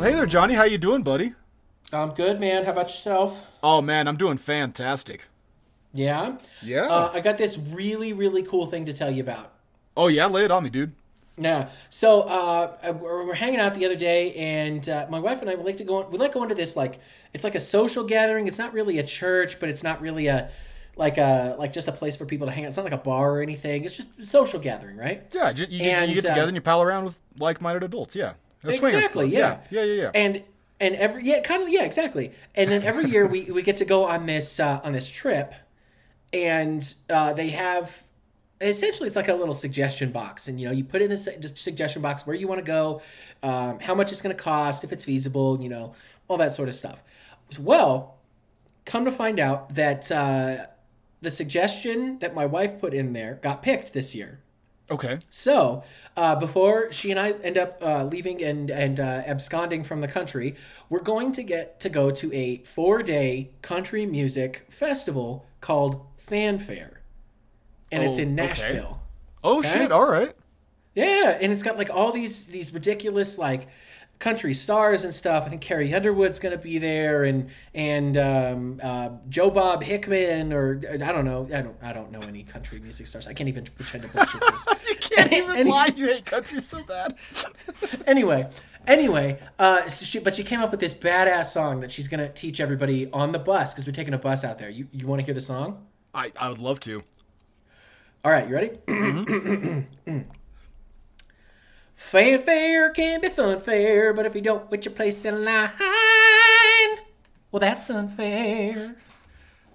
[0.00, 0.54] Well, hey there, Jonny.
[0.54, 1.34] How you doing, buddy?
[1.92, 2.64] I'm good, man.
[2.64, 3.46] How about yourself?
[3.62, 5.26] Oh man, I'm doing fantastic.
[5.92, 6.38] Yeah.
[6.62, 6.84] Yeah.
[6.84, 9.52] Uh, I got this really, really cool thing to tell you about.
[9.98, 10.94] oh yeah, lay it on me, dude.
[11.36, 11.68] Yeah.
[11.90, 15.66] So uh, we're hanging out the other day, and uh, my wife and I would
[15.66, 16.02] like to go.
[16.02, 16.98] On, We like going to this like
[17.34, 18.46] it's like a social gathering.
[18.46, 20.50] It's not really a church, but it's not really a
[20.96, 22.68] like a like just a place for people to hang out.
[22.68, 23.84] It's not like a bar or anything.
[23.84, 25.26] It's just a social gathering, right?
[25.30, 28.16] Yeah, you, you, And, you get uh, together and you pal around with like-minded adults.
[28.16, 28.32] Yeah.
[28.64, 29.28] A Exactly.
[29.28, 29.58] Yeah.
[29.70, 29.84] Yeah.
[29.84, 30.02] Yeah.
[30.02, 30.10] Yeah.
[30.14, 30.42] And
[30.80, 32.32] and every yeah, kind of yeah, exactly.
[32.54, 35.52] And then every year we we get to go on this uh, on this trip,
[36.32, 38.02] and uh, they have
[38.60, 41.58] essentially it's like a little suggestion box, and you know you put in this just
[41.58, 43.02] suggestion box where you want to go,
[43.42, 45.94] um, how much it's going to cost, if it's feasible, you know,
[46.28, 47.02] all that sort of stuff.
[47.58, 48.16] Well,
[48.84, 50.66] come to find out that uh,
[51.20, 54.40] the suggestion that my wife put in there got picked this year.
[54.90, 55.20] Okay.
[55.30, 55.84] So,
[56.16, 60.08] uh, before she and I end up uh, leaving and and uh, absconding from the
[60.08, 60.56] country,
[60.88, 66.58] we're going to get to go to a four day country music festival called Fan
[66.58, 67.00] Fair,
[67.92, 68.82] and it's Oh, in okay.
[68.82, 69.02] Nashville.
[69.44, 69.62] Oh Okay.
[69.62, 69.92] shit.
[69.92, 70.34] All right.
[70.94, 73.68] Yeah, and it's got like all these these ridiculous like
[74.20, 75.44] country stars and stuff.
[75.46, 80.52] I think Carrie Underwood's going to be there, and and um, uh, Joe Bob Hickman,
[80.52, 83.26] or I don't know, I don't I don't know any country music stars.
[83.26, 84.66] I can't even pretend to bullshit this.
[84.88, 85.90] You can't even Any- lie.
[85.96, 87.16] You hate country so bad.
[88.06, 88.48] anyway,
[88.86, 92.28] anyway, uh, so she, but she came up with this badass song that she's gonna
[92.28, 94.70] teach everybody on the bus because we're taking a bus out there.
[94.70, 95.86] You you want to hear the song?
[96.14, 97.02] I I would love to.
[98.22, 99.86] All right, you ready?
[102.00, 105.70] Fan Fair can be fun funfair, but if you don't put your place in line,
[107.52, 108.96] well, that's unfair.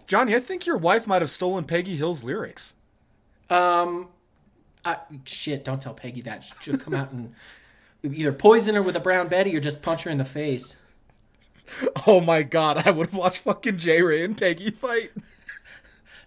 [0.06, 2.74] Jonny, I think your wife might have stolen Peggy Hill's lyrics.
[3.50, 4.10] Um,
[4.84, 6.44] I, shit, don't tell Peggy that.
[6.62, 7.34] She'll come out and
[8.04, 10.76] either poison her with a brown Betty or just punch her in the face.
[12.06, 15.12] Oh my god, I would watch fucking J Ray and Peggy fight.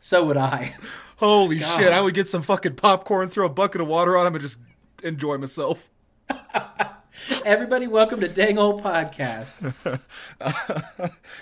[0.00, 0.74] So would I.
[1.16, 4.34] Holy shit, I would get some fucking popcorn, throw a bucket of water on him,
[4.34, 4.58] and just
[5.02, 5.90] enjoy myself.
[7.44, 9.72] Everybody, welcome to Dang Old Podcast.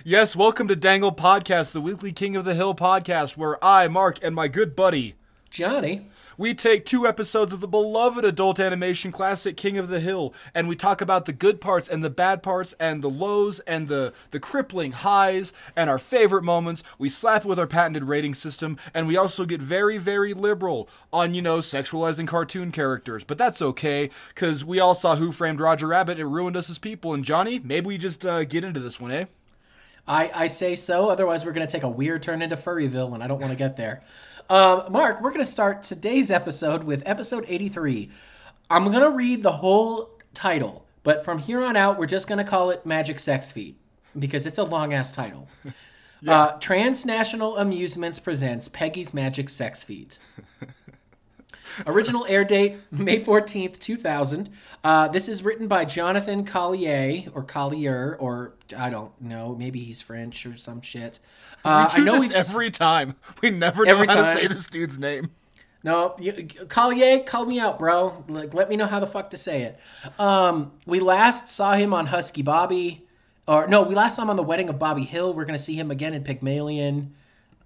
[0.04, 4.18] Yes, welcome to Dangle Podcast, the weekly King of the Hill podcast, where I, Mark,
[4.22, 5.16] and my good buddy,
[5.50, 10.34] Jonny, we take two episodes of the beloved adult animation classic King of the Hill,
[10.54, 13.88] and we talk about the good parts and the bad parts, and the lows and
[13.88, 16.82] the, the crippling highs, and our favorite moments.
[16.98, 20.88] We slap it with our patented rating system, and we also get very, very liberal
[21.12, 23.24] on, you know, sexualizing cartoon characters.
[23.24, 26.70] But that's okay, because we all saw Who Framed Roger Rabbit, and it ruined us
[26.70, 27.14] as people.
[27.14, 29.24] And Jonny, maybe we just uh, get into this one, eh?
[30.08, 31.10] I, I say so.
[31.10, 33.58] Otherwise, we're going to take a weird turn into Furryville, and I don't want to
[33.58, 34.02] get there.
[34.48, 38.10] Um, Mark, we're going to start today's episode with episode 83.
[38.70, 42.38] I'm going to read the whole title, but from here on out, we're just going
[42.38, 43.76] to call it Magic Sex Feet
[44.16, 45.48] because it's a long ass title.
[46.28, 50.18] uh, Transnational Amusements presents Peggy's Magic Sex Feet.
[51.86, 54.48] Original air date May 14th, 2000.
[54.84, 60.00] Uh, this is written by Jonathan Collier or Collier or I don't know, maybe he's
[60.00, 61.18] French or some shit.
[61.64, 63.16] Uh, We do I know this every time.
[63.42, 64.36] We never know how time.
[64.36, 65.30] to say this dude's name.
[65.84, 68.24] No, you, Collier, call me out, bro.
[68.28, 69.78] Like, let me know how the fuck to say it.
[70.18, 73.04] Um, we last saw him on Husky Bobby,
[73.46, 75.32] or no, we last saw him on the wedding of Bobby Hill.
[75.32, 77.10] We're gonna see him again in Pigmalion.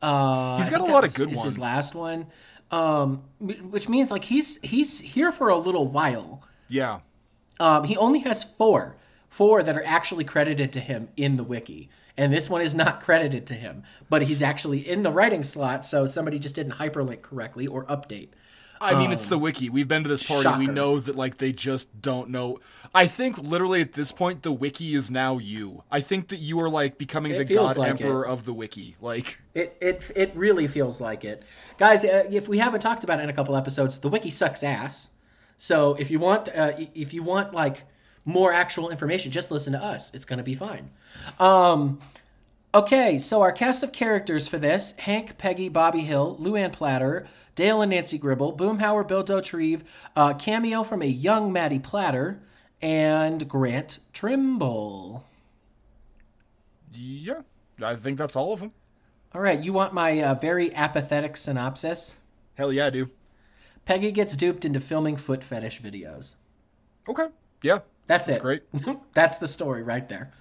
[0.02, 1.54] Uh, He's got a lot of good is ones.
[1.54, 2.26] His last one,
[2.70, 6.42] um, which means like he's he's here for a little while.
[6.68, 7.00] Yeah.
[7.58, 8.96] Um, he only has four,
[9.28, 13.02] four that are actually credited to him in the wiki, and this one is not
[13.02, 15.84] credited to him, but he's actually in the writing slot.
[15.84, 18.28] So somebody just didn't hyperlink correctly or update.
[18.80, 19.68] I mean, it's the wiki.
[19.68, 20.48] We've been to this party.
[20.58, 22.58] We Um, know that, like, they just don't know.
[22.94, 25.82] I think, literally, at this point, the wiki is now you.
[25.90, 28.96] I think that you are, like, becoming the god like emperor of the wiki.
[29.00, 31.42] Like, It it it really feels like it,
[31.76, 32.04] guys.
[32.04, 35.10] Uh, if we haven't talked about it in a couple episodes, the wiki sucks ass.
[35.56, 37.84] So if you want uh, if you want like
[38.24, 40.14] more actual information, just listen to us.
[40.14, 40.90] It's gonna be fine.
[41.38, 41.98] Um,
[42.74, 47.82] okay, so our cast of characters for this: Hank, Peggy, Bobby Hill, Luanne Platter, Dale
[47.82, 49.82] and Nancy Gribble, Boomhauer, Bill Dauterive,
[50.16, 52.40] uh, cameo from a young Maddie Platter,
[52.82, 55.24] and Grant Trimble.
[56.92, 57.42] yeah,
[57.82, 58.72] I think that's all of them.
[59.34, 62.16] All right, you want my uh, very apathetic synopsis?
[62.54, 63.10] Hell yeah, I do.
[63.84, 66.36] Peggy gets duped into filming foot fetish videos.
[67.08, 67.26] Okay.
[67.62, 67.80] Yeah.
[68.06, 68.40] That's it.
[68.42, 68.62] Great.
[69.14, 70.32] That's the story right there.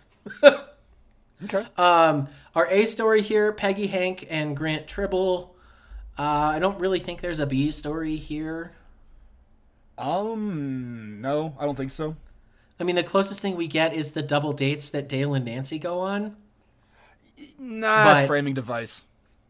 [1.43, 1.65] Okay.
[1.77, 5.55] Um, our A story here: Peggy, Hank, and Grant Trimble.
[6.19, 8.73] Uh, I don't really think there's a B story here.
[9.97, 12.17] um, no, I don't think so.
[12.77, 15.79] I mean, the closest thing we get is the double dates that Dale and Nancy
[15.79, 16.35] go on.
[17.57, 19.03] Nah, it's framing device.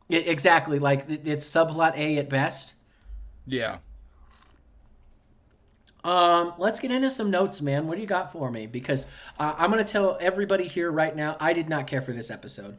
[0.09, 2.75] Exactly, like it's subplot A at best.
[3.47, 3.77] Yeah.
[6.03, 7.87] Um, let's get into some notes, man.
[7.87, 8.67] What do you got for me?
[8.67, 12.13] Because uh, I'm going to tell everybody here right now, I did not care for
[12.13, 12.77] this episode.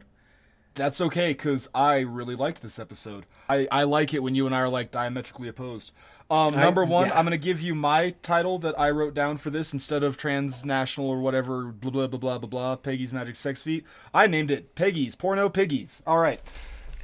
[0.75, 3.25] That's okay, because I really liked this episode.
[3.49, 5.91] I, I like it when you and I are like diametrically opposed.
[6.29, 7.19] Um, I- number one, yeah.
[7.19, 10.15] I'm going to give you my title that I wrote down for this instead of
[10.15, 13.83] transnational or whatever, blah, blah, blah, blah, blah, blah, Peggy's Magic Sex Feet.
[14.13, 16.01] I named it Peggy's Porno Piggies.
[16.07, 16.39] All right.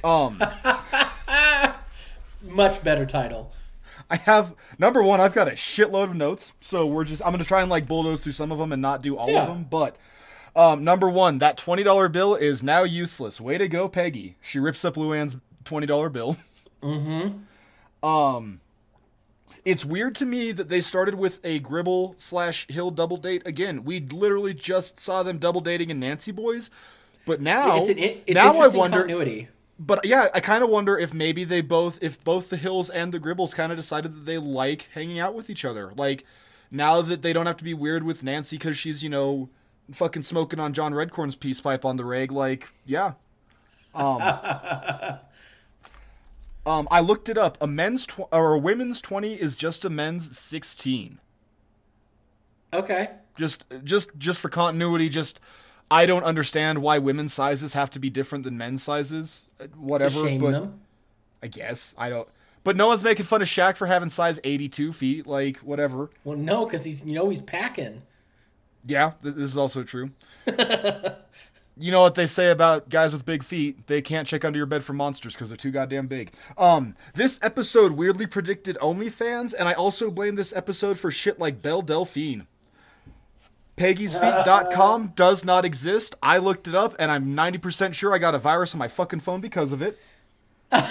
[0.02, 0.42] Um,
[2.42, 3.52] Much better title.
[4.10, 7.42] I have, number one, I've got a shitload of notes, so we're just, I'm going
[7.42, 9.42] to try and like bulldoze through some of them and not do all Yeah.
[9.42, 9.96] of them, but.
[10.58, 13.40] Um, number one, that twenty dollar bill is now useless.
[13.40, 14.36] Way to go, Peggy.
[14.42, 16.36] She rips up Luanne's twenty dollar bill.
[16.82, 18.06] Mm-hmm.
[18.06, 18.60] Um,
[19.64, 23.84] it's weird to me that they started with a Gribble slash Hill double date again.
[23.84, 26.70] We literally just saw them double dating in Nancy Boys,
[27.24, 28.98] but now It's an it's now I wonder.
[28.98, 29.48] continuity.
[29.78, 33.14] But yeah, I kind of wonder if maybe they both, if both the Hills and
[33.14, 35.92] the Gribbles kind of decided that they like hanging out with each other.
[35.96, 36.24] Like
[36.68, 39.50] now that they don't have to be weird with Nancy because she's you know
[39.92, 42.32] fucking smoking on John Redcorn's peace pipe on the reg.
[42.32, 43.12] Like yeah.
[43.94, 44.22] Um,
[46.66, 47.58] um, I looked it up.
[47.60, 51.20] A men's tw- or a women's twenty is just a men's sixteen.
[52.72, 53.10] Okay.
[53.36, 55.08] Just, just, just for continuity.
[55.08, 55.40] Just,
[55.90, 59.46] I don't understand why women's sizes have to be different than men's sizes.
[59.60, 60.80] Uh, Whatever, shame but them.
[61.42, 62.28] I guess I don't.
[62.64, 65.26] But no one's making fun of Shaq for having size eighty-two feet.
[65.26, 66.10] Like whatever.
[66.24, 68.02] Well, no, because he's you know he's packing.
[68.86, 70.10] Yeah, th- this is also true.
[71.76, 73.86] you know what they say about guys with big feet?
[73.86, 76.32] They can't check under your bed for monsters because they're too goddamn big.
[76.56, 81.62] Um, this episode weirdly predicted OnlyFans, and I also blame this episode for shit like
[81.62, 82.46] Belle Delphine.
[83.76, 86.16] Peggy'sFeet.com does not exist.
[86.22, 89.20] I looked it up, and I'm 90% sure I got a virus on my fucking
[89.20, 89.98] phone because of it.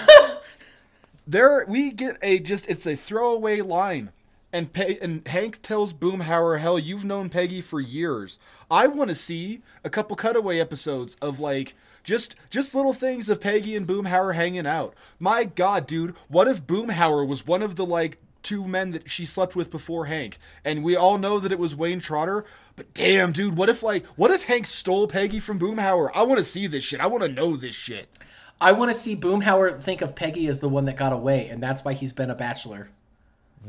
[1.26, 4.10] there, we get a just, it's a throwaway line.
[4.52, 8.38] And, Pe- and Hank tells Boomhauer, hell, you've known Peggy for years.
[8.70, 13.42] I want to see a couple cutaway episodes of like just just little things of
[13.42, 14.94] Peggy and Boomhauer hanging out.
[15.18, 19.26] My God, dude, what if Boomhauer was one of the like two men that she
[19.26, 20.38] slept with before Hank?
[20.64, 22.46] And we all know that it was Wayne Trotter.
[22.76, 26.10] But damn, dude, what if like what if Hank stole Peggy from Boomhauer?
[26.14, 27.00] I want to see this shit.
[27.00, 28.08] I want to know this shit.
[28.58, 31.62] I want to see Boomhauer think of Peggy as the one that got away, and
[31.62, 32.88] that's why he's been a bachelor.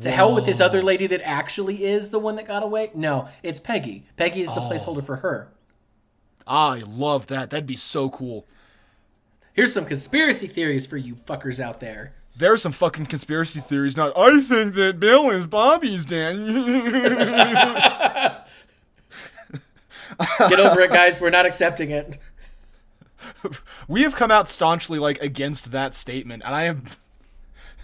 [0.02, 2.92] To hell with this other lady that actually is the one that got away.
[2.94, 4.06] No, it's Peggy.
[4.16, 4.70] Peggy is the oh.
[4.70, 5.50] placeholder for her.
[6.48, 7.50] I love that.
[7.50, 8.46] That'd be so cool.
[9.54, 12.14] Here's some conspiracy theories for you fuckers out there.
[12.38, 13.98] There are some fucking conspiracy theories.
[13.98, 16.38] Not, I think that Bill is Bobby's dad.
[20.40, 21.20] Get over it, guys.
[21.20, 22.18] We're not accepting it.
[23.88, 26.86] we have come out staunchly like against that statement, and I am.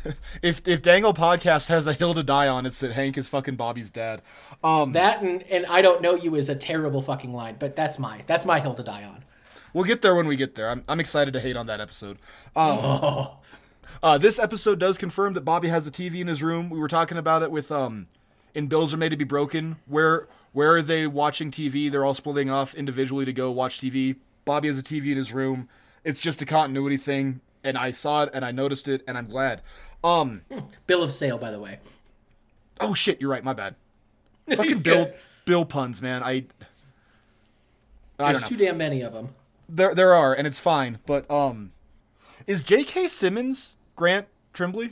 [0.41, 3.55] if if Dangle Podcast has a hill to die on, it's that Hank is fucking
[3.55, 4.21] Bobby's dad.
[4.63, 7.99] Um, That and, and I don't know you is a terrible fucking line, but that's
[7.99, 9.23] my that's my hill to die on.
[9.73, 10.69] we'll get there when we get there.
[10.69, 12.17] I'm I'm excited to hate on that episode.
[12.55, 13.27] Um,
[14.03, 16.69] uh, this episode does confirm that Bobby has a TV in his room.
[16.69, 18.07] We were talking about it with um,
[18.53, 19.77] in Bills Are Made to Be Broken.
[19.85, 21.91] Where where are they watching TV?
[21.91, 24.15] They're all splitting off individually to go watch TV.
[24.45, 25.67] Bobby has a TV in his room.
[26.03, 29.27] It's just a continuity thing, and I saw it and I noticed it, and I'm
[29.27, 29.61] glad.
[30.05, 30.41] Um,
[30.87, 31.79] Bill of sale, by the way.
[32.79, 33.43] oh shit, you're right.
[33.43, 33.75] My bad.
[34.55, 35.11] Fucking Bill
[35.45, 36.21] Bill puns, man.
[36.23, 36.45] I
[38.19, 39.29] I There's too damn many of them.
[39.67, 40.99] There there are, and it's fine.
[41.07, 41.71] But um,
[42.45, 43.07] is J.K.
[43.07, 44.89] Simmons Grant Trimble?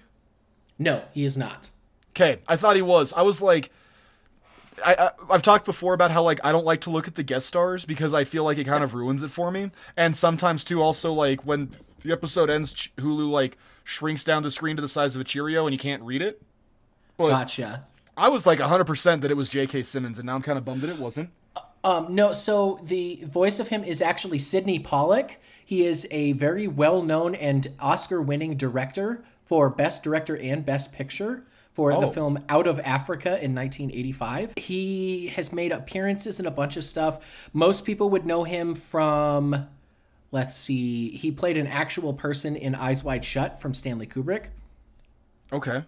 [0.80, 1.70] No, he is not.
[2.12, 3.14] Okay, I thought he was.
[3.14, 3.70] I was like,
[4.84, 7.24] I, I I've talked before about how like I don't like to look at the
[7.24, 9.70] guest stars because I feel like it kind of ruins it for me.
[9.96, 11.70] And sometimes too, also like when
[12.04, 15.66] the episode ends, Hulu like shrinks down the screen to the size of a Cheerio
[15.66, 16.42] and you can't read it.
[17.18, 17.86] But Gotcha.
[18.16, 19.82] I was like 100% that it was J.K.
[19.84, 21.30] Simmons, and now I'm kind of bummed that it wasn't.
[21.84, 25.40] Um, no, so the voice of him is actually Sydney Pollack.
[25.66, 30.94] He is a very well known and Oscar winning director for Best Director and Best
[30.94, 31.44] Picture
[31.74, 32.12] for the Oh.
[32.12, 34.54] film Out of Africa in 1985.
[34.58, 37.50] He has made appearances in a bunch of stuff.
[37.52, 39.68] Most people would know him from,
[40.34, 44.48] let's see, he played an actual person in Eyes Wide Shut from Stanley Kubrick.
[45.54, 45.86] Okay.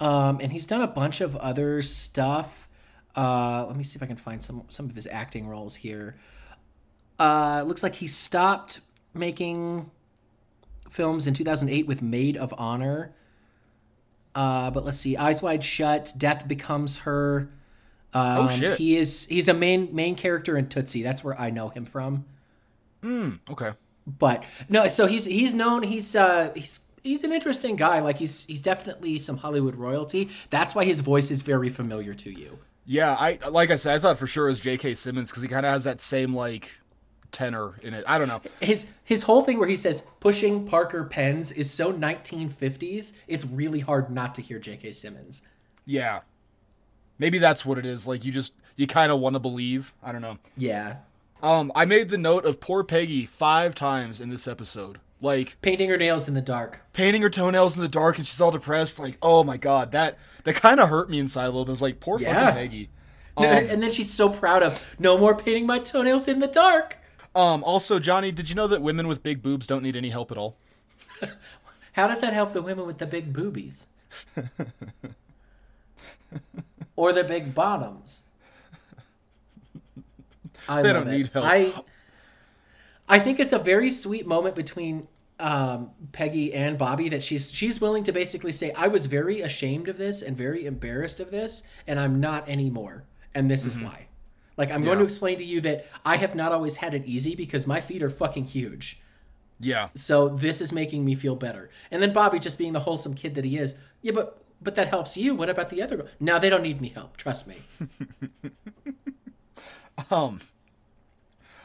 [0.00, 2.66] Um, and he's done a bunch of other stuff.
[3.14, 6.16] Uh, let me see if I can find some some of his acting roles here.
[7.20, 8.80] Uh, looks like he stopped
[9.12, 9.90] making
[10.90, 13.14] films in 2008 with Made of Honor.
[14.34, 17.50] Uh, but let's see, Eyes Wide Shut, Death Becomes Her,
[18.12, 18.78] Um, Oh, shit.
[18.78, 21.02] He is he's a main main character in Tootsie.
[21.02, 22.24] That's where I know him from.
[23.50, 23.72] Okay.
[24.06, 25.82] But no, so he's he's known.
[25.82, 28.00] He's uh he's he's an interesting guy.
[28.00, 30.30] Like he's he's definitely some Hollywood royalty.
[30.50, 32.58] That's why his voice is very familiar to you.
[32.86, 34.94] Yeah, I like I said, I thought for sure it was J.K.
[34.94, 36.80] Simmons because he kind of has that same like
[37.32, 38.04] tenor in it.
[38.06, 38.42] I don't know.
[38.60, 43.18] His his whole thing where he says pushing Parker pens is so 1950s.
[43.26, 44.92] It's really hard not to hear J.K.
[44.92, 45.46] Simmons.
[45.86, 46.20] Yeah,
[47.18, 48.06] maybe that's what it is.
[48.06, 49.94] Like you just you kind of want to believe.
[50.02, 50.38] I don't know.
[50.56, 50.96] Yeah,
[51.44, 54.98] Um, I made the note of poor Peggy five times in this episode.
[55.20, 56.80] Like painting her nails in the dark.
[56.94, 58.98] painting her toenails in the dark and she's all depressed.
[58.98, 61.70] Like, oh my god, that that kind of hurt me inside a little bit.
[61.70, 62.34] It was like, poor Yeah.
[62.46, 62.88] fucking Peggy.
[63.38, 66.96] No, and then she's so proud of no more painting my toenails in the dark.
[67.34, 70.30] Um, also, Jonny, did you know that women with big boobs don't need any help
[70.30, 70.56] at all?
[71.92, 73.88] How does that help the women with the big boobies?
[76.96, 78.23] or the big bottoms?
[80.68, 81.16] I They don't it.
[81.18, 81.44] need help.
[81.46, 81.72] I
[83.08, 87.80] I think it's a very sweet moment between um, Peggy and Bobby that she's she's
[87.80, 91.64] willing to basically say I was very ashamed of this and very embarrassed of this
[91.86, 93.04] and I'm not anymore
[93.34, 94.06] and this is why.
[94.56, 95.00] Like I'm going Mm-hmm.
[95.00, 98.02] To explain to you that I have not always had it easy because my feet
[98.02, 99.00] are fucking huge.
[99.60, 99.88] Yeah.
[99.94, 101.70] So this is making me feel better.
[101.90, 103.78] And then Bobby just being the wholesome kid that he is.
[104.02, 105.34] Yeah, but but that helps you.
[105.34, 105.96] What about the other?
[105.96, 106.06] girl?
[106.20, 107.16] No, they don't need any help.
[107.16, 107.56] Trust me.
[110.10, 110.40] Um.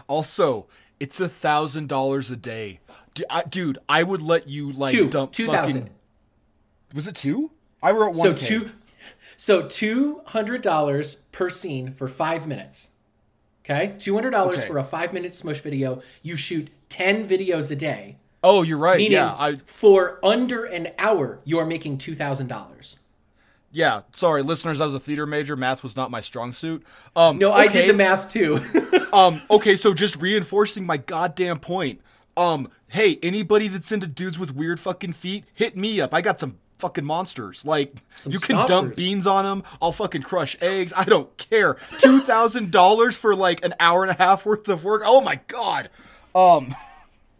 [0.09, 0.67] Also,
[0.99, 2.79] it's a thousand dollars a day,
[3.13, 3.77] D- I, dude.
[3.87, 5.81] I would let you like Two, dump two thousand.
[5.83, 5.95] fucking-
[6.95, 7.51] Was it two?
[7.81, 8.15] I wrote one.
[8.15, 8.71] So two,
[9.37, 12.95] so two hundred dollars per scene for five minutes.
[13.63, 14.67] Okay, two hundred dollars Okay.
[14.67, 16.01] for a five minute smush video.
[16.23, 18.17] You shoot ten videos a day.
[18.43, 18.97] Oh, you're right.
[18.97, 22.99] Meaning, yeah, I for under an hour, you are making two thousand dollars.
[23.71, 24.01] Yeah.
[24.11, 24.81] Sorry, listeners.
[24.81, 25.55] I was a theater major.
[25.55, 26.83] Math was not my strong suit.
[27.15, 28.59] Um, No, I did the math too.
[29.11, 31.99] Um, okay, so just reinforcing my goddamn point.
[32.37, 36.13] Um, hey, anybody that's into dudes with weird fucking feet, hit me up.
[36.13, 37.65] I got some fucking monsters.
[37.65, 37.95] Like,
[38.27, 39.63] you can dump beans on them.
[39.81, 40.93] I'll fucking crush eggs.
[40.95, 41.77] I don't care.
[41.97, 45.01] Two thousand dollars for like an hour and a half worth of work.
[45.03, 45.89] Oh my god.
[46.35, 46.75] Um,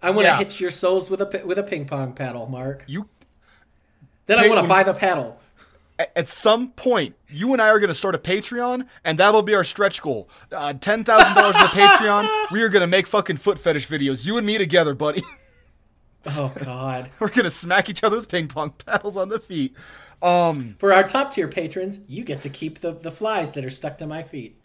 [0.02, 0.38] I want to Yeah.
[0.40, 2.84] hit your souls with a with a ping pong paddle, Mark.
[2.88, 3.08] you
[4.26, 5.40] Then I want to buy the paddle.
[6.16, 9.54] At some point, you and I are going to start a Patreon, and that'll be
[9.54, 10.30] our stretch goal.
[10.52, 12.28] Uh, Ten thousand dollars in the Patreon.
[12.52, 14.26] We are going to make fucking foot fetish videos.
[14.26, 15.22] You and me together, buddy.
[16.26, 17.10] Oh God.
[17.20, 19.74] We're gonna smack each other with ping pong paddles on the feet.
[20.22, 23.70] Um, For our top tier patrons, you get to keep the, the flies that are
[23.70, 24.60] stuck to my feet.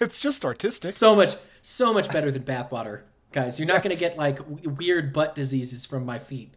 [0.00, 0.90] it's just artistic.
[0.90, 3.02] So much, so much better than bathwater,
[3.34, 3.58] guys.
[3.58, 6.54] You're not going to get like w- weird butt diseases from my feet.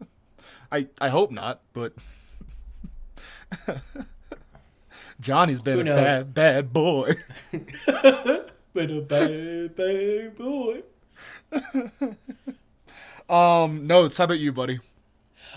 [0.72, 1.92] I I hope not, but
[5.20, 6.24] Jonny's been Who a knows?
[6.24, 7.12] bad bad boy.
[8.76, 10.82] But a bad, bad boy.
[13.26, 14.18] Um, notes.
[14.18, 14.80] How about you, buddy?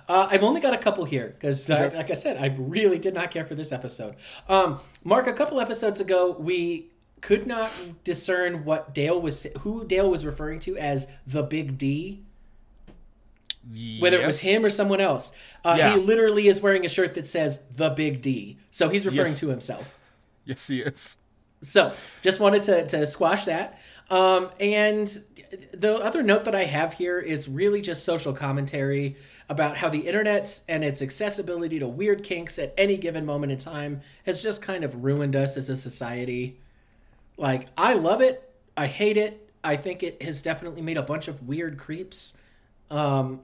[0.07, 3.13] Uh, I've only got a couple here because, uh, like I said, I really did
[3.13, 4.15] not care for this episode.
[4.47, 6.88] Um, Mark, a couple episodes ago, we
[7.21, 7.71] could not
[8.03, 12.23] discern what Dale was, who Dale was referring to as the Big D.
[13.99, 15.35] whether it was him or someone else.
[15.63, 15.93] Uh, Yeah.
[15.95, 19.39] He literally is wearing a shirt that says the Big D, so he's referring Yes.
[19.41, 19.99] to himself.
[20.45, 21.17] Yes, he is.
[21.61, 21.91] So
[22.23, 23.79] just wanted to, to squash that.
[24.09, 25.07] Um, and
[25.73, 29.17] the other note that I have here is really just social commentary
[29.49, 33.57] about how the internet and its accessibility to weird kinks at any given moment in
[33.57, 36.57] time has just kind of ruined us as a society.
[37.39, 38.43] Like, I love it.
[38.75, 39.49] I hate it.
[39.63, 42.39] I think it has definitely made a bunch of weird creeps.
[42.91, 43.41] Um,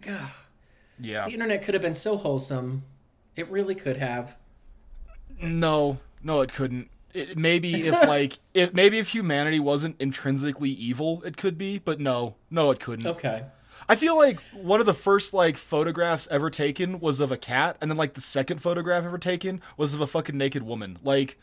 [0.00, 0.30] God,
[0.98, 1.26] Yeah.
[1.26, 2.84] the internet could have been so wholesome.
[3.36, 4.36] It really could have.
[5.42, 6.90] No, no, it couldn't.
[7.12, 11.78] It, maybe if like if maybe if humanity wasn't intrinsically evil, it could be.
[11.78, 13.06] But no, no, it couldn't.
[13.06, 13.44] Okay.
[13.88, 17.76] I feel like one of the first like photographs ever taken was of a cat,
[17.80, 20.98] and then like the second photograph ever taken was of a fucking naked woman.
[21.02, 21.38] Like,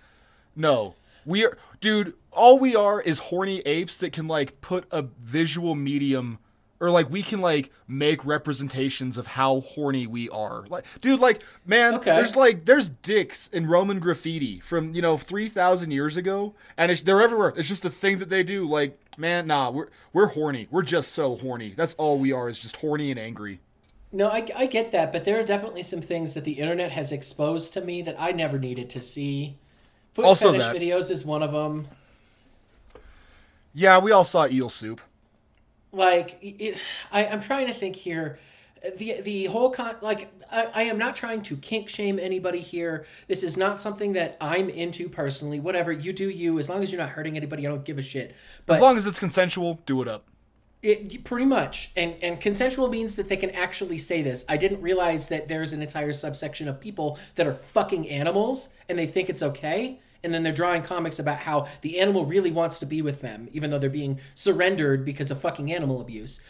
[0.56, 2.14] no, we are, dude.
[2.32, 6.40] All we are is horny apes that can like put a visual medium,
[6.80, 10.66] or like we can like make representations of how horny we are.
[10.68, 12.16] Like, dude, like man, Okay.
[12.16, 16.92] there's like there's dicks in Roman graffiti from you know three thousand years ago, and
[16.92, 17.54] it's, they're everywhere.
[17.58, 18.68] It's just a thing that they do.
[18.68, 20.68] Like, man, nah, we're we're horny.
[20.72, 21.74] We're just so horny.
[21.76, 23.60] That's all we are is just horny and angry.
[24.14, 27.14] No, I, I get that, but there are definitely some things that the internet has
[27.14, 29.58] exposed to me that I never needed to see.
[30.14, 30.76] Foot Also fetish that.
[30.76, 31.88] videos is one of them.
[33.74, 35.00] Yeah, we all saw eel soup.
[35.94, 36.78] Like, it,
[37.12, 38.40] I, I'm trying to think here.
[38.98, 43.06] the the whole con like I, I am not trying to kink shame anybody here.
[43.28, 45.60] This is not something that I'm into personally.
[45.60, 48.02] Whatever you do, you as long as you're not hurting anybody, I don't give a
[48.02, 48.36] shit.
[48.66, 50.26] But As long as it's consensual, do it up.
[50.84, 54.44] It pretty much and and consensual means that they can actually say this.
[54.50, 58.98] I didn't realize that there's an entire subsection of people that are fucking animals and
[58.98, 60.00] they think it's okay.
[60.24, 63.48] And then they're drawing comics about how the animal really wants to be with them,
[63.54, 66.42] even though they're being surrendered because of fucking animal abuse.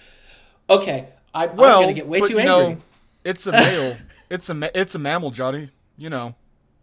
[0.69, 2.45] Okay, I, Well, I'm gonna get way but, too angry.
[2.75, 2.77] know,
[3.25, 3.97] it's a male.
[4.29, 5.69] it's a ma- it's a mammal, Jonny.
[5.97, 6.35] You know.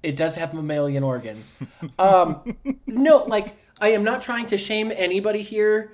[0.02, 1.59] it does have mammalian organs.
[1.99, 5.93] Um, no, like I am not trying to shame anybody here,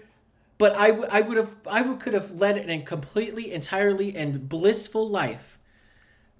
[0.59, 5.09] but I, I would have I would, could have led an completely, entirely, and blissful
[5.09, 5.59] life,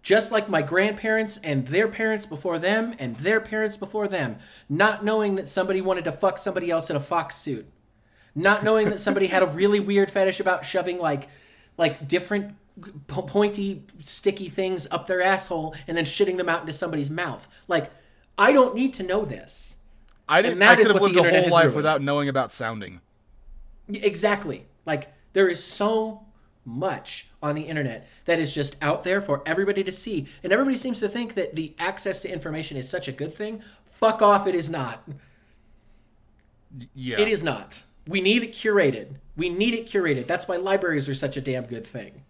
[0.03, 4.37] just like my grandparents and their parents before them and their parents before them,
[4.69, 7.67] not knowing that somebody wanted to fuck somebody else in a fox suit,
[8.35, 11.29] not knowing that somebody had a really weird fetish about shoving like
[11.77, 12.55] like different
[13.07, 17.89] pointy sticky things up their asshole and then shitting them out into somebody's mouth like
[18.37, 19.85] i don't need to know this
[20.29, 20.59] I didn't.
[20.61, 21.77] that I could have lived the a whole life ruined.
[21.77, 23.01] without knowing about sounding.
[23.89, 24.67] Exactly.
[24.87, 26.23] Like there is so
[26.67, 30.77] much on the internet that is just out there for everybody to see and everybody
[30.77, 33.63] seems to think that the access to information is such a good thing.
[33.85, 35.07] Fuck off it is not.
[36.95, 37.21] Yeah.
[37.21, 37.83] it is not.
[38.09, 39.17] We need it curated.
[39.37, 40.27] We need it curated.
[40.27, 42.23] That's why libraries are such a damn good thing.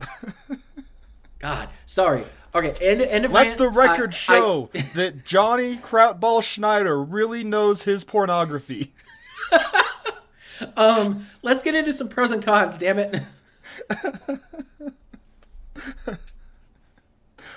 [1.38, 2.24] God sorry.
[2.54, 3.58] Okay end, end of Let rant.
[3.58, 8.92] the record I- show that Jonny Krautball Schneider really knows his pornography.
[10.76, 13.22] um let's get into some pros and cons damn it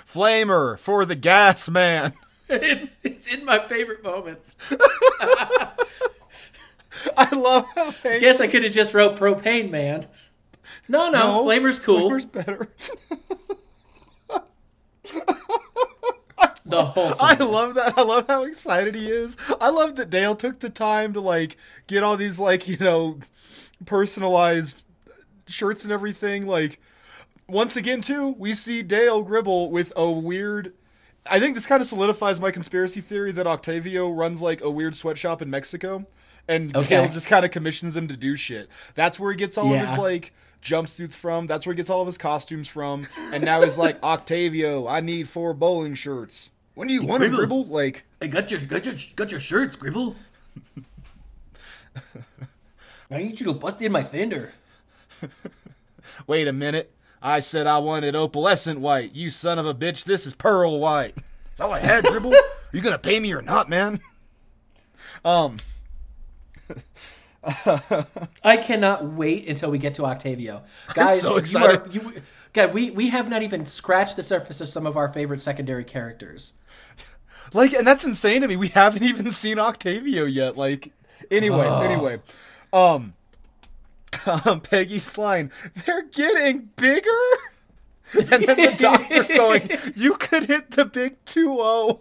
[0.06, 2.12] Flamer for the gas man.
[2.48, 4.56] it's it's in my favorite moments
[7.16, 10.06] I love how they guess i could have just wrote propane man
[10.88, 12.68] no no, No, flamer's cool Flamer's better.
[16.70, 17.98] The whole I love that.
[17.98, 19.36] I love how excited he is.
[19.60, 21.56] I love that Dale took the time to like
[21.86, 23.18] get all these like, you know,
[23.86, 24.84] personalized
[25.46, 26.46] shirts and everything.
[26.46, 26.80] Like
[27.48, 30.72] once again too, we see Dale Gribble with a weird
[31.30, 34.94] I think this kind of solidifies my conspiracy theory that Octavio runs like a weird
[34.94, 36.06] sweatshop in Mexico
[36.48, 36.88] and Okay.
[36.88, 38.68] Dale just kind of commissions him to do shit.
[38.94, 41.46] That's where he gets all of his like jumpsuits from.
[41.46, 43.06] That's where he gets all of his costumes from.
[43.32, 46.50] And now he's like, Octavio, I need four bowling shirts.
[46.74, 47.64] When do you want to Gribble.
[47.64, 47.66] gribble?
[47.66, 50.16] Like, I got your got your got your shirts, Gribble.
[53.10, 54.52] I need you to bust in my fender.
[56.26, 56.92] wait a minute.
[57.22, 59.14] I said I wanted opalescent white.
[59.14, 61.16] You son of a bitch, this is pearl white.
[61.48, 62.32] That's all I had, gribble.
[62.72, 64.00] you gonna pay me or not, man?
[65.24, 65.58] Um,
[67.44, 70.62] I cannot wait until we get to Octavio.
[70.94, 74.68] Guys, so you are- You God, we, we have not even scratched the surface of
[74.68, 76.54] some of our favorite secondary characters.
[77.52, 78.56] Like, and that's insane to me.
[78.56, 80.56] We haven't even seen Octavio yet.
[80.56, 80.92] Like,
[81.30, 82.20] anyway, anyway.
[82.72, 83.14] Um,
[84.26, 85.50] um, Peggy's line.
[85.86, 87.10] They're getting bigger.
[88.12, 92.00] And then the doctor going, "You could hit the big 2-0.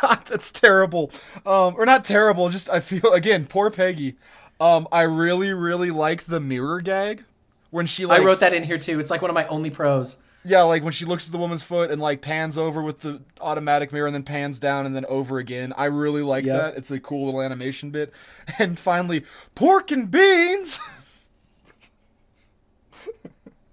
[0.00, 1.10] God, that's terrible.
[1.44, 2.48] Um, or not terrible.
[2.48, 4.16] Just I feel again, poor Peggy.
[4.58, 7.24] Um, I really, really like the mirror gag
[7.70, 8.98] when she like I wrote that in here too.
[8.98, 10.16] It's like one of my only pros.
[10.46, 13.20] Yeah, like when she looks at the woman's foot and like pans over with the
[13.40, 15.72] automatic mirror and then pans down and then over again.
[15.76, 16.60] I really like Yep.
[16.60, 16.76] that.
[16.78, 18.12] It's a cool little animation bit.
[18.58, 20.80] And finally, pork and beans.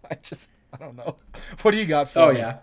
[0.09, 1.15] I just I don't know.
[1.61, 2.39] What do you got for Oh me?
[2.39, 2.57] yeah.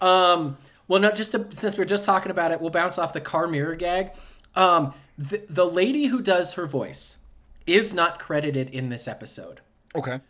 [0.00, 3.20] Um, well, no, just to, since we're just talking about it, we'll bounce off the
[3.20, 4.12] car mirror gag.
[4.54, 7.18] Um, the, the lady who does her voice
[7.66, 9.60] is not credited in this episode,
[9.96, 10.20] Okay.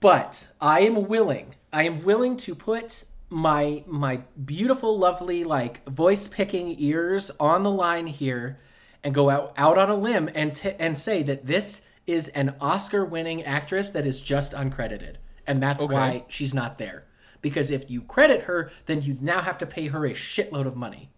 [0.00, 1.54] but I am willing.
[1.72, 7.70] I am willing to put my my beautiful, lovely, like voice picking ears on the
[7.70, 8.58] line here,
[9.04, 12.56] and go out out on a limb and t- and say that this is an
[12.60, 17.06] Oscar winning actress that is just uncredited, and that's why she's not there.
[17.40, 20.76] Because if you credit her, then you now have to pay her a shitload of
[20.76, 21.10] money.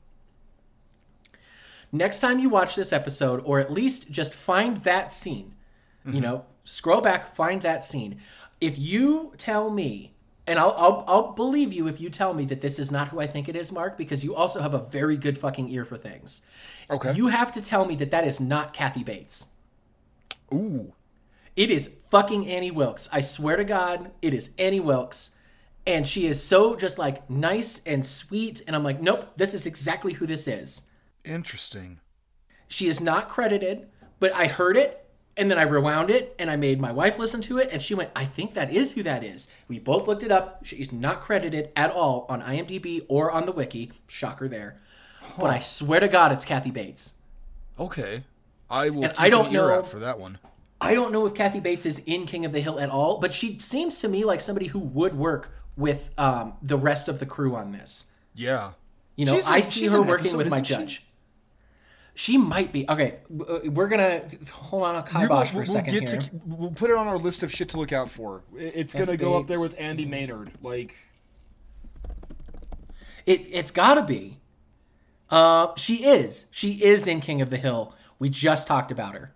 [1.91, 5.55] Next time you watch this episode, or at least just find that scene,
[6.05, 6.21] you mm-hmm.
[6.21, 8.21] know, scroll back, find that scene.
[8.61, 10.12] If you tell me,
[10.47, 13.21] and I'll, I'll, I'll believe you if you tell me that this is not who
[13.21, 15.97] I think it is, Mark, because you also have a very good fucking ear for
[15.97, 16.45] things.
[16.91, 17.13] Okay.
[17.13, 19.49] You have to tell me that that is not Kathy Bates.
[20.53, 20.93] Ooh.
[21.55, 23.09] It is fucking Annie Wilkes.
[23.13, 25.39] I swear to God, it is Annie Wilkes.
[25.87, 28.63] And she is so just like nice and sweet.
[28.67, 30.89] And I'm like, nope, this is exactly who this is.
[31.25, 32.01] Interesting.
[32.69, 35.02] She is not credited, but I heard it
[35.37, 37.95] And then I rewound it and I made my wife listen to it and she
[37.95, 39.53] went, I think that is who that is.
[39.67, 40.61] We both looked it up.
[40.65, 43.93] She's not credited at all on IMDb or on the wiki.
[44.09, 44.77] Shocker there.
[45.39, 47.15] But I swear to God, it's Kathy Bates.
[47.81, 48.25] Okay.
[48.71, 50.39] I will And keep I don't an ear know- out for that one.
[50.83, 53.33] I don't know if Kathy Bates is in King of the Hill at all, but
[53.33, 57.25] she seems to me like somebody who would work with um, the rest of the
[57.27, 58.11] crew on this.
[58.35, 58.73] Yeah.
[59.15, 61.05] You know, She's I in- see her working episode, with my isn't she?
[62.15, 63.21] She might be okay.
[63.49, 66.21] uh, We're gonna hold on a kibosh for a second we'll here.
[66.21, 68.43] To, we'll put it on our list of shit to look out for.
[68.55, 70.51] It's gonna go up there with Andy Maynard.
[70.63, 70.95] Like,
[73.25, 74.39] It it's got to be.
[75.31, 76.49] Uh, she is.
[76.53, 77.95] She is in King of the Hill.
[78.19, 79.33] We just talked about her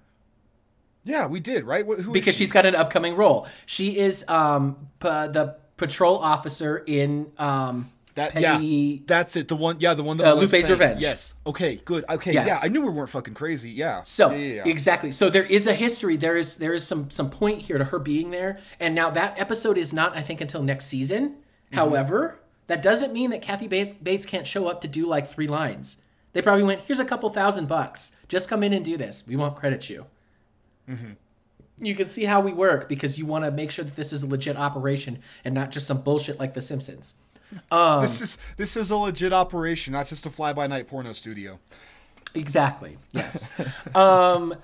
[1.06, 1.86] yeah, we did, right?
[1.86, 2.40] Who because she?
[2.40, 3.46] she's got an upcoming role.
[3.64, 8.32] She is um p- the patrol officer in um that.
[8.32, 9.48] Peggy- Yeah, that's it.
[9.48, 9.76] The one.
[9.80, 11.00] Yeah, the one that Uh, was Lupe's saying- Revenge.
[11.00, 11.34] Yes.
[11.46, 11.76] Okay.
[11.84, 12.04] Good.
[12.10, 12.32] Okay.
[12.34, 12.48] Yes.
[12.48, 13.70] Yeah, I knew we weren't fucking crazy.
[13.70, 14.02] Yeah.
[14.02, 14.62] So yeah, yeah, yeah.
[14.66, 15.10] exactly.
[15.12, 16.16] So there is a history.
[16.16, 18.58] There is there is some some point here to her being there.
[18.78, 21.30] And now that episode is not, I think, until next season.
[21.30, 21.76] Mm-hmm.
[21.76, 25.46] However, that doesn't mean that Kathy Bates, Bates can't show up to do like three
[25.46, 26.02] lines.
[26.32, 28.16] They probably went, "Here's a couple thousand bucks.
[28.28, 29.24] Just come in and do this.
[29.26, 30.06] We won't credit you."
[30.90, 31.12] Mm-hmm.
[31.78, 34.22] You can see how we work because you want to make sure that this is
[34.22, 37.16] a legit operation and not just some bullshit like The Simpsons.
[37.70, 41.12] Um, this is this is a legit operation, not just a fly by night porno
[41.12, 41.58] studio.
[42.34, 42.98] Exactly.
[43.12, 43.50] Yes.
[43.94, 44.54] um,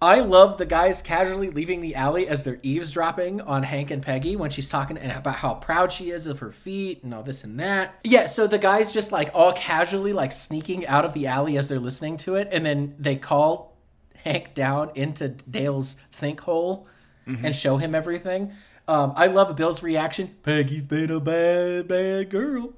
[0.00, 4.36] I love the guys casually leaving the alley as they're eavesdropping on Hank and Peggy
[4.36, 7.58] when she's talking about how proud she is of her feet and all this and
[7.58, 7.98] that.
[8.04, 8.26] Yeah.
[8.26, 11.80] So the guys just like all casually like sneaking out of the alley as they're
[11.80, 13.76] listening to it, and then they call
[14.16, 16.86] Hank down into Dale's think hole
[17.26, 18.52] and show him everything.
[18.88, 20.36] Um, I love Bill's reaction.
[20.42, 22.72] Peggy's been a bad, bad girl.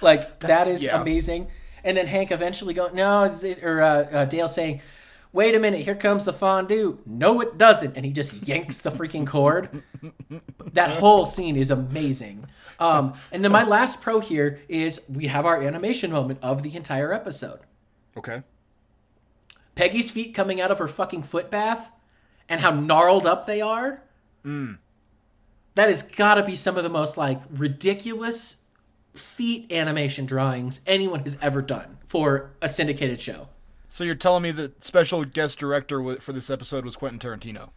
[0.00, 1.00] Like that is yeah.
[1.00, 1.48] amazing.
[1.82, 4.80] And then Hank eventually going, no, or uh, uh, Dale saying,
[5.32, 8.90] "Wait a minute, here comes the fondue." No, it doesn't, and he just yanks the
[8.90, 9.82] freaking cord.
[10.72, 12.46] That whole scene is amazing.
[12.78, 16.76] Um, and then my last pro here is we have our animation moment of the
[16.76, 17.60] entire episode.
[18.16, 18.42] Okay.
[19.74, 21.90] Peggy's feet coming out of her fucking foot bath,
[22.48, 24.02] and how gnarled up they are.
[24.44, 24.78] Mm.
[25.74, 28.64] That has got to be some of the most like ridiculous
[29.14, 33.48] feet animation drawings anyone has ever done for a syndicated show.
[33.88, 37.70] So you're telling me that special guest director for this episode was Quentin Tarantino?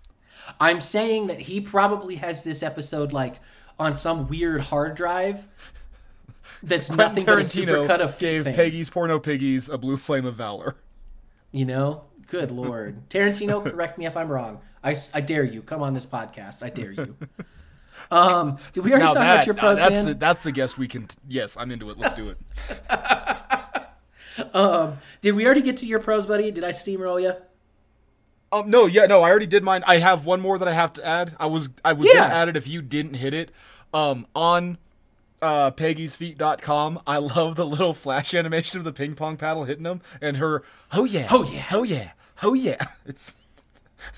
[0.60, 3.40] I'm saying that he probably has this episode like
[3.80, 5.48] on some weird hard drive
[6.64, 8.56] that's nothing but a supercut of gave things.
[8.56, 10.76] Peggy's Porno Piggies a blue flame of valor.
[11.52, 14.60] You know, good lord, Tarantino, correct me if I'm wrong.
[14.84, 15.62] I dare you.
[15.62, 16.64] Come on this podcast.
[16.64, 17.16] I dare you.
[18.10, 20.06] Um, did we already Now talk that about your pros, that's man?
[20.06, 21.06] the, that's the guest we can.
[21.06, 22.00] T- yes, I'm into it.
[22.00, 22.38] Let's do it.
[25.22, 26.52] Did we already get to your pros, buddy?
[26.52, 27.34] Did I steamroll you?
[28.52, 29.84] Um, no, yeah, no, I already did mine.
[29.86, 31.36] I have one more that I have to add.
[31.40, 32.22] I was I was Yeah.
[32.22, 33.52] gonna add it if you didn't hit it.
[33.94, 34.78] Um, on
[35.42, 40.02] uh, Peggy'sFeet.com, I love the little flash animation of the ping pong paddle hitting them
[40.22, 40.64] and her.
[40.92, 41.66] Oh yeah, Oh, yeah.
[41.72, 42.12] oh yeah,
[42.44, 42.84] oh yeah.
[43.06, 43.36] It's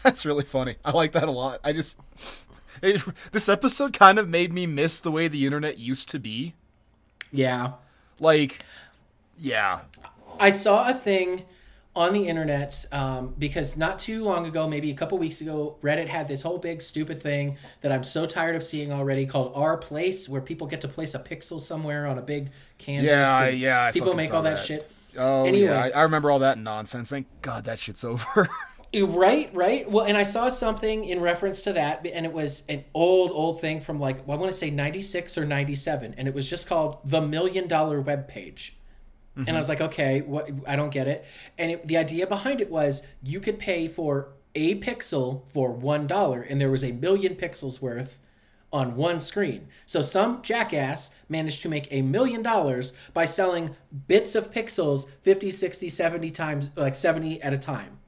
[0.02, 0.76] that's really funny.
[0.86, 1.60] I like that a lot.
[1.64, 2.00] I just
[2.82, 6.54] it, this episode kind of made me miss the way the internet used to be.
[7.32, 7.74] Yeah.
[8.20, 8.60] Like,
[9.38, 9.82] yeah,
[10.40, 11.44] I saw a thing
[11.96, 16.08] on the internet um, because not too long ago, maybe a couple weeks ago, Reddit
[16.08, 20.28] had this whole big stupid thing that I'm so tired of seeing already called r/place,
[20.28, 23.10] where people get to place a pixel somewhere on a big canvas.
[23.10, 24.66] Yeah, yeah, I people make all that, that.
[24.66, 24.92] shit.
[25.18, 25.66] Oh Anyway.
[25.66, 27.10] yeah, I, I remember all that nonsense.
[27.10, 28.50] Thank God that shit's over.
[28.96, 29.90] Right, right.
[29.90, 33.60] Well, and I saw something in reference to that, and it was an old, old
[33.60, 36.68] thing from like well, I want to say '96 or '97, and it was just
[36.68, 38.78] called the Million Dollar Web Page.
[39.36, 39.82] And I was mm-hmm.
[39.82, 40.48] like, okay, what?
[40.68, 41.26] I don't get it.
[41.58, 46.06] And it, the idea behind it was you could pay for a pixel for one
[46.06, 48.20] dollar, and there was a million pixels worth
[48.74, 49.68] on one screen.
[49.86, 53.76] So some jackass managed to make a million dollars by selling
[54.08, 58.00] bits of pixels 50, 60, 70 times, like 70 at a time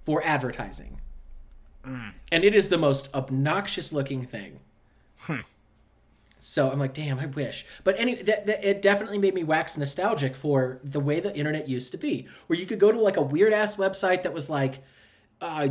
[0.00, 1.00] for advertising.
[2.32, 4.60] And it is the most obnoxious looking thing.
[6.38, 7.66] So I'm like, damn, I wish.
[7.84, 11.68] But anyway, that, that, it definitely made me wax nostalgic for the way the internet
[11.68, 14.48] used to be, where you could go to like a weird ass website that was
[14.48, 14.82] like
[15.42, 15.68] uh,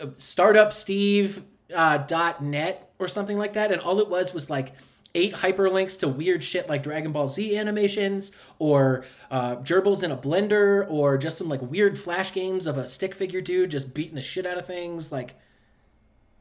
[0.00, 1.42] startupsteve
[1.74, 4.72] uh, dot net or something like that, and all it was was like
[5.14, 10.16] eight hyperlinks to weird shit like Dragon Ball Z animations or uh, gerbils in a
[10.16, 14.14] blender or just some like weird flash games of a stick figure dude just beating
[14.14, 15.12] the shit out of things.
[15.12, 15.34] Like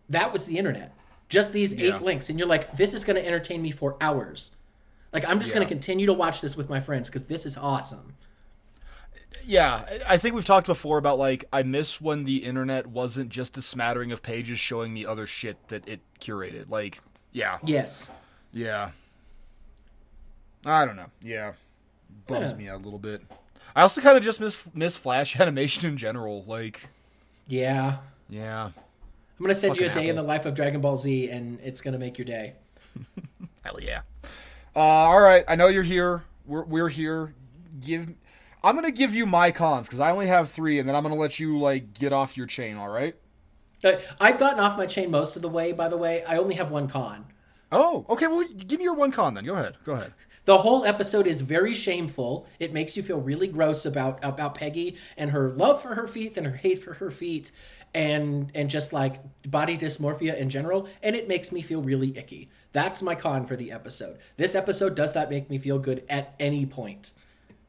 [0.10, 0.94] that was the internet.
[1.30, 1.96] Just these Yeah.
[1.96, 4.56] eight links, and you're like, this is going to entertain me for hours.
[5.14, 7.58] Like I'm just going to continue to watch this with my friends because this is
[7.58, 8.16] awesome.
[9.46, 13.58] Yeah, I think we've talked before about like I miss when the internet wasn't just
[13.58, 16.70] a smattering of pages showing me other shit that it curated.
[16.70, 18.14] Like, yeah, Yes.
[18.54, 18.92] yeah.
[20.66, 21.10] I don't know.
[21.22, 21.54] Yeah,
[22.28, 22.58] bums Yeah.
[22.58, 23.22] me out a little bit.
[23.76, 26.44] I also kind of just miss miss Flash animation in general.
[26.46, 26.88] Like,
[27.48, 27.98] Yeah.
[28.30, 28.74] yeah, I'm
[29.42, 31.82] gonna send you a Fucking day in the life of Dragon Ball Z, and it's
[31.82, 32.54] gonna make your day.
[33.64, 34.02] hell yeah.
[34.76, 36.24] Uh, all right, I know you're here.
[36.46, 37.34] We're we're here.
[37.80, 38.14] Give.
[38.64, 41.16] I'm gonna give you my cons because I only have three, and then I'm gonna
[41.16, 42.78] let you like get off your chain.
[42.78, 43.16] All right.
[43.84, 45.72] Uh, I've gotten off my chain most of the way.
[45.72, 47.26] By the way, I only have one con.
[47.72, 48.28] Oh, okay.
[48.28, 49.46] Well, give me your one con then.
[49.46, 49.78] Go ahead.
[49.84, 50.14] Go ahead.
[50.46, 52.48] The whole episode is very shameful.
[52.58, 56.36] It makes you feel really gross about about Peggy and her love for her feet
[56.36, 57.52] and her hate for her feet
[57.94, 62.50] and and just like body dysmorphia in general and it makes me feel really icky.
[62.72, 64.18] That's my con for the episode.
[64.38, 67.12] This episode does not make me feel good at any point.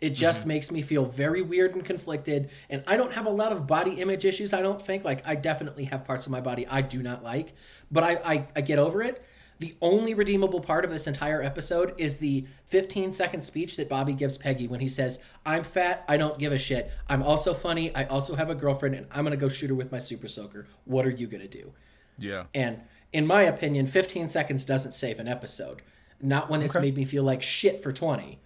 [0.02, 0.48] It just mm-hmm.
[0.48, 3.92] makes me feel very weird and conflicted and I don't have a lot of body
[4.00, 7.02] image issues I don't think like I definitely have parts of my body I do
[7.02, 7.54] not like,
[7.90, 9.24] but I I, I get over it.
[9.62, 14.12] The only redeemable part of this entire episode is the 15 second speech that Bobby
[14.12, 16.90] gives Peggy when he says, I'm fat, I don't give a shit.
[17.08, 19.92] I'm also funny, I also have a girlfriend, and I'm gonna go shoot her with
[19.92, 20.66] my super soaker.
[20.84, 21.74] What are you gonna do?
[22.18, 22.46] Yeah.
[22.52, 22.80] And
[23.12, 25.82] in my opinion, 15 seconds doesn't save an episode.
[26.20, 26.86] Not when it's Okay.
[26.86, 28.40] made me feel like shit for 20.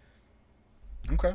[1.13, 1.35] Okay.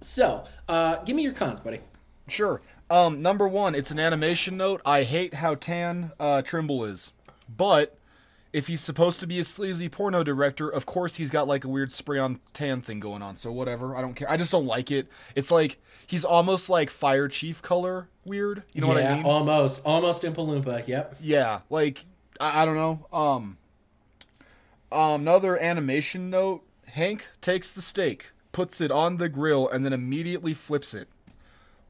[0.00, 1.80] So, uh, give me your cons, buddy.
[2.28, 2.60] Sure.
[2.90, 4.80] Um, number one, it's an animation note.
[4.84, 7.12] I hate how tan uh, Trimble is,
[7.48, 7.98] but
[8.52, 11.68] if he's supposed to be a sleazy porno director, of course he's got like a
[11.68, 13.36] weird spray on tan thing going on.
[13.36, 14.30] So whatever, I don't care.
[14.30, 15.08] I just don't like it.
[15.34, 18.62] It's like he's almost like Fire Chief color weird.
[18.72, 19.24] You know what I yeah, mean?
[19.24, 19.84] almost.
[19.84, 21.16] Almost Oompa Loompa, yep.
[21.20, 22.06] Yeah, like
[22.40, 23.06] I, I don't know.
[23.12, 23.58] Um,
[24.92, 29.92] um, another animation note: Hank takes the steak, puts it on the grill, and then
[29.92, 31.08] immediately flips it.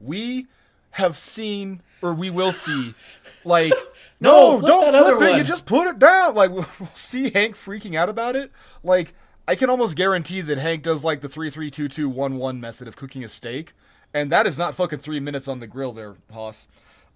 [0.01, 0.47] We
[0.91, 2.93] have seen, or we will see,
[3.45, 3.71] like
[4.19, 5.29] No, no, flip don't flip it.
[5.31, 6.35] one." You just put it down.
[6.35, 8.51] Like we'll we'll see Hank freaking out about it.
[8.83, 9.13] Like
[9.47, 12.59] I can almost guarantee that Hank does like the three three two two one one
[12.59, 13.71] method of cooking a steak,
[14.13, 16.67] and that is not fucking three minutes on the grill there, Hoss.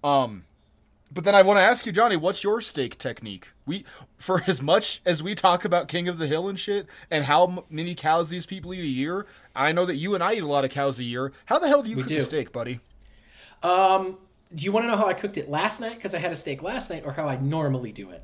[0.02, 0.46] Um,
[1.13, 3.50] but then I want to ask you, Jonny, what's your steak technique?
[3.65, 3.84] We,
[4.17, 7.65] for as much as we talk about King of the Hill and shit, and how
[7.69, 10.47] many cows these people eat a year, I know that you and I eat a
[10.47, 11.34] lot of cows a year.
[11.45, 12.17] How the hell do you cook do.
[12.17, 12.80] a steak, buddy?
[13.62, 14.17] Um,
[14.56, 15.95] do you want to know how I cooked it last night?
[15.95, 18.24] Because I had a steak last night, or how I normally do it?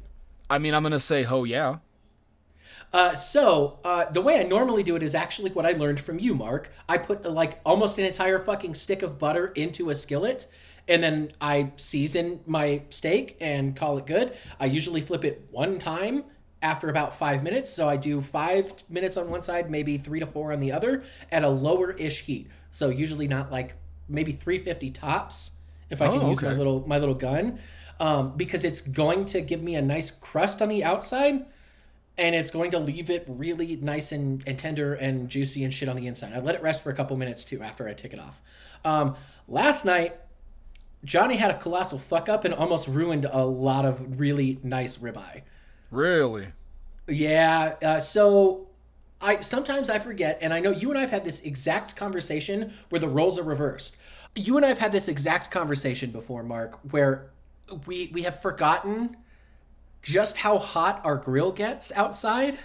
[0.49, 1.77] I mean, I'm gonna say, ho, yeah.
[2.93, 6.19] Uh, so uh, the way I normally do it is actually what I learned from
[6.19, 6.71] you, Mark.
[6.87, 10.47] I put like almost an entire fucking stick of butter into a skillet,
[10.87, 14.35] and then I season my steak and call it good.
[14.59, 16.23] I usually flip it one time
[16.61, 20.25] after about five minutes, so I do five minutes on one side, maybe three to
[20.25, 22.47] four on the other, at a lower ish heat.
[22.71, 23.75] So usually not like
[24.07, 25.57] maybe 350 tops
[25.89, 27.59] if I can Oh, use my little my little gun,
[27.99, 31.45] um, because it's going to give me a nice crust on the outside
[32.17, 35.87] and it's going to leave it really nice and, and tender and juicy and shit
[35.87, 36.33] on the inside.
[36.33, 38.41] I let it rest for a couple minutes too after I take it off.
[38.83, 39.15] Um,
[39.47, 40.15] last night,
[41.07, 45.41] Jonny had a colossal fuck up and almost ruined a lot of really nice ribeye.
[45.89, 46.47] Really?
[47.07, 48.67] Yeah, uh, so
[49.21, 52.99] I sometimes I forget, and I know you and I've had this exact conversation where
[52.99, 53.97] the roles are reversed.
[54.35, 57.29] You and I've had this exact conversation before, Mark, where
[57.85, 59.15] we we have forgotten
[60.01, 62.59] just how hot our grill gets outside.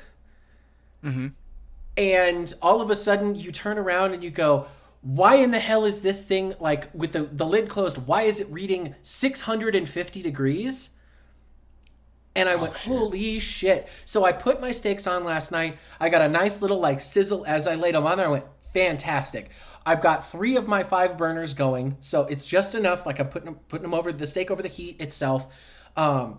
[1.96, 4.66] And all of a sudden you turn around and you go,
[5.02, 8.06] why in the hell is this thing like with the, the lid closed?
[8.06, 10.96] Why is it reading 650 degrees?
[12.34, 13.88] And I went, holy shit.
[14.04, 15.76] So I put my steaks on last night.
[16.00, 18.28] I got a nice little like sizzle as I laid them on there.
[18.28, 19.50] I went, fantastic.
[19.84, 23.04] I've got three of my five burners going, so it's just enough.
[23.04, 25.52] Like I'm putting them, putting them over the steak over the heat itself.
[25.96, 26.38] Um,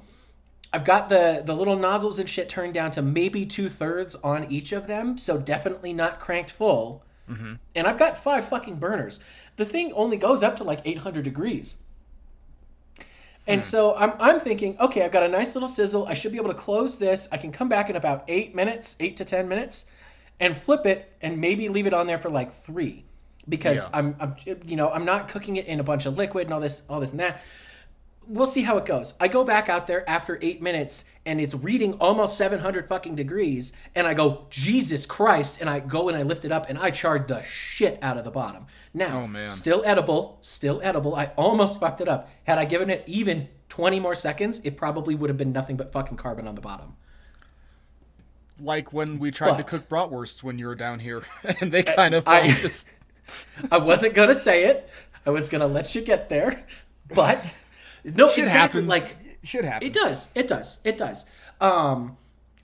[0.72, 4.46] I've got the the little nozzles and shit turned down to maybe two thirds on
[4.46, 7.04] each of them, so definitely not cranked full.
[7.30, 7.54] Mm-hmm.
[7.76, 9.24] And I've got five fucking burners.
[9.58, 11.84] The thing only goes up to like 800 degrees.
[13.46, 13.66] And hmm.
[13.66, 16.06] so I'm, I'm thinking, okay, I've got a nice little sizzle.
[16.08, 17.28] I should be able to close this.
[17.32, 19.92] I can come back in about eight minutes, eight to 10 minutes,
[20.40, 23.06] and flip it and maybe leave it on there for like three.
[23.48, 24.00] Because Yeah.
[24.00, 26.62] I'm, I'm, you know, I'm not cooking it in a bunch of liquid and all
[26.62, 27.42] this, all this and that.
[28.28, 29.14] We'll see how it goes.
[29.20, 33.74] I go back out there after eight minutes and it's reading almost 700 fucking degrees.
[33.96, 35.60] And I go, Jesus Christ.
[35.62, 38.24] And I go and I lift it up and I charred the shit out of
[38.24, 38.66] the bottom.
[38.94, 41.16] Now, Oh, still edible, still edible.
[41.16, 42.30] I almost fucked it up.
[42.44, 45.92] Had I given it even 20 more seconds, it probably would have been nothing but
[45.92, 46.96] fucking carbon on the bottom.
[48.60, 51.24] Like when we tried to cook bratwursts when you were down here,
[51.60, 52.88] and they kind of I- just
[53.72, 54.90] I wasn't gonna say it.
[55.26, 56.64] I was gonna let you get there,
[57.14, 57.56] but
[58.04, 58.82] no, Shit exactly.
[58.82, 58.88] happens.
[58.90, 59.90] Like shit happens.
[59.90, 60.30] it does.
[60.36, 60.80] It does.
[60.84, 61.26] It does.
[61.62, 62.18] Um,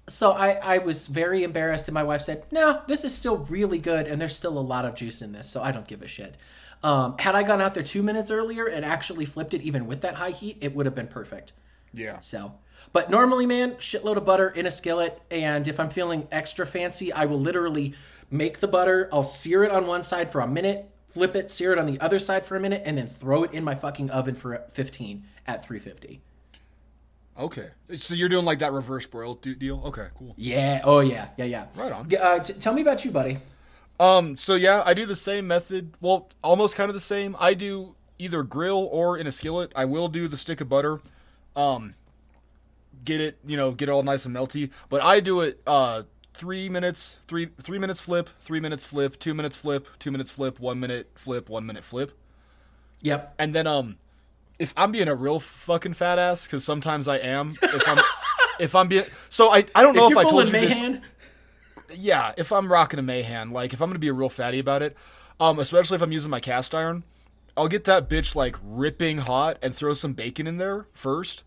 [0.08, 3.78] so I, I was very embarrassed, and my wife said, "No, this is still really
[3.78, 6.08] good, and there's still a lot of juice in this, so I don't give a
[6.08, 6.36] shit."
[6.82, 10.02] Um, had I gone out there two minutes earlier and actually flipped it, even with
[10.02, 11.52] that high heat, it would have been perfect.
[11.94, 12.20] Yeah.
[12.22, 12.54] So,
[12.94, 17.12] but normally, man, shitload of butter in a skillet, and if I'm feeling extra fancy,
[17.12, 17.94] I will literally
[18.32, 19.10] make the butter.
[19.12, 22.00] I'll sear it on one side for a minute, flip it, sear it on the
[22.00, 25.24] other side for a minute, and then throw it in my fucking oven for 15
[25.48, 26.22] at 350.
[27.38, 27.70] Okay.
[27.96, 29.82] So you're doing like that reverse broil deal?
[29.86, 30.34] Okay, cool.
[30.38, 30.82] Yeah.
[30.84, 31.30] Oh yeah.
[31.38, 31.46] Yeah.
[31.46, 31.66] Yeah.
[31.76, 32.14] Right on.
[32.14, 33.38] Uh, t- tell me about you, buddy.
[34.00, 35.94] Um, so yeah, I do the same method.
[36.02, 37.36] Well, almost kind of the same.
[37.40, 39.72] I do either grill or in a skillet.
[39.76, 41.00] I will do the stick of butter.
[41.56, 41.94] Um,
[43.06, 44.72] get it, you know, get it all nice and melty.
[44.90, 46.04] But I do it uh
[46.40, 50.58] three minutes, three three minutes flip, three minutes flip, two minutes flip, two minutes flip,
[50.58, 52.18] one minute flip, one minute flip.
[53.02, 53.36] Yep.
[53.38, 53.98] And then um
[54.58, 58.00] if I'm being a real fucking fat ass, because sometimes I am, if I'm
[58.60, 61.02] if I'm being so I I don't know if if, I told you this
[61.94, 64.82] yeah, if I'm rocking a Mayhan, like if I'm gonna be a real fatty about
[64.82, 64.96] it,
[65.42, 67.04] um, especially if I'm using my cast iron,
[67.58, 71.44] I'll get that bitch like ripping hot and throw some bacon in there first,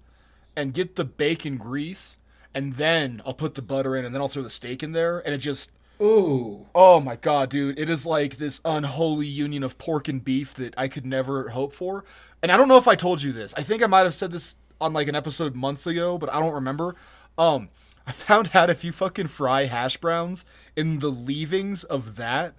[0.54, 2.18] and get the bacon grease,
[2.54, 5.20] and then I'll put the butter in, and then I'll throw the steak in there,
[5.20, 9.78] and it just ooh, oh my god, dude, it is like this unholy union of
[9.78, 12.04] pork and beef that I could never hope for.
[12.42, 13.54] And I don't know if I told you this.
[13.56, 16.40] I think I might have said this on like an episode months ago, but I
[16.40, 16.96] don't remember.
[17.38, 17.68] Um,
[18.06, 22.54] I found out if you fucking fry hash browns in the leavings of that,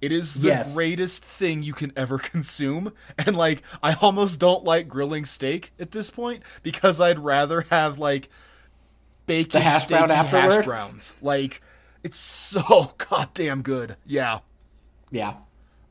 [0.00, 0.74] it is the Yes.
[0.74, 2.92] greatest thing you can ever consume.
[3.16, 7.98] And like, I almost don't like grilling steak at this point because I'd rather have
[8.00, 8.28] like
[9.28, 10.52] bacon The hash brown afterward?
[10.52, 11.14] hash browns.
[11.22, 11.62] Like,
[12.02, 13.96] it's so goddamn good.
[14.04, 14.40] Yeah.
[15.12, 15.34] yeah.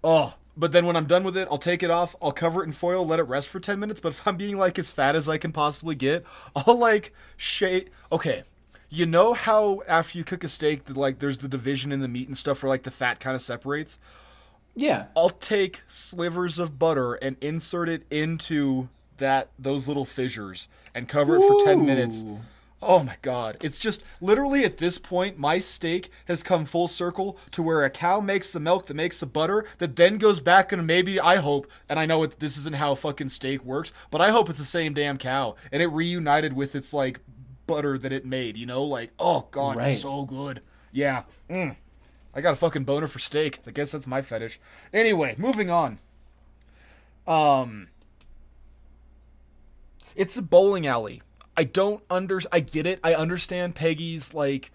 [0.03, 2.15] Oh, but then when I'm done with it, I'll take it off.
[2.21, 3.99] I'll cover it in foil, let it rest for 10 minutes.
[3.99, 7.91] But if I'm being like as fat as I can possibly get, I'll like shake.
[8.11, 8.43] Okay.
[8.89, 12.07] You know how after you cook a steak, that like there's the division in the
[12.07, 13.99] meat and stuff where like the fat kind of separates?
[14.75, 15.07] Yeah.
[15.15, 21.35] I'll take slivers of butter and insert it into that those little fissures and cover
[21.35, 22.23] it for 10 minutes.
[22.79, 23.57] Oh my god.
[23.61, 27.89] It's just literally at this point my steak has come full circle to where a
[27.89, 31.37] cow makes the milk that makes the butter that then goes back and maybe I
[31.37, 34.59] hope and I know it, this isn't how fucking steak works, but I hope it's
[34.59, 37.19] the same damn cow and it reunited with its like
[37.65, 38.83] butter that it made, you know?
[38.83, 39.97] Like, oh god, Right.
[39.97, 40.61] so good.
[40.91, 41.23] Yeah.
[41.49, 41.77] Mm.
[42.35, 43.59] I got a fucking boner for steak.
[43.65, 44.59] I guess that's my fetish.
[44.93, 45.97] Anyway, moving on.
[47.25, 47.87] Um
[50.15, 51.23] It's a bowling alley.
[51.57, 52.99] I don't under I get it.
[53.03, 54.71] I understand Peggy's like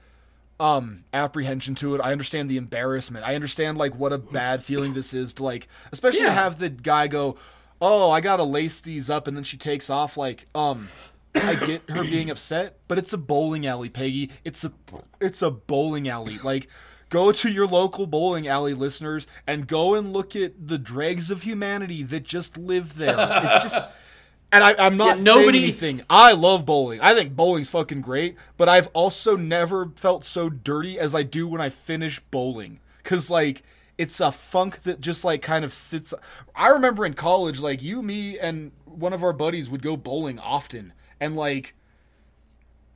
[0.58, 2.00] um apprehension to it.
[2.00, 3.26] I understand the embarrassment.
[3.26, 6.68] I understand like what a bad feeling this is to like especially to have the
[6.68, 7.36] guy go,
[7.80, 10.88] "Oh, I got to lace these up." And then she takes off like um
[11.34, 14.30] I get her being upset, but it's a bowling alley, Peggy.
[14.44, 14.72] It's a
[15.20, 16.38] it's a bowling alley.
[16.38, 16.68] Like
[17.08, 21.42] go to your local bowling alley listeners and go and look at the dregs of
[21.42, 23.16] humanity that just live there.
[23.18, 23.78] It's just
[24.52, 25.64] and I, I'm not Yeah, nobody- saying
[25.98, 26.06] anything.
[26.10, 27.00] I love bowling.
[27.00, 31.48] I think bowling's fucking great, but I've also never felt so dirty as I do
[31.48, 32.78] when I finish bowling.
[33.02, 33.62] Cause like
[33.98, 36.14] it's a funk that just like kind of sits.
[36.54, 40.38] I remember in college, like you, me, and one of our buddies would go bowling
[40.38, 41.74] often, and like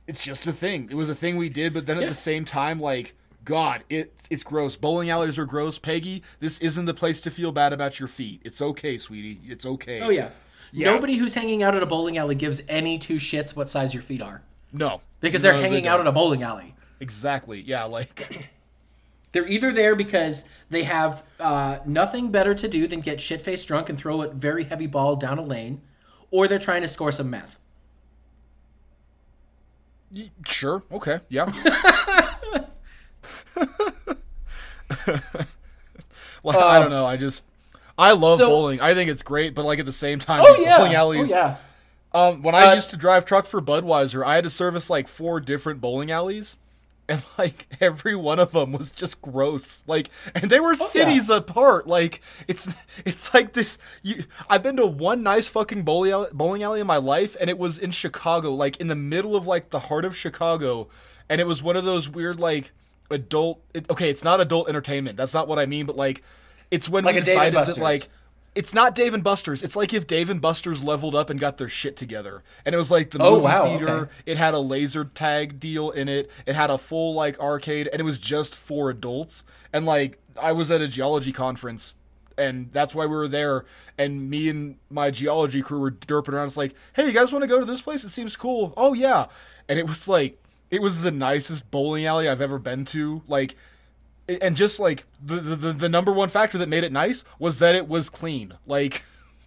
[0.07, 0.87] it's just a thing.
[0.89, 2.09] It was a thing we did, but then at Yeah.
[2.09, 3.13] the same time, like.
[3.45, 4.75] God, it's it's gross.
[4.75, 5.79] Bowling alleys are gross.
[5.79, 8.41] Peggy, this isn't the place to feel bad about your feet.
[8.43, 9.39] It's okay, sweetie.
[9.47, 10.01] It's okay.
[10.01, 10.31] Oh yeah.
[10.71, 10.91] Yeah.
[10.91, 14.03] Nobody who's hanging out at a bowling alley gives any two shits what size your
[14.03, 14.41] feet are
[14.73, 15.01] No.
[15.21, 16.75] because they're No, they hanging out at a bowling alley.
[16.99, 17.61] Exactly.
[17.61, 18.49] Yeah, like
[19.31, 23.67] They're either there because they have uh, nothing better to do than get shit faced
[23.67, 25.81] drunk and throw a very heavy ball down a lane,
[26.31, 27.59] or they're trying to score some meth.
[30.45, 30.81] sure.
[30.91, 31.19] Okay.
[31.29, 31.51] Yeah.
[36.43, 37.05] well, I don't know.
[37.05, 37.45] I just
[37.97, 38.79] I love so- bowling.
[38.81, 40.97] I think it's great, but like at the same time, Oh like, yeah, bowling oh
[40.99, 41.29] alleys.
[41.29, 41.55] yeah.
[42.13, 45.07] Um, when I Uh, used to drive truck for Budweiser, I had to service like
[45.07, 46.57] four different bowling alleys.
[47.09, 49.83] And like every one of them was just gross.
[49.87, 50.85] Like, and they were Oh, yeah.
[50.87, 51.87] cities apart.
[51.87, 52.73] Like, it's
[53.05, 53.77] it's like this.
[54.03, 57.49] You, I've been to one nice fucking bowling alley, bowling alley in my life, and
[57.49, 60.89] it was in Chicago, like in the middle of like the heart of Chicago,
[61.29, 62.71] and it was one of those weird like
[63.09, 63.61] adult.
[63.73, 65.15] It, okay, it's not adult entertainment.
[65.17, 65.85] That's not what I mean.
[65.85, 66.23] But like,
[66.71, 68.03] it's when Like we a Dave and decided that like
[68.55, 69.61] it's not Dave and Buster's.
[69.61, 72.43] It's like if Dave and Buster's leveled up and got their shit together.
[72.65, 73.89] And it was like the Oh, movie wow, theater.
[73.89, 74.11] okay.
[74.25, 76.31] It had a laser tag deal in it.
[76.47, 79.43] It had a full like arcade, and it was just for adults.
[79.71, 81.95] And like I was at a geology conference
[82.39, 83.65] and that's why we were there.
[83.97, 86.45] And me and my geology crew were derping around.
[86.47, 88.03] It's like, hey, you guys want to go to this place?
[88.03, 88.73] It seems cool.
[88.77, 89.27] Oh yeah,
[89.67, 93.21] and it was like it was the nicest bowling alley I've ever been to.
[93.27, 93.55] Like,
[94.27, 97.75] and just like the the, the number one factor that made it nice was that
[97.75, 98.53] it was clean.
[98.65, 99.03] Like,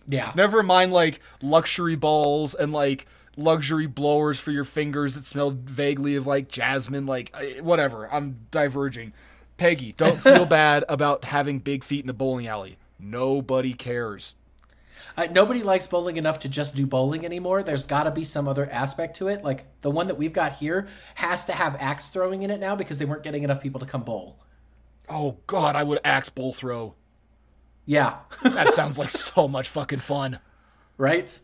[0.07, 0.33] Yeah.
[0.35, 3.07] never mind like luxury balls and like
[3.37, 7.07] luxury blowers for your fingers that smelled vaguely of like jasmine.
[7.07, 8.13] Like, eh, whatever.
[8.13, 9.13] I'm diverging.
[9.57, 12.77] Peggy, don't feel bad about having big feet in a bowling alley.
[12.99, 14.35] Nobody cares.
[15.17, 17.63] Uh, nobody likes bowling enough to just do bowling anymore.
[17.63, 19.43] There's got to be some other aspect to it.
[19.43, 22.77] Like the one that we've got here has to have axe throwing in it now
[22.77, 24.39] because they weren't getting enough people to come bowl.
[25.11, 26.95] Oh God, I would axe bowl throw.
[27.85, 30.39] Yeah, That sounds like so much fucking fun.
[30.97, 31.39] right.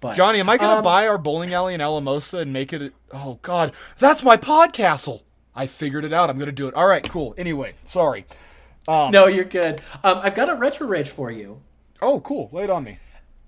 [0.00, 2.82] But Jonny, am I gonna Um, buy our bowling alley in Alamosa and make it?
[2.82, 5.22] A, oh God, that's my podcastle.
[5.56, 6.30] I figured it out.
[6.30, 6.74] I'm gonna do it.
[6.74, 7.34] All right, cool.
[7.36, 8.24] Anyway, sorry.
[8.86, 9.80] no, you're good.
[10.04, 11.62] Um, I've got a retro rage for you.
[12.00, 12.48] Oh, cool.
[12.52, 12.98] Lay it on me.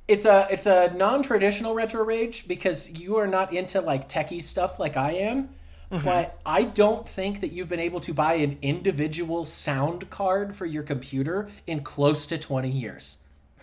[0.09, 4.81] It's a it's a non-traditional retro rage because you are not into like techie stuff
[4.81, 5.51] like I am.
[5.91, 6.05] Mm-hmm.
[6.05, 10.67] But I don't think that you've been able to buy an individual sound card for
[10.67, 13.19] your computer in close to 20 years.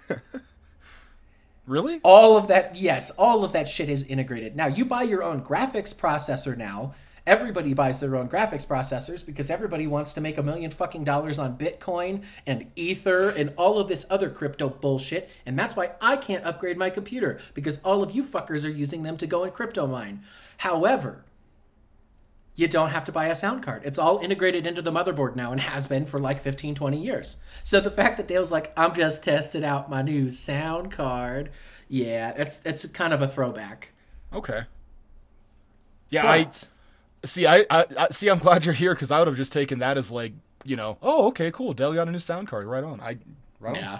[1.67, 1.99] Really?
[2.01, 4.55] All of that, yes, all of that shit is integrated.
[4.55, 6.95] Now, you buy your own graphics processor now.
[7.25, 11.38] Everybody buys their own graphics processors because everybody wants to make a million fucking dollars
[11.38, 15.30] on Bitcoin and Ether and all of this other crypto bullshit.
[15.45, 19.03] And that's why I can't upgrade my computer because all of you fuckers are using
[19.03, 20.23] them to go and crypto mine.
[20.59, 21.25] However,
[22.57, 23.83] you don't have to buy a sound card.
[23.85, 27.41] It's all integrated into the motherboard now and has been for like 15, 20 years.
[27.63, 31.51] So the fact that Dale's like, I'm just testing out my new sound card,
[31.87, 33.93] yeah, that's that's kind of a throwback.
[34.33, 34.63] Okay.
[36.09, 36.67] Yeah, But,
[37.23, 37.45] I see.
[37.45, 38.27] I, I, I see.
[38.27, 40.33] I'm glad you're here because I would have just taken that as like,
[40.65, 41.73] you know, oh, okay, cool.
[41.73, 42.65] Dale got a new sound card.
[42.65, 42.99] Right on.
[43.01, 43.17] I,
[43.59, 43.99] right on.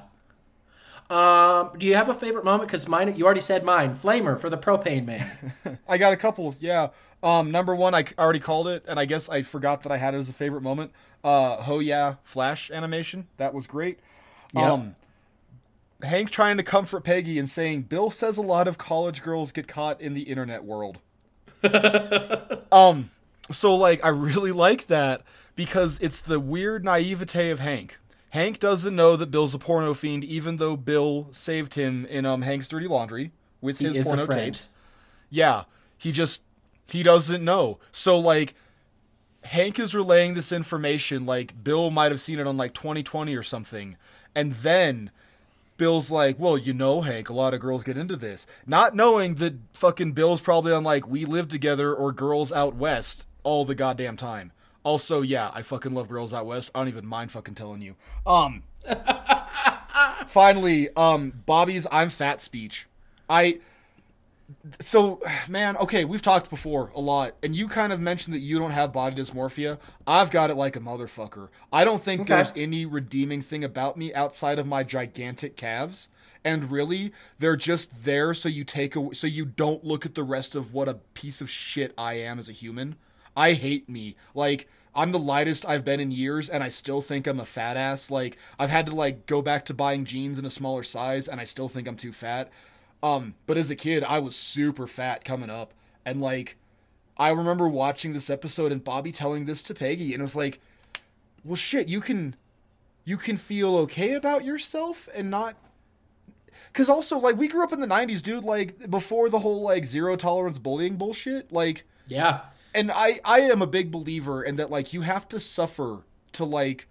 [1.10, 2.70] Um, do you have a favorite moment?
[2.70, 3.96] Because mine, you already said mine.
[3.96, 5.54] Flamer for the propane man.
[5.88, 6.56] I got a couple.
[6.60, 6.90] Yeah.
[7.24, 10.14] Um, number one, I already called it, and I guess I forgot that I had
[10.14, 10.92] it as a favorite moment.
[11.24, 13.28] Uh, ho yeah, flash animation.
[13.38, 14.00] That was great.
[14.54, 14.64] Yep.
[14.64, 14.96] Um,
[16.04, 19.68] Hank trying to comfort Peggy and saying, "Bill says a lot of college girls get
[19.68, 21.00] caught in the internet world."
[22.72, 23.10] um,
[23.50, 25.24] so like I really like that
[25.56, 27.98] because it's the weird naivete of Hank.
[28.32, 32.42] Hank doesn't know that Bill's a porno fiend, even though Bill saved him in um
[32.42, 34.70] Hank's dirty laundry with He his is porno tapes.
[35.30, 35.64] Yeah,
[35.98, 36.44] he just
[36.88, 37.80] he doesn't know.
[37.92, 38.56] So like
[39.44, 43.44] Hank is relaying this information like Bill might have seen it on like 2020 or
[43.44, 43.96] something.
[44.36, 45.10] And then
[45.78, 49.36] Bill's like, "Well, you know, Hank, a lot of girls get into this." Not knowing
[49.36, 53.76] that fucking Bill's probably on like We Live Together or Girls Out West all the
[53.76, 54.52] goddamn time.
[54.88, 56.72] Also, yeah, I fucking love Girls Out West.
[56.74, 57.96] I don't even mind fucking telling you.
[58.26, 58.64] Um
[60.28, 62.88] Finally, um Bobby's I'm fat speech.
[63.30, 63.60] I
[64.80, 65.20] so
[65.50, 68.72] man okay we've talked before a lot and you kind of mentioned that you don't
[68.72, 69.78] have body dysmorphia
[70.08, 72.34] i've got it like a motherfucker i don't think Okay.
[72.36, 76.08] there's any redeeming thing about me outside of my gigantic calves
[76.46, 80.24] and really they're just there so you take a, so you don't look at the
[80.24, 82.96] rest of what a piece of shit i am as a human
[83.36, 87.26] i hate me like i'm the lightest i've been in years and i still think
[87.26, 90.44] i'm a fat ass like i've had to like go back to buying jeans in
[90.44, 92.52] a smaller size and i still think i'm too fat
[93.04, 95.74] um, but as a kid, I was super fat coming up.
[96.06, 96.58] And like,
[97.18, 100.60] I remember watching this episode and Bobby telling this to Peggy, and it was like,
[101.44, 102.36] well, shit, you can,
[103.06, 105.56] you can feel okay about yourself and not.
[106.74, 109.86] Cause also, like, we grew up in the 90s, dude, like, before the whole, like,
[109.86, 111.52] zero tolerance bullying bullshit.
[111.52, 112.42] Like, yeah.
[112.74, 116.04] And I, I am a big believer in that, like, you have to suffer
[116.34, 116.88] to, like,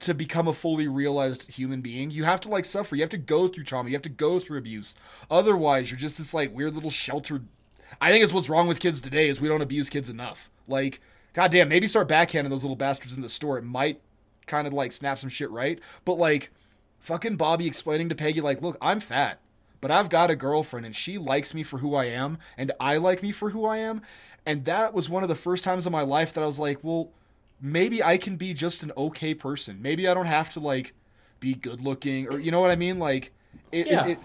[0.00, 2.10] to become a fully realized human being.
[2.10, 2.96] You have to like suffer.
[2.96, 3.88] You have to go through trauma.
[3.88, 4.94] You have to go through abuse.
[5.30, 7.46] Otherwise, you're just this like weird little sheltered.
[8.00, 10.50] I think it's what's wrong with kids today is we don't abuse kids enough.
[10.68, 11.00] Like,
[11.32, 13.58] goddamn, maybe start backhanding those little bastards in the store.
[13.58, 14.00] It might
[14.46, 15.80] kind of like snap some shit right.
[16.04, 16.50] But like,
[16.98, 19.40] fucking Bobby explaining to Peggy like, look, I'm fat,
[19.80, 22.96] but I've got a girlfriend and she likes me for who I am, and I
[22.96, 24.02] like me for who I am.
[24.44, 26.82] And that was one of the first times in my life that I was like,
[26.82, 27.10] well
[27.60, 29.80] maybe I can be just an okay person.
[29.80, 30.92] Maybe I don't have to like
[31.40, 32.98] be good looking or you know what I mean?
[32.98, 33.32] Like
[33.72, 34.06] it, Yeah.
[34.06, 34.18] it, it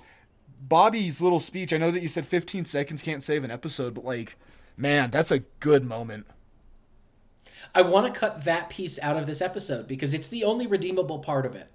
[0.62, 1.74] Bobby's little speech.
[1.74, 4.38] I know that you said 15 seconds can't save an episode, but like
[4.78, 6.26] man, that's a good moment.
[7.74, 11.20] I want to cut that piece out of this episode because it's the only redeemable
[11.20, 11.68] part of it.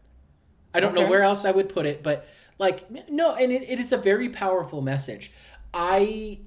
[0.74, 3.78] I don't know where else I would put it, but like no, and it, it
[3.80, 5.32] is a very powerful message.
[5.74, 6.40] I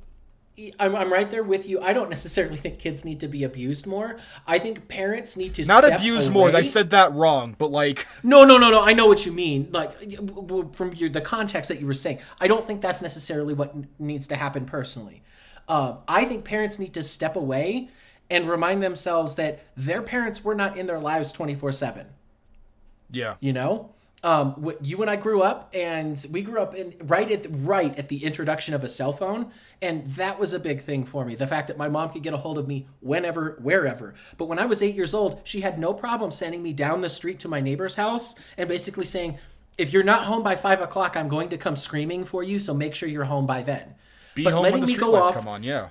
[0.80, 1.80] I'm, I'm right there with you.
[1.80, 4.18] I don't necessarily think kids need to be abused more.
[4.46, 6.54] I think parents need to Not abuse more.
[6.54, 8.82] I said that wrong, but like, No, no, no, no.
[8.82, 9.70] I know what you mean.
[9.72, 9.94] Like
[10.76, 14.28] from your, the context that you were saying, I don't think that's necessarily what needs
[14.28, 15.22] to happen personally.
[15.70, 17.90] Um, I think parents need to step away
[18.30, 22.08] and remind themselves that their parents were not in their lives twenty four seven.
[23.10, 23.36] yeah.
[23.40, 23.92] You know,
[24.24, 27.98] um, you and I grew up, and we grew up in right at the, right
[27.98, 29.52] at the introduction of a cell phone,
[29.82, 31.36] and that was a big thing for me.
[31.36, 34.16] The fact that my mom could get a hold of me whenever, wherever.
[34.38, 37.10] But when I was eight years old, she had no problem sending me down the
[37.10, 39.40] street to my neighbor's house and basically saying,
[39.78, 42.60] "If you're not home by five o'clock, I'm going to come screaming for you.
[42.60, 43.96] So make sure you're home by then."
[44.36, 45.64] Be but home letting when the me go off come on.
[45.64, 45.90] Yeah.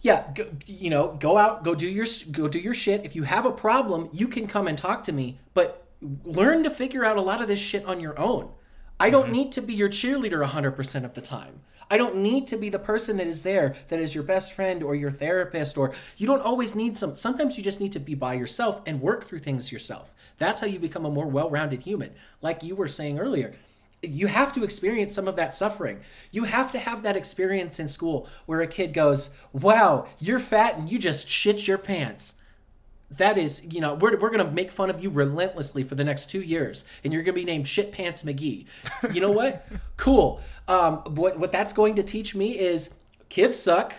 [0.00, 3.24] yeah go, you know go out go do your go do your shit if you
[3.24, 5.81] have a problem you can come and talk to me but
[6.24, 8.50] learn to figure out a lot of this shit on your own
[9.00, 9.32] i don't Mm-hmm.
[9.32, 12.78] need to be your cheerleader 100% of the time i don't need to be the
[12.78, 16.42] person that is there that is your best friend or your therapist or you don't
[16.42, 19.70] always need some sometimes you just need to be by yourself and work through things
[19.72, 23.54] yourself that's how you become a more well-rounded human like you were saying earlier
[24.04, 26.00] you have to experience some of that suffering.
[26.32, 30.76] You have to have that experience in school where a kid goes, Wow, you're fat
[30.76, 32.41] and you just shit your pants.
[33.18, 36.04] That is, you know, we're, we're going to make fun of you relentlessly for the
[36.04, 38.66] next two years, and you're going to be named Shit Pants McGee.
[39.12, 39.66] You know what?
[39.96, 40.40] cool.
[40.68, 42.96] Um, what, what that's going to teach me is
[43.28, 43.94] kids suck,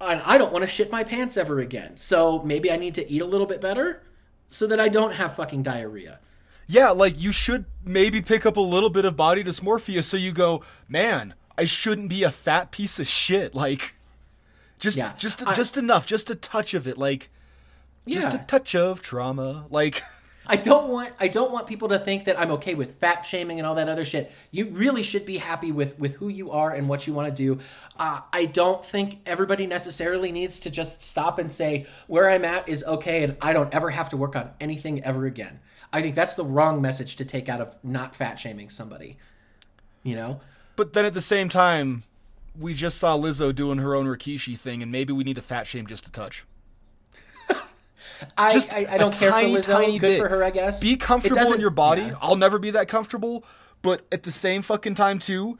[0.00, 1.96] and I don't want to shit my pants ever again.
[1.96, 4.02] So maybe I need to eat a little bit better
[4.48, 6.18] so that I don't have fucking diarrhea.
[6.66, 10.32] Yeah, like you should maybe pick up a little bit of body dysmorphia so you
[10.32, 13.54] go, man, I shouldn't be a fat piece of shit.
[13.54, 13.94] Like,
[14.78, 16.96] just, Yeah, just, I- just enough, just a touch of it.
[16.96, 17.28] Like,
[18.14, 19.66] just a touch of trauma.
[19.70, 20.02] Like,
[20.46, 23.58] I don't want I don't want people to think that I'm okay with fat shaming
[23.58, 24.32] and all that other shit.
[24.50, 27.34] You really should be happy with with who you are and what you want to
[27.34, 27.60] do.
[27.98, 32.68] Uh, I don't think everybody necessarily needs to just stop and say where I'm at
[32.68, 35.60] is okay and I don't ever have to work on anything ever again.
[35.92, 39.18] I think that's the wrong message to take out of not fat shaming somebody.
[40.02, 40.40] You know?
[40.80, 42.04] but then at the same time,
[42.58, 45.66] we just saw Lizzo doing her own Rikishi thing, and maybe we need to fat
[45.66, 46.46] shame just a touch.
[48.36, 49.72] I Just I, I don't care tiny, for Lizzo.
[49.80, 50.18] tiny Good bit.
[50.20, 50.80] for her, I guess.
[50.82, 52.02] Be comfortable in your body.
[52.02, 52.14] yeah.
[52.20, 53.44] I'll never be that comfortable,
[53.82, 55.58] but at the same fucking time too,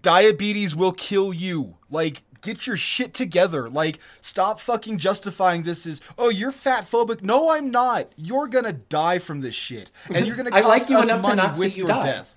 [0.00, 1.76] diabetes will kill you.
[1.90, 3.68] Like get your shit together.
[3.68, 8.12] Like stop fucking justifying this as, "Oh, you're fat phobic." No, I'm not.
[8.16, 9.90] You're going to die from this shit.
[10.14, 11.76] And you're going to I cost like you us enough to money not see with
[11.76, 12.04] you your die.
[12.04, 12.34] death.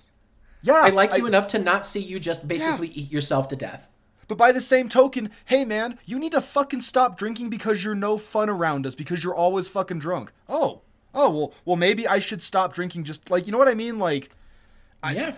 [0.62, 3.02] Yeah, I like you enough to not see you just basically Yeah.
[3.02, 3.88] eat yourself to death.
[4.28, 7.94] But by the same token, hey man, you need to fucking stop drinking because you're
[7.94, 10.32] no fun around us because you're always fucking drunk.
[10.48, 10.82] Oh.
[11.14, 13.98] Oh, well well maybe I should stop drinking just like you know what I mean
[13.98, 14.30] like
[15.10, 15.34] yeah.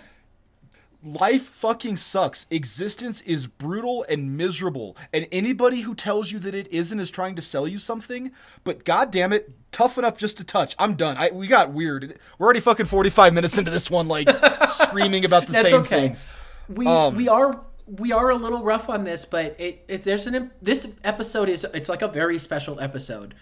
[1.02, 2.46] life fucking sucks.
[2.50, 4.96] Existence is brutal and miserable.
[5.12, 8.30] And anybody who tells you that it isn't is trying to sell you something.
[8.62, 10.76] But god damn it, toughen up just a touch.
[10.78, 11.16] I'm done.
[11.16, 12.18] I we got weird.
[12.38, 14.28] We're already fucking 45 minutes into this one like
[14.68, 16.08] screaming about the That's same okay.
[16.08, 16.26] things.
[16.68, 20.26] We Um, we are we are a little rough on this, but it, it there's
[20.26, 23.34] an this episode is it's like a very special episode.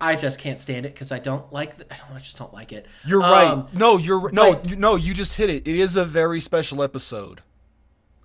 [0.00, 2.52] I just can't stand it because I don't like the, I don't I just don't
[2.54, 2.86] like it.
[3.04, 3.74] You're Um, right.
[3.74, 4.94] No, you're no, but- you, no.
[4.96, 5.66] You just hit it.
[5.66, 7.42] It is a very special episode.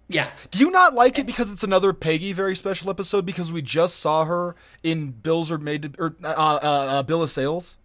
[0.08, 0.30] Yeah.
[0.52, 3.96] Do you not like it because it's another Peggy very special episode because we just
[3.98, 7.78] saw her in Bills are made to, or uh, uh, uh, Bill of Sales?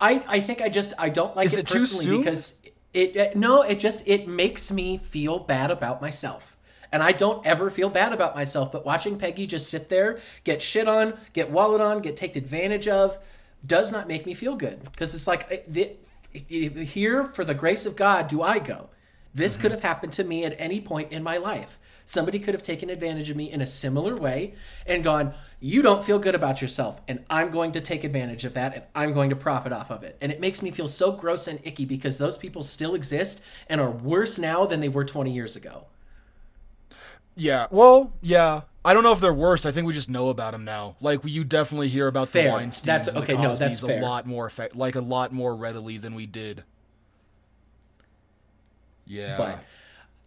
[0.00, 2.57] I I think I just I don't like Is it, it too personally because
[2.92, 6.56] it, it no it just it makes me feel bad about myself.
[6.90, 10.62] And I don't ever feel bad about myself, but watching Peggy just sit there, get
[10.62, 13.18] shit on, get wallowed on, get taken advantage of,
[13.66, 14.82] does not make me feel good.
[14.84, 15.96] Because it's like, the,
[16.32, 18.88] here for the grace of God do I go.
[19.34, 19.74] This could mm-hmm.
[19.74, 21.78] have happened to me at any point in my life.
[22.06, 24.54] Somebody could have taken advantage of me in a similar way
[24.86, 28.54] and gone, You don't feel good about yourself, and I'm going to take advantage of
[28.54, 30.16] that and I'm going to profit off of it.
[30.20, 33.80] And it makes me feel so gross and icky because those people still exist and
[33.80, 35.86] are worse now than they were 20 years ago.
[37.34, 37.66] Yeah.
[37.70, 38.62] Well, yeah.
[38.84, 39.66] I don't know if they're worse.
[39.66, 40.96] I think we just know about them now.
[41.00, 42.44] Like you definitely hear about Fair.
[42.44, 43.98] the Weinsteins That's- okay, no, that's fair.
[43.98, 46.62] a lot more effect, like a lot more readily than we did.
[49.06, 49.36] Yeah.
[49.36, 49.64] But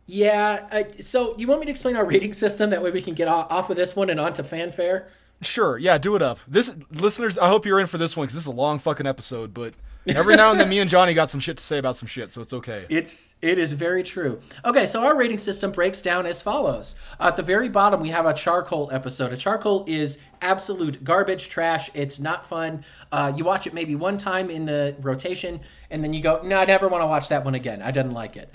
[0.07, 2.69] yeah, I, so you want me to explain our rating system?
[2.71, 5.07] That way we can get off, off of this one and onto Fan Fair.
[5.41, 6.39] Sure, yeah, do it up.
[6.47, 9.07] This listeners, I hope you're in for this one because this is a long fucking
[9.07, 9.55] episode.
[9.55, 9.73] But
[10.05, 12.31] every now and then, me and Johnny got some shit to say about some shit,
[12.31, 12.85] so it's okay.
[12.89, 14.39] It's it is very true.
[14.63, 16.95] Okay, so our rating system breaks down as follows.
[17.19, 19.33] At the very bottom, we have a charcoal episode.
[19.33, 21.89] A charcoal is absolute garbage, trash.
[21.95, 22.85] It's not fun.
[23.11, 26.59] Uh, you watch it maybe one time in the rotation, and then you go, "No,
[26.59, 27.81] I never want to watch that one again.
[27.81, 28.53] I didn't like it."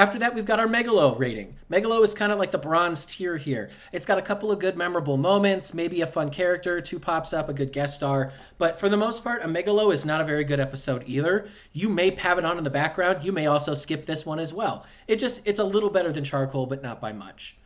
[0.00, 1.56] After that, we've got our Megalo rating.
[1.70, 3.68] Megalo is kind of like the bronze tier here.
[3.92, 7.50] It's got a couple of good memorable moments, maybe a fun character, two pops up,
[7.50, 8.32] a good guest star.
[8.56, 11.50] But for the most part, a Megalo is not a very good episode either.
[11.74, 13.24] You may have it on in the background.
[13.24, 14.86] You may also skip this one as well.
[15.06, 17.58] It just it's a little better than Charcoal, but not by much.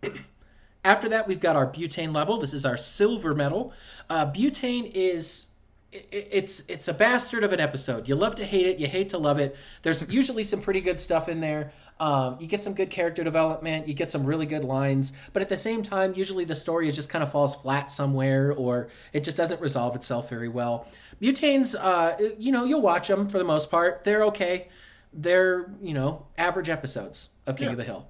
[0.84, 2.38] After that, we've got our butane level.
[2.38, 3.72] This is our silver medal.
[4.08, 5.49] Uh, butane is
[5.92, 8.08] it's it's a bastard of an episode.
[8.08, 9.56] You love to hate it, you hate to love it.
[9.82, 11.72] There's usually some pretty good stuff in there.
[11.98, 15.50] Um, you get some good character development, you get some really good lines, but at
[15.50, 19.36] the same time, usually the story just kind of falls flat somewhere, or it just
[19.36, 20.86] doesn't resolve itself very well.
[21.20, 24.04] Butanes, uh, you know, you'll watch them for the most part.
[24.04, 24.68] They're okay.
[25.12, 28.06] They're you know average episodes of King of the Hill.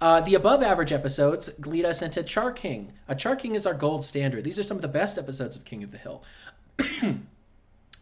[0.00, 2.92] Uh, the above average episodes lead us into Char King.
[3.06, 4.42] A Char King is our gold standard.
[4.42, 6.24] These are some of the best episodes of King of the Hill.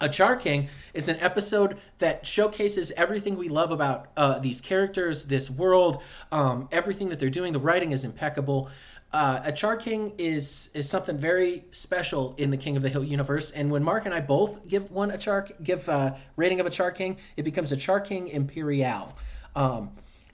[0.00, 5.26] A Char King is an episode that showcases everything we love about uh, these characters,
[5.26, 6.02] this world,
[6.32, 7.52] um, everything that they're doing.
[7.52, 8.70] The writing is impeccable.
[9.12, 13.04] Uh, a Char King is is something very special in the King of the Hill
[13.04, 13.50] universe.
[13.50, 16.70] And when Mark and I both give one a Char give a rating of a
[16.70, 19.14] Char King, it becomes a Char King Imperial.
[19.54, 19.90] Um,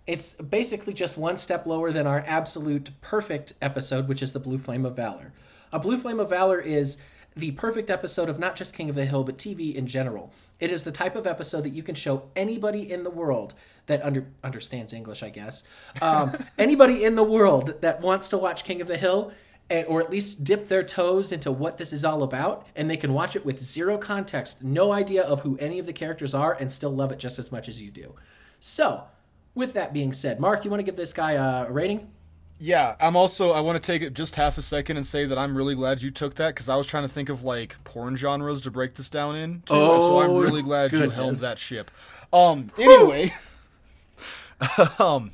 [0.06, 4.58] it's basically just one step lower than our absolute perfect episode, which is the Blue
[4.58, 5.32] Flame of Valor.
[5.72, 7.02] A Blue Flame of Valor is
[7.36, 10.32] the perfect episode of not just King of the Hill, but TV in general.
[10.58, 13.52] It is the type of episode that you can show anybody in the world
[13.86, 15.68] that under, understands English, I guess.
[16.00, 19.32] Um, anybody in the world that wants to watch King of the Hill,
[19.68, 22.96] and, or at least dip their toes into what this is all about, and they
[22.96, 26.54] can watch it with zero context, no idea of who any of the characters are,
[26.54, 28.14] and still love it just as much as you do.
[28.60, 29.04] So,
[29.54, 32.10] with that being said, Mark, you want to give this guy a rating?
[32.58, 33.50] Yeah, I'm also.
[33.52, 36.00] I want to take it just half a second and say that I'm really glad
[36.00, 38.94] you took that because I was trying to think of like porn genres to break
[38.94, 39.60] this down in.
[39.66, 41.40] Too, so I'm Oh, really glad you helmed goodness.
[41.42, 41.90] that ship.
[42.32, 42.70] Um.
[42.78, 43.34] Anyway.
[44.98, 45.32] um.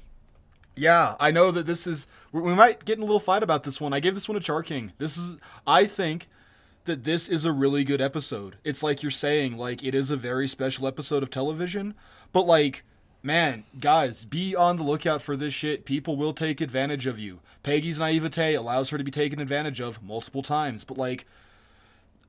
[0.75, 2.07] Yeah, I know that this is.
[2.33, 3.93] We we might get in a little fight about this one.
[3.93, 4.93] I gave this one a Char King.
[4.99, 5.37] This is.
[5.66, 6.29] I think
[6.87, 8.57] that this is a really good episode.
[8.64, 11.95] It's like you're saying, like it is a very special episode of television,
[12.33, 12.83] but like
[13.23, 15.85] man, guys, be on the lookout for this shit.
[15.85, 17.41] People will take advantage of you.
[17.62, 21.27] Peggy's naivete allows her to be taken advantage of multiple times, but like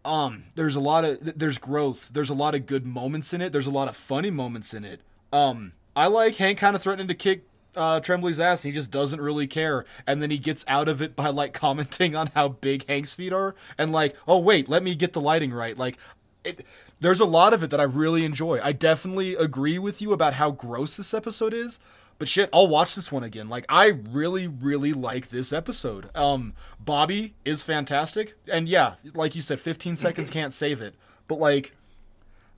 [0.06, 2.10] um there's a lot of there's growth.
[2.12, 3.52] There's a lot of good moments in it.
[3.52, 5.02] There's a lot of funny moments in it.
[5.32, 7.44] Um I like Hank kind of threatening to kick
[7.76, 9.86] uh, Trimble's ass, and he just doesn't really care.
[10.06, 13.34] And then he gets out of it by like commenting on how big Hank's feet
[13.34, 15.78] are, and like, oh wait, let me get the lighting right.
[15.78, 15.98] Like,
[16.44, 16.66] it,
[17.00, 18.60] there's a lot of it that I really enjoy.
[18.62, 21.80] I definitely agree with you about how gross this episode is,
[22.20, 23.50] but shit, I'll watch this one again.
[23.50, 26.10] Like, I really, really like this episode.
[26.16, 30.96] Um, Bobby is fantastic, and yeah, like you said, 15 seconds can't save it,
[31.28, 31.74] but like.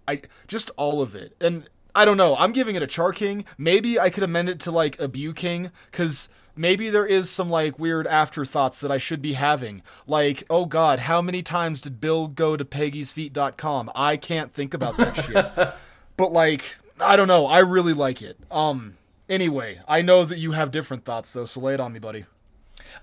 [0.07, 1.35] I just all of it.
[1.41, 2.35] And I don't know.
[2.35, 3.45] I'm giving it a Char King.
[3.57, 7.49] Maybe I could amend it to like a Bu King because maybe there is some
[7.49, 9.81] like weird afterthoughts that I should be having.
[10.07, 13.91] Like, oh God, how many times did Bill go to Peggy'sFeet.com?
[13.95, 15.75] I can't think about that shit.
[16.17, 17.45] But like, I don't know.
[17.45, 18.37] I really like it.
[18.49, 18.95] Um.
[19.27, 22.25] Anyway, I know that you have different thoughts though, so lay it on me, buddy.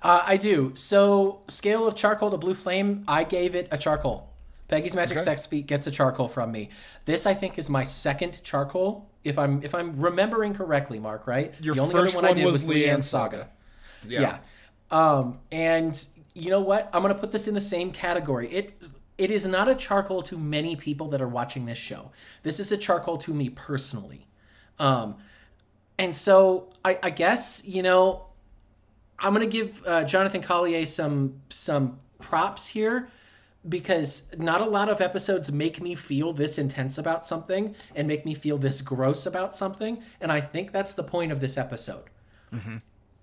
[0.00, 0.72] Uh, I do.
[0.74, 4.30] So, scale of charcoal to blue flame, I gave it a charcoal.
[4.68, 5.24] Peggy's Magic Okay.
[5.24, 6.70] Sex Feet gets a charcoal from me.
[7.04, 9.10] This, I think, is my second charcoal.
[9.24, 11.54] If I'm if I'm remembering correctly, Mark, right?
[11.60, 13.36] Your the only first other one I did was was Luanne Saga.
[13.36, 13.48] Saga.
[14.06, 14.38] Yeah.
[14.90, 16.04] Um, and
[16.34, 16.90] you know what?
[16.92, 18.48] I'm gonna put this in the same category.
[18.48, 18.82] It
[19.18, 22.10] it is not a charcoal to many people that are watching this show.
[22.42, 24.26] This is a charcoal to me personally.
[24.78, 25.16] Um,
[25.98, 28.26] and so I, I guess you know
[29.18, 33.08] I'm gonna give uh, Jonathan Collier some some props here
[33.68, 38.24] because not a lot of episodes make me feel this intense about something and make
[38.24, 42.04] me feel this gross about something, and I think that's the point of this episode.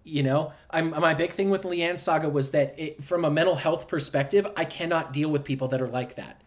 [0.05, 3.55] You know, I'm my big thing with Luanne Saga was that it, from a mental
[3.55, 6.41] health perspective, I cannot deal with people that are like that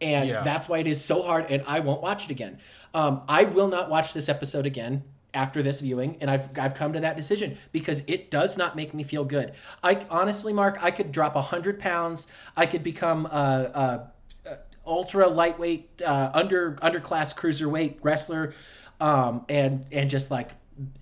[0.00, 0.42] and Yeah.
[0.42, 2.58] that's why it is so hard and i won't watch it again
[2.94, 5.02] um, i will not watch this episode again
[5.34, 8.94] after this viewing and I've, I've come to that decision because it does not make
[8.94, 9.52] me feel good
[9.82, 14.10] i honestly mark i could drop 100 pounds i could become a,
[14.46, 18.54] a, a ultra lightweight uh, under underclass cruiserweight wrestler
[19.00, 20.52] um, and and just like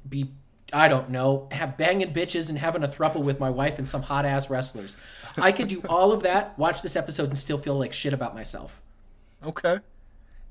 [0.09, 0.31] be
[0.72, 4.03] I don't know, have banging bitches and having a throuple with my wife and some
[4.03, 4.97] hot ass wrestlers.
[5.37, 8.35] I could do all of that, watch this episode, and still feel like shit about
[8.35, 8.83] myself.
[9.45, 9.79] Okay.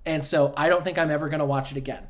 [0.05, 2.07] And so I don't think I'm ever gonna watch it again.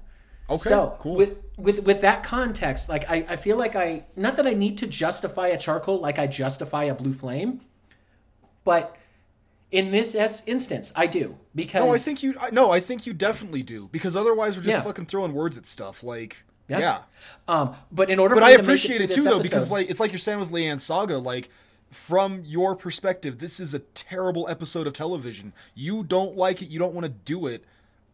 [0.50, 0.70] Okay.
[0.70, 1.16] so cool.
[1.16, 4.78] with with with that context, like I, I feel like I not that I need
[4.80, 7.62] to justify a charcoal like I justify a blue flame,
[8.64, 8.96] but
[9.72, 10.16] in this
[10.46, 12.36] instance, I do because no, I think you.
[12.52, 14.82] No, I think you definitely do because otherwise we're just Yeah.
[14.84, 16.04] fucking throwing words at stuff.
[16.04, 17.02] Like, Yeah.
[17.48, 19.90] Um, but in order, But for I to appreciate it this too, though, because like
[19.90, 21.50] it's like you're saying with Luanne Saga, like
[21.92, 25.54] from your perspective, this is a terrible episode of television.
[25.74, 26.68] You don't like it.
[26.70, 27.64] You don't want to do it.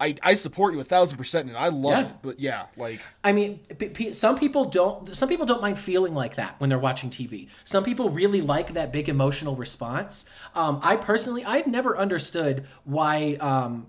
[0.01, 2.05] I, I support you a thousand percent, and I love Yeah.
[2.09, 2.15] it.
[2.21, 3.59] But yeah, like I mean,
[4.13, 5.15] some people don't.
[5.15, 7.47] Some people don't mind feeling like that when they're watching TV.
[7.63, 10.29] Some people really like that big emotional response.
[10.55, 13.87] Um, I personally, I've never understood why um,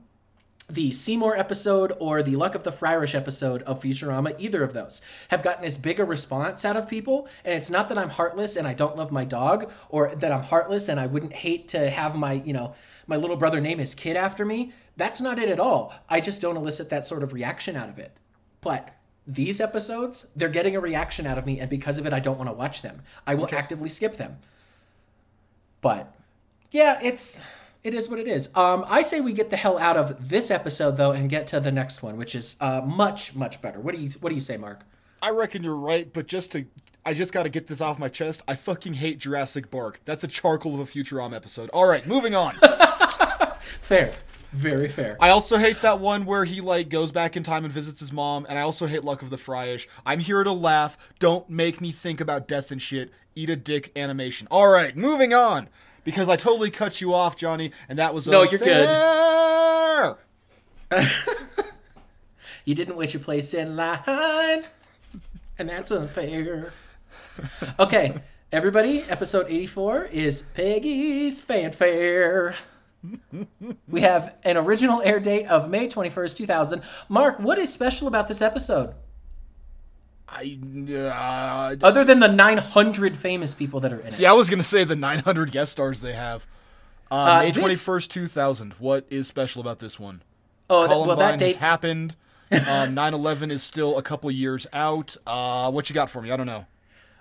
[0.71, 5.03] the Seymour episode or the Luck of the Fryrish episode of Futurama, either of those,
[5.29, 7.27] have gotten as big a response out of people.
[7.45, 10.45] And it's not that I'm heartless and I don't love my dog, or that I'm
[10.45, 12.75] heartless and I wouldn't hate to have my, you know,
[13.07, 14.73] my little brother name his kid after me.
[14.97, 15.95] That's not it at all.
[16.09, 18.16] I just don't elicit that sort of reaction out of it.
[18.61, 18.95] But
[19.26, 22.38] these episodes, they're getting a reaction out of me, and because of it, I don't
[22.38, 23.03] want to watch them.
[23.26, 24.38] I will actively skip them.
[25.80, 26.14] But
[26.70, 27.40] yeah, it's
[27.82, 28.57] it is what it is.
[28.57, 31.61] Um, I say we get the hell out of this episode though, and get to
[31.61, 33.80] the next one, which is uh, much much better.
[33.80, 34.84] What do you What do you say, Mark?
[35.20, 36.12] I reckon you're right.
[36.12, 36.66] But just to,
[37.07, 38.43] I just got to get this off my chest.
[38.49, 40.01] I fucking hate Jurassic Bark.
[40.05, 41.70] That's a charcoal of a Futurama episode.
[41.70, 42.55] All right, moving on.
[43.61, 44.12] Fair,
[44.53, 45.16] very fair.
[45.20, 48.12] I also hate that one where he like goes back in time and visits his
[48.12, 49.86] mom, and I also hate Luck of the Fryrish.
[50.05, 51.12] I'm here to laugh.
[51.18, 53.11] Don't make me think about death and shit.
[53.34, 54.46] Eat a dick animation.
[54.50, 55.68] All right, moving on
[56.05, 60.16] because I totally cut you off, Jonny, and that was No, you're good.
[62.64, 64.62] You didn't wait your place in line,
[65.59, 66.72] and that's unfair.
[67.76, 68.14] Okay,
[68.53, 72.55] everybody, episode 84 is Peggy's Fan Fair.
[73.88, 76.82] We have an original air date of May 21st, 2000.
[77.09, 78.94] Mark, what is special about this episode?
[80.28, 80.59] I,
[80.94, 84.12] uh, Other than the 900 famous people that are in it.
[84.14, 86.46] see, I was gonna say the 900 guest stars they have.
[87.11, 88.74] Uh, Uh, May this- 21st, 2000.
[88.78, 90.22] What is special about this one?
[90.70, 91.57] Oh, Columbine well, that has date.
[91.57, 92.16] happened.
[92.50, 95.16] Um, 9/11 is still a couple years out.
[95.26, 96.30] Uh, what you got for me?
[96.30, 96.64] I don't know.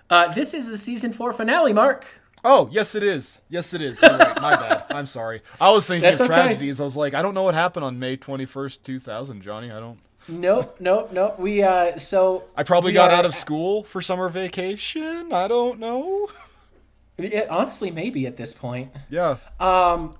[0.08, 2.06] Uh, this is the season four finale, Mark.
[2.44, 3.40] Oh, yes, it is.
[3.48, 4.02] Yes, it is.
[4.02, 4.40] Right.
[4.40, 4.86] My bad.
[4.90, 5.42] I'm sorry.
[5.60, 6.42] I was thinking That's of okay.
[6.42, 6.80] tragedies.
[6.80, 9.70] I was like, I don't know what happened on May 21st, 2000, Jonny.
[9.70, 9.98] I don't.
[10.28, 11.38] Nope, nope, nope.
[11.38, 15.32] We uh, so I probably got are- out of school for summer vacation.
[15.32, 16.28] I don't know.
[17.18, 18.90] Yeah, honestly, maybe at this point.
[19.10, 19.36] Yeah.
[19.60, 20.14] Um,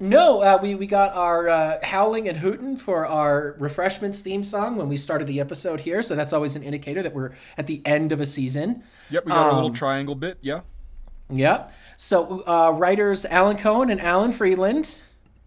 [0.00, 4.76] no, uh, we we got our uh, howling and hooting for our refreshments theme song
[4.76, 7.80] when we started the episode here, so that's always an indicator that we're at the
[7.84, 8.82] end of a season.
[9.10, 10.38] Yep, we got a little Um, triangle bit.
[10.42, 10.60] Yeah.
[11.30, 11.72] Yep.
[11.96, 15.00] So uh, writers Alan Cohen and Alan Freedland,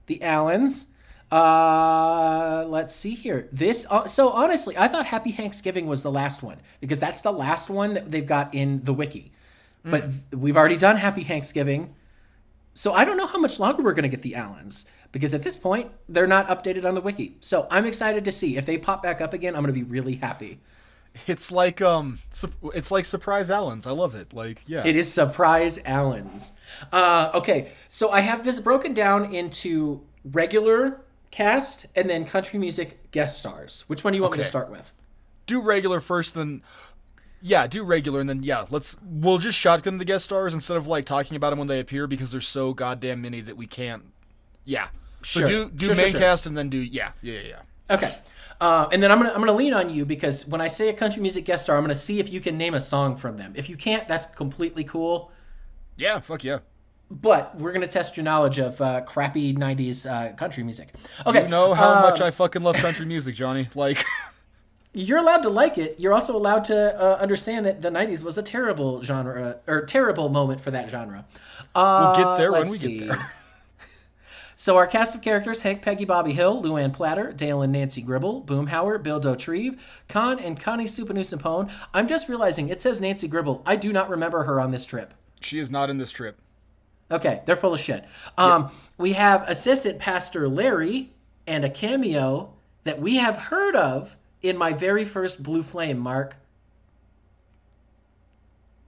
[0.07, 0.91] the Allens.
[1.31, 3.49] Uh, let's see here.
[3.51, 7.33] This uh, so honestly, I thought Happy Thanksgiving was the last one because that's the
[7.33, 9.31] last one that they've got in the wiki.
[9.83, 11.95] But th- we've already done Happy Thanksgiving.
[12.73, 15.43] So I don't know how much longer we're going to get the Allens because at
[15.43, 17.37] this point they're not updated on the wiki.
[17.39, 19.55] So I'm excited to see if they pop back up again.
[19.55, 20.59] I'm going to be really happy.
[21.27, 22.19] It's like um,
[22.73, 23.87] it's like surprise Allens.
[23.87, 24.33] I love it.
[24.33, 24.85] Like, yeah.
[24.85, 26.57] It is surprise Allens.
[26.91, 31.01] Uh, okay, so I have this broken down into regular
[31.31, 33.83] cast and then country music guest stars.
[33.87, 34.91] Which one do you want me to start with?
[35.47, 36.61] do regular first, then
[37.41, 40.87] yeah, do regular, and then yeah, let's we'll just shotgun the guest stars instead of
[40.87, 44.03] like talking about them when they appear because there's so goddamn many that we can't.
[44.65, 44.87] Yeah.
[45.23, 45.49] So Sure.
[45.49, 46.19] do do Sure, sure, main sure.
[46.19, 47.41] cast and then do yeah yeah yeah.
[47.89, 47.95] yeah.
[47.95, 48.15] Okay.
[48.59, 50.93] Uh, and then I'm gonna I'm gonna lean on you because when I say a
[50.93, 53.53] country music guest star, I'm gonna see if you can name a song from them.
[53.55, 55.31] If you can't, that's completely cool.
[55.95, 56.59] Yeah, fuck yeah.
[57.09, 60.89] But we're gonna test your knowledge of uh, crappy '90s uh, country music.
[61.25, 61.43] Okay.
[61.43, 63.69] You know how much um, I fucking love country music, Jonny.
[63.75, 64.03] Like,
[64.93, 65.99] You're allowed to like it.
[65.99, 70.27] You're also allowed to uh, understand that the '90s was a terrible genre or terrible
[70.27, 71.25] moment for that genre.
[71.75, 72.99] Uh, we'll get there when we see.
[72.99, 73.31] get there.
[74.59, 78.41] So our cast of characters: Hank, Peggy, Bobby Hill, Luanne Platter, Dale and Nancy Gribble,
[78.41, 79.77] Boomhauer, Bill Dauterive,
[80.09, 81.69] Kahn, and Connie Souphanousinphone.
[81.93, 83.61] I'm just realizing it says Nancy Gribble.
[83.67, 85.13] I do not remember her on this trip.
[85.39, 86.39] She is not in this trip.
[87.11, 88.03] Okay, they're full of shit.
[88.35, 91.11] Um, We have assistant pastor Larry
[91.45, 92.53] and a cameo
[92.83, 95.99] that we have heard of in my very first Blue Flame.
[95.99, 96.35] Mark,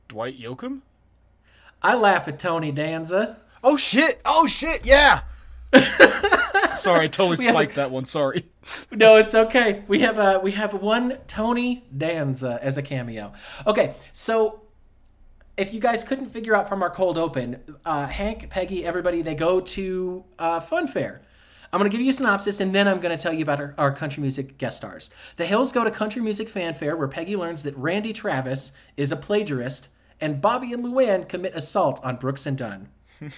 [0.07, 0.82] Dwight Yoakam?
[1.84, 3.38] I laugh at Tony Danza.
[3.63, 4.20] Oh shit!
[4.26, 4.84] Oh shit!
[4.84, 5.22] Yeah.
[6.76, 8.05] Sorry, I totally spiked that one.
[8.05, 8.45] Sorry.
[8.91, 9.84] No, it's okay.
[9.88, 13.34] We have a we have one Tony Danza as a cameo.
[13.67, 14.61] Okay, so
[15.57, 19.36] if you guys couldn't figure out from our cold open, uh, Hank, Peggy, everybody, they
[19.36, 21.22] go to uh, Fun Fair.
[21.72, 23.59] I'm going to give you a synopsis and then I'm going to tell you about
[23.59, 25.13] our, our country music guest stars.
[25.36, 29.11] The Hills go to Country Music Fan Fair where Peggy learns that Randy Travis is
[29.11, 29.89] a plagiarist
[30.20, 32.89] and Bobby and Luanne commit assault on Brooks and Dunn.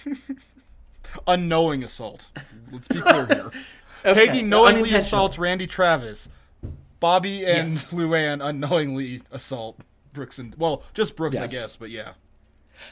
[1.26, 2.30] Unknowing assault.
[2.70, 3.50] Let's be clear here.
[4.02, 6.28] Peggy knowingly assaults Randy Travis.
[7.00, 7.92] Bobby and Yes.
[7.92, 9.80] Luanne unknowingly assault
[10.12, 11.50] Brooks and well, just Brooks, Yes.
[11.50, 12.12] I guess, but yeah.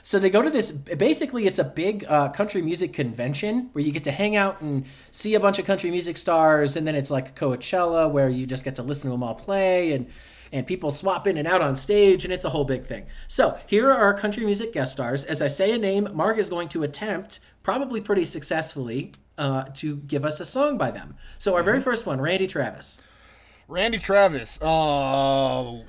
[0.02, 0.70] So they go to this.
[0.70, 4.84] Basically, it's a big uh, country music convention where you get to hang out and
[5.10, 8.64] see a bunch of country music stars, and then it's like Coachella where you just
[8.64, 10.06] get to listen to them all play and
[10.52, 13.06] and people swap in and out on stage, and it's a whole big thing.
[13.28, 15.22] So here are our country music guest stars.
[15.24, 17.38] As I say a name, Mark is going to attempt,
[17.70, 21.14] probably pretty successfully, uh, to give us a song by them.
[21.38, 23.00] So our very first one, Randy Travis.
[23.68, 24.58] Randy Travis.
[24.60, 25.84] Oh,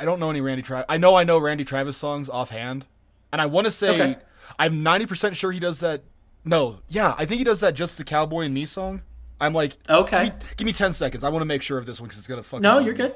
[0.00, 0.86] I don't know any Randy Travis.
[0.88, 2.86] I know I know Randy Travis songs offhand,
[3.30, 4.16] and I want to say Okay.
[4.58, 6.04] I'm 90% sure he does that.
[6.42, 9.02] No, yeah, I think he does that just the Cowboy and Me song.
[9.42, 10.24] I'm like, Okay.
[10.24, 11.22] Give me, give me 10 seconds.
[11.22, 12.62] I want to make sure of this one because it's gonna fuck.
[12.62, 12.98] No, you're me.
[12.98, 13.14] good.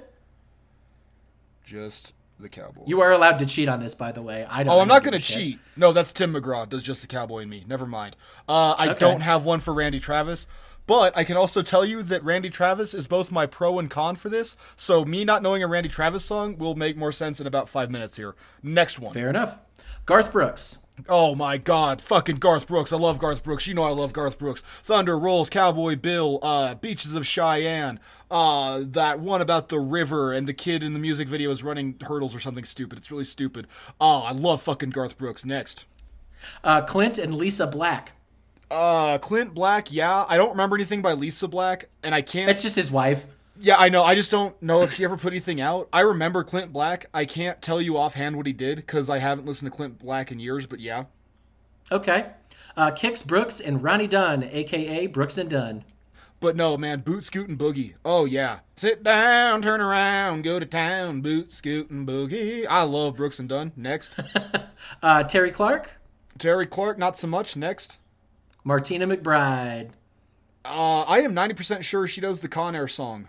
[1.65, 2.82] Just the Cowboy.
[2.87, 4.47] You are allowed to cheat on this, by the way.
[4.49, 4.74] I don't.
[4.74, 5.37] Oh, I'm gonna a shit.
[5.37, 5.59] cheat.
[5.76, 6.68] No, that's Tim McGraw.
[6.68, 7.64] Does just the Cowboy and Me.
[7.66, 8.16] Never mind.
[8.49, 8.99] Uh, I Okay.
[8.99, 10.47] don't have one for Randy Travis,
[10.87, 14.16] but I can also tell you that Randy Travis is both my pro and con
[14.16, 14.57] for this.
[14.76, 17.91] So me not knowing a Randy Travis song will make more sense in about five
[17.91, 18.34] minutes here.
[18.62, 19.12] Next one.
[19.14, 19.57] Fair enough.
[20.07, 20.79] Garth Brooks.
[21.09, 22.93] Oh my God, fucking Garth Brooks.
[22.93, 23.67] I love Garth Brooks.
[23.67, 24.61] You know I love Garth Brooks.
[24.63, 27.99] Thunder Rolls, Cowboy Bill, uh, Beaches of Cheyenne,
[28.31, 31.97] uh, that one about the river and the kid in the music video is running
[32.07, 32.99] hurdles or something stupid.
[32.99, 33.67] It's really stupid.
[34.01, 35.45] Oh, I love fucking Garth Brooks.
[35.45, 35.87] Next.
[36.63, 38.13] Uh, Clint and Lisa Black.
[38.71, 40.25] Uh, Clint Black, yeah.
[40.29, 42.49] I don't remember anything by Lisa Black, and I can't.
[42.49, 43.27] It's just his wife.
[43.59, 44.03] Yeah, I know.
[44.05, 45.89] I just don't know if she ever put anything out.
[45.93, 47.07] I remember Clint Black.
[47.15, 50.31] I can't tell you offhand what he did because I haven't listened to Clint Black
[50.31, 51.05] in years, but yeah.
[51.91, 52.27] Okay.
[52.77, 55.85] Uh, Kix Brooks and Ronnie Dunn, aka Brooks and Dunn.
[56.39, 57.95] But no, man, boot scoot and boogie.
[58.05, 62.67] Oh yeah, sit down, turn around, go to town, boot scoot and boogie.
[62.69, 63.73] I love Brooks and Dunn.
[63.75, 64.19] Next,
[65.03, 65.93] Uh, Terri Clark,
[66.39, 67.57] Terri Clark, not so much.
[67.57, 67.97] Next,
[68.65, 69.93] Martina McBride.
[70.67, 73.29] uh, I am ninety percent sure she does the Con Air song,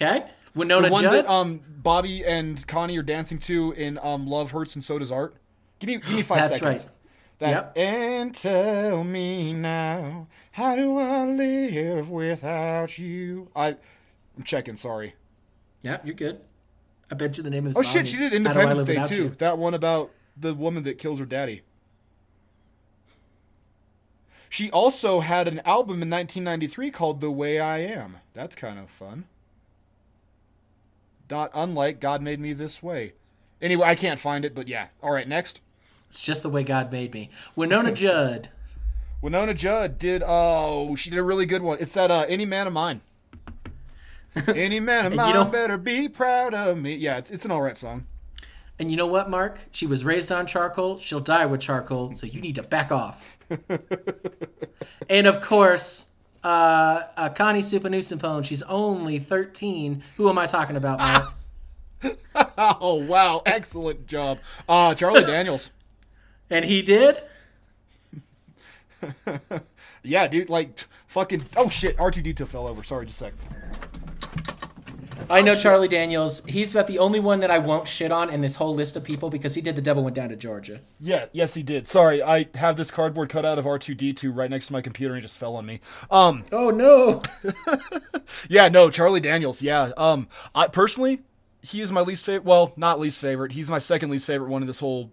[0.00, 0.24] Okay.
[0.56, 1.12] Wynonna the one Judd.
[1.24, 5.10] that um Bobby and Connie are dancing to in um Love Hurts and So Does
[5.12, 5.34] Art.
[5.78, 6.84] Give me, give me five That's seconds.
[6.86, 6.94] right.
[7.40, 7.78] That Yep.
[7.78, 13.48] and tell me now, how do I live without you?
[13.54, 13.76] I,
[14.36, 14.74] I'm checking.
[14.74, 15.14] Sorry.
[15.82, 16.40] yeah, you're good.
[17.10, 17.92] I bet you the name of the Oh song.
[17.92, 19.22] shit, is she did Independence Day too.
[19.24, 19.28] You.
[19.38, 21.62] That one about the woman that kills her daddy.
[24.50, 28.16] She also had an album in 1993 called The Way I Am.
[28.34, 29.26] That's kind of fun.
[31.30, 33.12] Not unlike God Made Me This Way.
[33.60, 34.88] Anyway, I can't find it, but yeah.
[35.02, 35.60] All right, next.
[36.08, 37.30] It's just the way God made me.
[37.56, 38.48] Wynonna Judd.
[39.22, 41.78] Wynonna Judd did oh, she did a really good one.
[41.80, 43.00] It's that uh Any Man of Mine.
[44.46, 46.94] Any man of you mine know- better be proud of me.
[46.94, 48.06] Yeah, it's it's an alright song.
[48.78, 49.58] And you know what, Mark?
[49.72, 50.98] She was raised on charcoal.
[50.98, 52.12] She'll die with charcoal.
[52.14, 53.36] So you need to back off.
[55.10, 56.12] and of course,
[56.48, 58.44] uh, uh, Connie Souphanousinphone.
[58.44, 60.02] She's only 13.
[60.16, 61.32] Who am I talking about, Mark?
[62.80, 64.38] Oh wow, excellent job.
[64.68, 65.70] Uh Charlie Daniels.
[66.48, 67.20] and he did.
[70.04, 70.78] Yeah, dude, like
[71.08, 72.82] fucking oh shit, R2D2 fell over.
[72.84, 73.38] Sorry, just a second.
[75.30, 76.44] I know Charlie Daniels.
[76.46, 79.04] He's about the only one that I won't shit on in this whole list of
[79.04, 80.80] people because he did The Devil Went Down to Georgia.
[80.98, 81.86] Yeah, yes he did.
[81.86, 85.22] Sorry, I have this cardboard cutout of R2D2 right next to my computer and it
[85.22, 85.80] just fell on me.
[86.10, 87.22] Um Oh no!
[88.48, 89.60] yeah, no, Charlie Daniels.
[89.60, 89.90] Yeah.
[89.96, 91.20] Um I personally
[91.62, 92.44] he is my least favorite.
[92.44, 93.52] Well, not least favorite.
[93.52, 95.12] He's my second least favorite one in this whole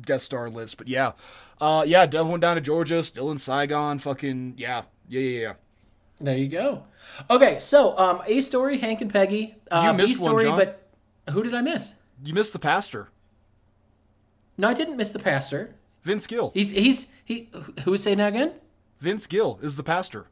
[0.00, 0.76] guest star list.
[0.76, 1.12] But yeah,
[1.60, 3.98] uh, yeah, Devil went down to Georgia, still in Saigon.
[3.98, 5.52] Fucking yeah, yeah, yeah, yeah.
[6.20, 6.84] There you go.
[7.30, 9.56] Okay, so um, A story, Hank and Peggy.
[9.70, 10.58] Uh, You B missed one, story, John.
[10.58, 10.88] but
[11.30, 12.00] who did I miss?
[12.24, 13.08] You missed the pastor,
[14.56, 15.74] No, I didn't miss the pastor.
[16.02, 16.50] Vince Gill.
[16.54, 17.50] He's he's he.
[17.84, 18.52] Who would say now again?
[19.00, 20.26] Vince Gill is the pastor.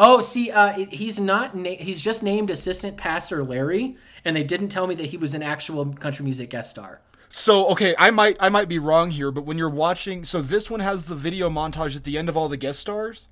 [0.00, 1.54] Oh, see, uh, he's not.
[1.54, 5.34] Na- he's just named assistant pastor Larry, and they didn't tell me that he was
[5.34, 7.00] an actual country music guest star.
[7.28, 10.70] So okay, I might I might be wrong here, but when you're watching, so this
[10.70, 13.28] one has the video montage at the end of all the guest stars,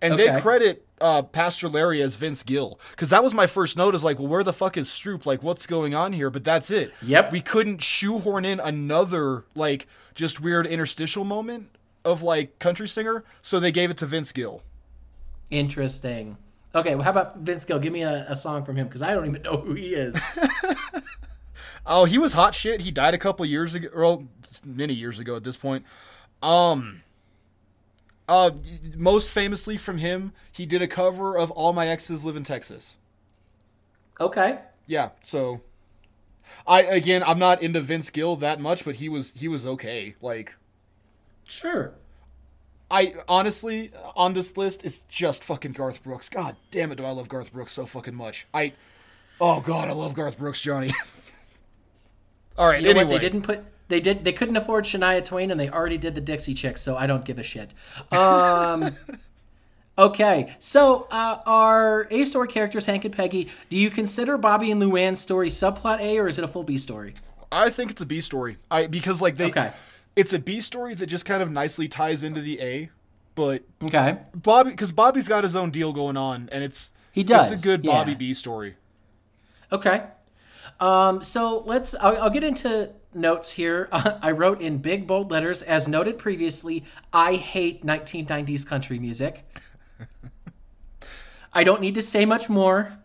[0.00, 3.94] and they credit uh, Pastor Larry as Vince Gill because that was my first note.
[3.94, 5.26] Is like, well, where the fuck is Stroop?
[5.26, 6.30] Like, what's going on here?
[6.30, 6.92] But that's it.
[7.02, 7.32] Yep.
[7.32, 11.68] We couldn't shoehorn in another like just weird interstitial moment
[12.04, 14.62] of like country singer, so they gave it to Vince Gill.
[15.50, 16.36] Interesting.
[16.74, 17.78] Okay, well, how about Vince Gill?
[17.78, 20.20] Give me a, a song from him because I don't even know who he is.
[21.86, 22.80] Oh, he was hot shit.
[22.80, 24.24] He died a couple years ago, well,
[24.64, 25.84] many years ago at this point.
[26.42, 27.02] Um,
[28.28, 28.50] uh,
[28.96, 32.96] most famously from him, he did a cover of "All My Exes Live in Texas."
[34.20, 34.58] okay.
[34.86, 35.60] Yeah, so
[36.66, 40.14] I again, I'm not into Vince Gill that much, but he was he was okay.
[40.20, 40.54] Like,
[41.46, 41.92] Sure.
[42.90, 46.28] I honestly on this list it's just fucking Garth Brooks.
[46.28, 48.46] God damn it, do I love Garth Brooks so fucking much.
[48.52, 48.74] I
[49.40, 50.90] Oh god, I love Garth Brooks, Jonny.
[52.58, 53.14] All right, You know anyway.
[53.14, 53.22] what?
[53.22, 53.64] They didn't put.
[53.88, 54.24] They did.
[54.24, 57.24] They couldn't afford Shania Twain, and they already did the Dixie Chicks, so I don't
[57.24, 57.74] give a shit.
[58.12, 58.96] Um,
[59.98, 63.50] okay, so uh, our A story characters, Hank and Peggy.
[63.68, 66.78] Do you consider Bobby and Luanne's story subplot A, or is it a full B
[66.78, 67.14] story?
[67.52, 68.56] I think it's a B story.
[68.70, 69.70] I because like they Okay.
[70.16, 72.90] it's a B story that just kind of nicely ties into the A,
[73.34, 74.16] but Okay.
[74.34, 77.64] Bobby because Bobby's got his own deal going on and it's He does, It's a
[77.66, 77.92] good yeah.
[77.92, 78.74] Bobby B story.
[79.70, 80.02] Okay.
[80.80, 81.94] Um, so let's.
[81.94, 83.88] I'll, I'll get into notes here.
[83.92, 86.84] I wrote in big bold letters, as noted previously.
[87.12, 89.44] I hate 1990s country music.
[91.52, 92.98] I don't need to say much more.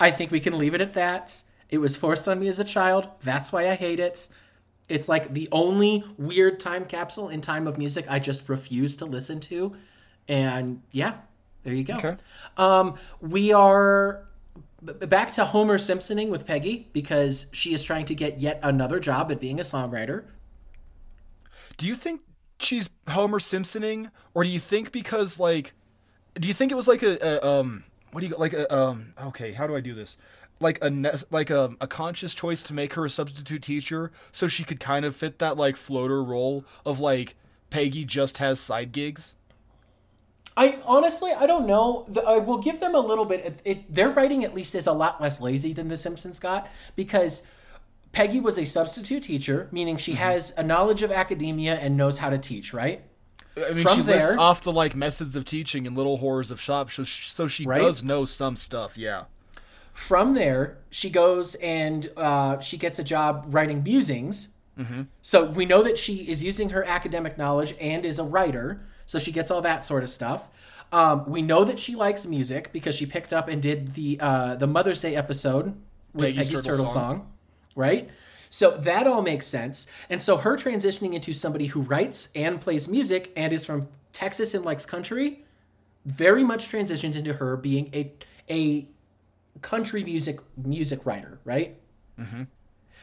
[0.00, 1.42] I think we can leave it at that.
[1.70, 3.08] It was forced on me as a child.
[3.22, 4.28] That's why I hate it.
[4.88, 9.04] It's like the only weird time capsule in time of music I just refuse to
[9.04, 9.76] listen to.
[10.28, 11.14] And yeah,
[11.62, 11.94] there you go.
[11.94, 12.16] Okay.
[12.56, 14.24] Um, we are
[14.82, 19.30] back to Homer Simpsoning with Peggy because she is trying to get yet another job
[19.30, 20.24] at being a songwriter.
[21.76, 22.20] Do you think
[22.58, 25.72] she's Homer Simpsoning, or do you think because like,
[26.34, 29.12] do you think it was like a, a um what do you like a um
[29.26, 30.16] okay how do I do this
[30.60, 30.90] like a
[31.30, 35.04] like a, a conscious choice to make her a substitute teacher so she could kind
[35.04, 37.34] of fit that like floater role of like
[37.70, 39.34] Peggy just has side gigs.
[40.56, 42.04] I honestly, I don't know.
[42.08, 43.40] The, I will give them a little bit.
[43.44, 46.68] It, it, their writing, at least, is a lot less lazy than The Simpsons got
[46.94, 47.48] because
[48.12, 52.28] Peggy was a substitute teacher, meaning she has a knowledge of academia and knows how
[52.30, 52.74] to teach.
[52.74, 53.02] Right?
[53.56, 56.50] I mean, From she lists there- off the like methods of teaching and Little Horrors
[56.50, 57.80] of Shop, so she, so she Right?
[57.80, 58.96] does know some stuff.
[58.98, 59.24] Yeah.
[59.94, 64.54] From there, she goes and uh, she gets a job writing musings.
[65.20, 68.80] So we know that she is using her academic knowledge and is a writer.
[69.12, 70.48] So she gets all that sort of stuff.
[70.90, 74.54] Um, we know that she likes music because she picked up and did the uh,
[74.54, 75.76] the Mother's Day episode
[76.14, 77.16] with Peggy's Turtle Turtle, Song.
[77.18, 77.32] song.
[77.76, 78.08] right?
[78.48, 79.86] So that all makes sense.
[80.08, 84.54] And so her transitioning into somebody who writes and plays music and is from Texas
[84.54, 85.44] and likes country,
[86.06, 88.12] very much transitioned into her being a
[88.48, 88.88] a
[89.60, 91.76] country music music writer, right?
[92.18, 92.44] Mm-hmm.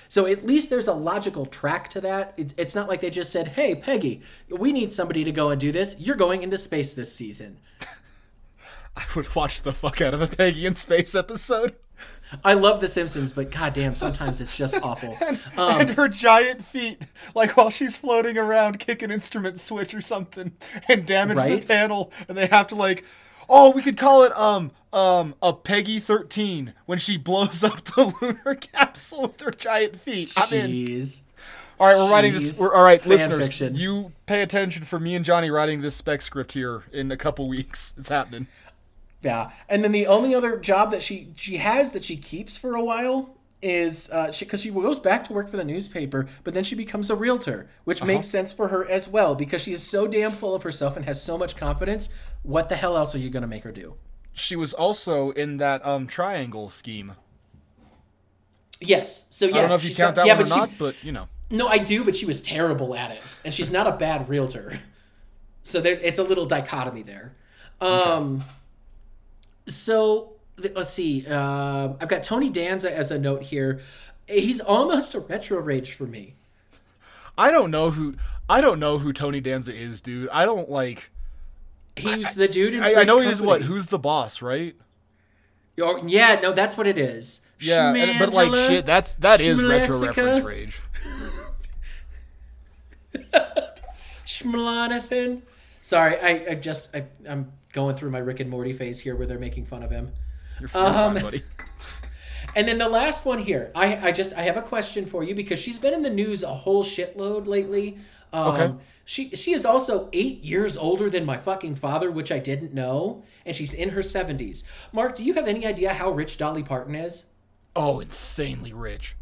[0.09, 2.33] So at least there's a logical track to that.
[2.35, 5.61] It's, it's not like they just said, "Hey, Peggy, we need somebody to go and
[5.61, 5.95] do this.
[5.99, 7.59] You're going into space this season."
[8.97, 11.75] I would watch the fuck out of a Peggy in Space episode.
[12.43, 15.15] I love The Simpsons, but goddamn, sometimes it's just awful.
[15.57, 17.01] Um, and her giant feet,
[17.35, 20.51] like while she's floating around, kick an instrument switch or something
[20.87, 21.61] and damage Right?
[21.61, 23.03] the panel, and they have to like,
[23.47, 28.13] oh, we could call it um um a Peggy thirteen when she blows up the
[28.21, 30.33] lunar capsule with her giant feet.
[30.37, 31.09] I'm in.
[31.79, 32.59] All right, we're writing this.
[32.59, 33.75] We're, all right, Fan listeners, fiction.
[33.75, 37.47] you pay attention for me and Jonny writing this spec script here in a couple
[37.47, 37.93] weeks.
[37.97, 38.47] It's happening.
[39.21, 42.75] Yeah, and then the only other job that she she has that she keeps for
[42.75, 46.53] a while is uh, she because she goes back to work for the newspaper, but
[46.53, 49.83] then she becomes a realtor, which makes sense for her as well because she is
[49.83, 52.09] so damn full of herself and has so much confidence.
[52.43, 53.95] What the hell else are you going to make her do?
[54.39, 57.13] She was also in that um triangle scheme.
[58.81, 60.55] Yes, so yeah, I don't know if you count got- that yeah, one or she-
[60.55, 61.27] not, but you know.
[61.51, 64.79] No, I do, but she was terrible at it, and she's not a bad realtor.
[65.63, 67.35] So there, it's a little dichotomy there.
[67.81, 68.43] Um,
[69.67, 71.25] so th- let's see.
[71.27, 73.81] Uh, I've got Tony Danza as a note here.
[74.27, 76.35] He's almost a retro rage for me.
[77.37, 78.15] I don't know who
[78.49, 80.29] I don't know who Tony Danza is, dude.
[80.29, 81.09] I don't like.
[81.99, 82.83] He's the dude in.
[82.83, 83.61] I, I know he's what?
[83.61, 84.75] Who's the boss, right?
[85.81, 87.45] Or- yeah, no, that's what it is.
[87.59, 90.79] Yeah, and, but like shit, that's that is retro reference rage.
[94.25, 95.41] Schmlanathan.
[95.81, 99.27] Sorry, I, I just I, I'm going through my Rick and Morty phase here, where
[99.27, 100.11] they're making fun of him.
[100.59, 101.41] You're, you're Um, fine, buddy.
[102.55, 105.35] And then the last one here, I, I just I have a question for you
[105.35, 107.99] because she's been in the news a whole shitload lately.
[108.33, 108.73] Um, Okay.
[109.05, 113.23] She she is also eight years older than my fucking father, which I didn't know,
[113.43, 114.63] and she's in her seventies.
[114.93, 117.31] Mark, do you have any idea how rich Dolly Parton is?
[117.75, 119.15] Oh, insanely rich.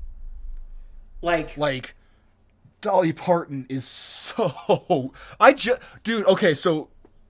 [1.22, 1.96] Like, Like
[2.82, 5.14] Dolly Parton is so.
[5.40, 6.26] I just, dude.
[6.26, 6.88] Okay, so li-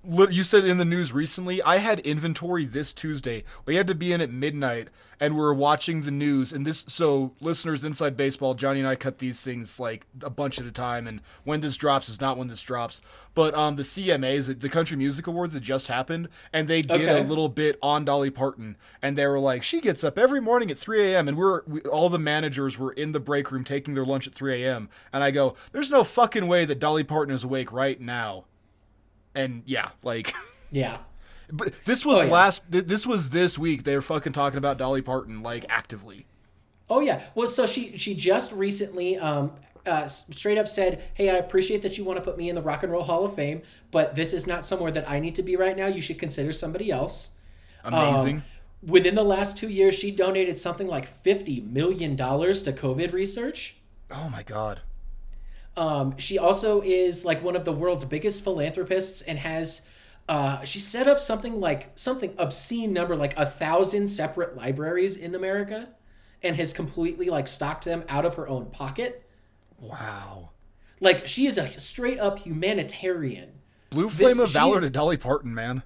[0.08, 1.62] you said in the news recently.
[1.62, 3.43] I had inventory this Tuesday.
[3.66, 4.88] We had to be in at midnight,
[5.20, 6.53] and we are watching the news.
[6.53, 10.60] And this, so listeners, inside baseball, Jonny and I cut these things like a bunch
[10.60, 11.08] at a time.
[11.08, 13.01] And when this drops is not when this drops.
[13.34, 17.20] But um, the CMAs, the Country Music Awards, that just happened, and they did Okay.
[17.20, 20.72] a little bit on Dolly Parton, and they were like, she gets up every morning
[20.72, 21.28] at 3 a.m.
[21.28, 24.34] and we're we, all the managers were in the break room taking their lunch at
[24.34, 24.89] 3 a.m.
[25.12, 28.45] And I go, there's no fucking way that Dolly Parton is awake right now.
[29.38, 30.33] And yeah, like
[30.71, 30.97] Yeah.
[31.51, 32.31] but this was Oh, yeah.
[32.31, 36.25] last th- this was this week they were fucking talking about Dolly Parton like actively.
[36.89, 37.21] Oh yeah.
[37.35, 39.51] Well, so she she just recently um
[39.85, 42.61] uh, straight up said, "Hey, I appreciate that you want to put me in the
[42.61, 43.61] Rock and Roll Hall of Fame,
[43.91, 45.88] but this is not somewhere that I need to be right now.
[45.88, 47.38] You should consider somebody else."
[47.85, 48.38] Amazing.
[48.38, 48.43] Um,
[48.85, 53.77] within the last two years, she donated something like fifty million dollars to COVID research.
[54.11, 54.81] oh my god.
[55.78, 59.88] Um, she also is like one of the world's biggest philanthropists and has
[60.28, 65.34] uh, she set up something like something obscene number like a thousand separate libraries in
[65.36, 65.89] America
[66.43, 69.23] and has completely like stocked them out of her own pocket.
[69.80, 70.49] Wow.
[70.99, 73.51] Like she is a straight up humanitarian.
[73.91, 75.84] Blue This- Flame of Valor to Dolly Parton, man.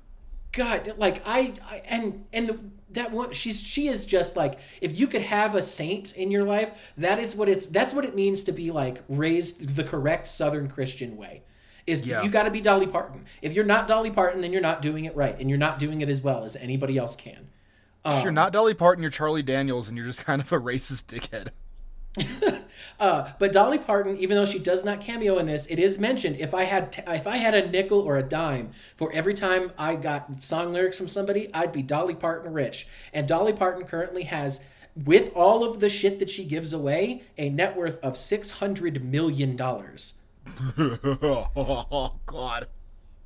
[0.54, 2.60] God, like I, I and and the,
[2.94, 6.44] that one, she's she is just like if you could have a saint in your
[6.44, 10.28] life, that is what it's that's what it means to be like raised the correct
[10.28, 11.44] Southern Christian way.
[11.88, 12.22] Is Yeah.
[12.22, 13.26] you got to be Dolly Parton.
[13.42, 16.02] If you're not Dolly Parton, then you're not doing it right, and you're not doing
[16.02, 17.48] it as well as anybody else can.
[18.06, 20.60] if Um, you're not Dolly Parton, you're Charlie Daniels and you're just kind of a
[20.60, 21.50] racist dickhead.
[23.02, 26.36] Uh, but Dolly Parton, even though she does not cameo in this, it is mentioned.
[26.40, 29.72] If I had t- if I had a nickel or a dime for every time
[29.76, 32.88] I got song lyrics from somebody, I'd be Dolly Parton rich.
[33.12, 37.50] And Dolly Parton currently has, with all of the shit that she gives away, a
[37.50, 40.20] net worth of six hundred million dollars.
[40.70, 42.68] oh god.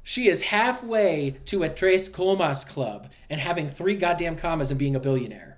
[0.03, 4.95] She is halfway to a Tres Comas club and having three goddamn commas and being
[4.95, 5.57] a billionaire.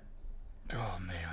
[0.72, 1.27] Oh man.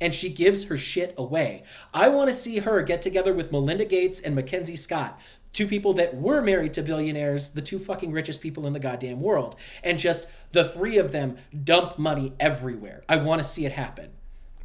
[0.00, 1.64] And she gives her shit away.
[1.92, 5.20] I want to see her get together with Melinda Gates and Mackenzie Scott,
[5.52, 9.20] two people that were married to billionaires, the two fucking richest people in the goddamn
[9.20, 13.02] world, and just the three of them dump money everywhere.
[13.08, 14.10] I want to see it happen.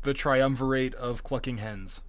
[0.04, 2.02] The triumvirate of clucking hens.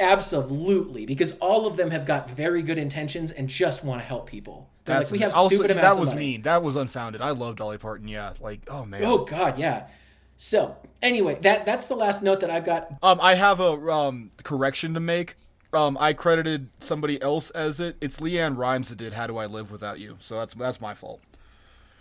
[0.00, 4.26] Absolutely, because all of them have got very good intentions and just want to help
[4.26, 4.70] people.
[4.84, 6.42] They're like, we have also, stupid amounts that was mean.
[6.42, 7.20] That was unfounded.
[7.20, 8.08] I love Dolly Parton.
[8.08, 9.04] Yeah, like oh man.
[9.04, 9.86] Oh god, yeah.
[10.42, 12.94] So anyway, that that's the last note that I've got.
[13.00, 15.36] Um, I have a um correction to make.
[15.72, 17.96] Um, I credited somebody else as it.
[18.00, 20.94] It's LeAnn Rimes that did "How Do I Live Without You," so that's that's my
[20.94, 21.20] fault.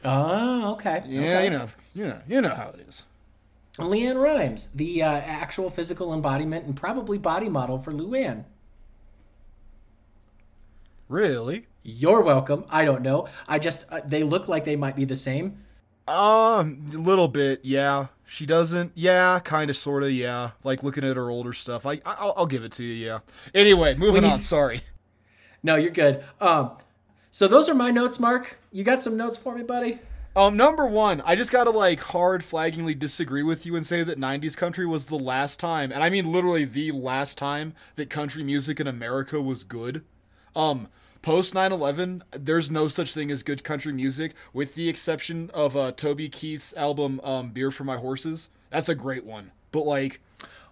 [0.03, 1.03] Oh, okay.
[1.05, 1.43] Yeah, okay.
[1.43, 3.05] you know, you know, you know how it is.
[3.77, 8.45] LeAnn Rimes, the uh, actual physical embodiment and probably body model for Luanne.
[11.07, 11.67] Really?
[11.83, 12.65] You're welcome.
[12.71, 13.27] I don't know.
[13.47, 15.59] I just uh, they look like they might be the same.
[16.07, 18.07] Um, a little bit, yeah.
[18.25, 20.51] She doesn't, yeah, kind of, sort of, yeah.
[20.63, 23.19] Like looking at her older stuff, I, I'll, I'll give it to you, yeah.
[23.53, 24.41] Anyway, moving on.
[24.41, 24.81] Sorry.
[25.63, 26.23] No, you're good.
[26.39, 26.77] Um,
[27.29, 28.59] so those are my notes, Mark.
[28.71, 29.99] You got some notes for me, buddy?
[30.33, 34.17] Um, number one, I just gotta like hard flaggingly disagree with you and say that
[34.17, 38.41] '90s country was the last time, and I mean literally the last time that country
[38.41, 40.05] music in America was good.
[40.55, 40.87] Um,
[41.21, 45.91] post 9/11, there's no such thing as good country music, with the exception of uh,
[45.91, 50.21] Toby Keith's album um, "Beer for My Horses." That's a great one, but like,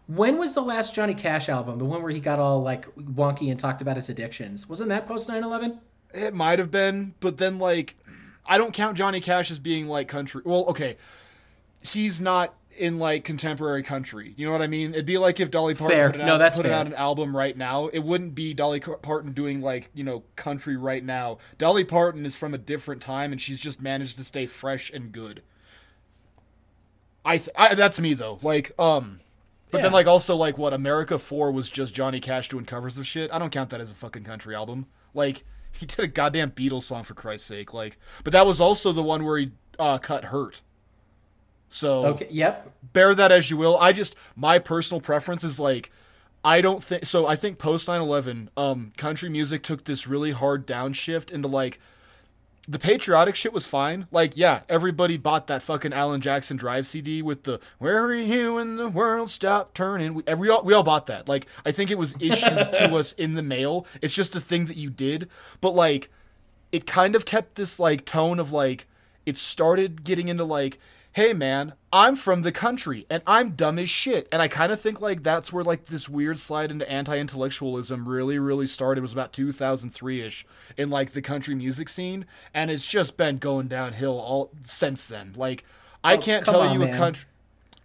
[0.08, 1.78] When was the last Johnny Cash album?
[1.80, 4.68] The one where he got all like wonky and talked about his addictions.
[4.70, 5.80] Wasn't that post 9/11?
[6.12, 7.96] it might have been, but then like,
[8.46, 10.42] I don't count Johnny Cash as being like country.
[10.44, 10.98] Well, okay,
[11.84, 14.34] he's not in like contemporary country.
[14.38, 14.92] You know what I mean?
[14.94, 16.12] It'd be like if Dolly Parton Fair.
[16.12, 16.74] put, it No, out, that's put fair.
[16.76, 17.88] out an album right now.
[17.88, 21.38] It wouldn't be Dolly Parton doing like you know country right now.
[21.58, 25.12] Dolly Parton is from a different time, and she's just managed to stay fresh and
[25.12, 25.44] good.
[27.26, 28.40] I, th- I that's me though.
[28.42, 29.20] Like um.
[29.72, 33.06] But then, like, also, like, what America Four was just Johnny Cash doing covers of
[33.06, 33.30] shit.
[33.32, 34.88] I don't count that as a fucking country album.
[35.14, 37.72] Like, he did a goddamn Beatles song for Christ's sake.
[37.72, 40.64] Like, but that was also the one where he uh, cut "Hurt."
[41.70, 42.28] So Okay.
[42.30, 42.72] Yep.
[42.94, 43.78] bear that as you will.
[43.78, 45.92] I just my personal preference is like
[46.44, 47.28] I don't think so.
[47.28, 51.80] I think post 9/11, um, country music took this really hard downshift into like
[52.68, 54.06] the patriotic shit was fine.
[54.12, 58.56] Like, yeah, everybody bought that fucking Alan Jackson Drive CD with the "Where are you
[58.56, 61.28] when the world stopped turning." We, every all, we all bought that.
[61.28, 63.86] Like, I think it was issued to us in the mail.
[64.02, 65.30] It's just a thing that you did.
[65.62, 66.10] But like,
[66.72, 68.88] it kind of kept this like tone of like
[69.26, 70.80] it started getting into like
[71.14, 74.80] hey man i'm from the country and i'm dumb as shit and i kind of
[74.80, 79.14] think like that's where like this weird slide into anti-intellectualism really really started It was
[79.14, 80.44] about 2003ish
[80.78, 85.34] in like the country music scene and it's just been going downhill all since then
[85.36, 85.66] like
[86.04, 87.26] i Oh, can't tell on, you a country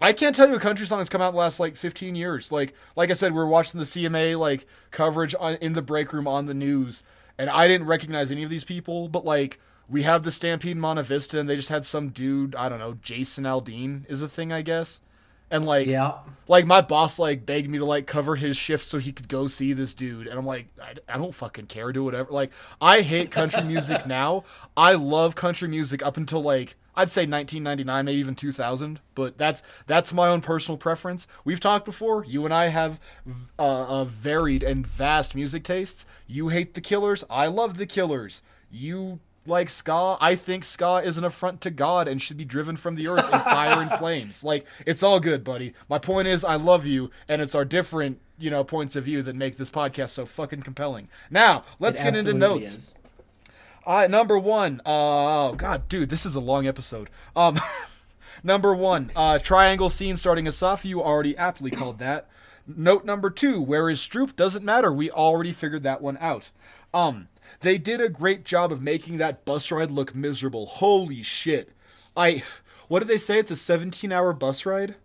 [0.01, 2.15] I can't tell you a country song that's come out in the last like 15
[2.15, 2.53] years.
[2.53, 6.13] Like like I said, we are watching the CMA like coverage on, in the break
[6.13, 7.03] room on the news,
[7.39, 9.09] and I didn't recognize any of these people.
[9.09, 12.55] But like we have the Stampede in Monta Vista, and they just had some dude
[12.55, 15.01] I don't know Jason Aldean is a thing I guess,
[15.51, 16.15] And like Yeah.
[16.49, 19.47] like my boss like begged me to like cover his shift so he could go
[19.47, 20.27] see this dude.
[20.27, 22.31] And i'm like i, I don't fucking care do whatever.
[22.33, 22.51] Like
[22.81, 24.45] i hate country music now.
[24.77, 29.65] I love country music up until like i'd say 1999 maybe even 2000 but that's
[29.89, 31.27] that's my own personal preference.
[31.45, 32.25] We've talked before.
[32.25, 33.01] You and i have
[33.59, 36.07] uh, a varied and vast music tastes.
[36.27, 37.23] You hate the killers.
[37.29, 38.41] I love the killers.
[38.71, 42.77] You like ska i think ska is an affront to god and should be driven
[42.77, 46.45] from the earth in fire and flames like it's all good buddy my point is
[46.45, 49.71] i love you and it's our different you know points of view that make this
[49.71, 52.99] podcast so fucking compelling now let's It get into notes is.
[53.87, 54.81] uh, number one.
[54.87, 57.11] Uh, oh God, dude, this is a long episode.
[57.37, 57.61] Um,
[58.43, 59.13] number one.
[59.15, 60.85] Uh, triangle scene starting us off.
[60.87, 62.27] You already aptly called that.
[62.67, 63.61] Note number two.
[63.61, 64.37] Where is Stroop?
[64.37, 64.91] Doesn't matter.
[64.91, 66.49] We already figured that one out.
[66.95, 67.29] Um,
[67.61, 70.67] they did a great job of making that bus ride look miserable.
[70.67, 71.71] Holy shit.
[72.17, 72.43] I.
[72.89, 73.39] What did they say?
[73.39, 74.97] It's a 17-hour bus ride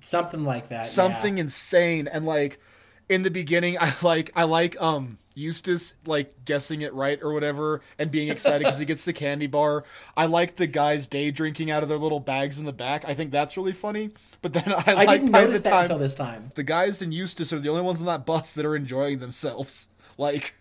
[0.00, 0.76] Something like that.
[0.76, 0.82] yeah.
[0.82, 2.60] something insane and like
[3.08, 7.80] in the beginning i like i like um eustace like guessing it right or whatever
[7.98, 9.82] and being excited because he gets the candy bar
[10.16, 13.14] i like the guys day drinking out of their little bags in the back i
[13.14, 14.10] think that's really funny
[14.42, 16.50] but then i, I like didn't notice the that time until this time.
[16.54, 19.88] the guys in eustace are the only ones on that bus that are enjoying themselves
[20.18, 20.54] like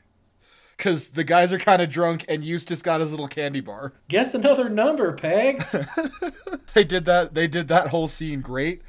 [0.77, 3.93] because the guys are kind of drunk and eustace got his little candy bar.
[4.07, 5.63] Guess another number, Peg.
[6.73, 8.81] they did that they did that whole scene great.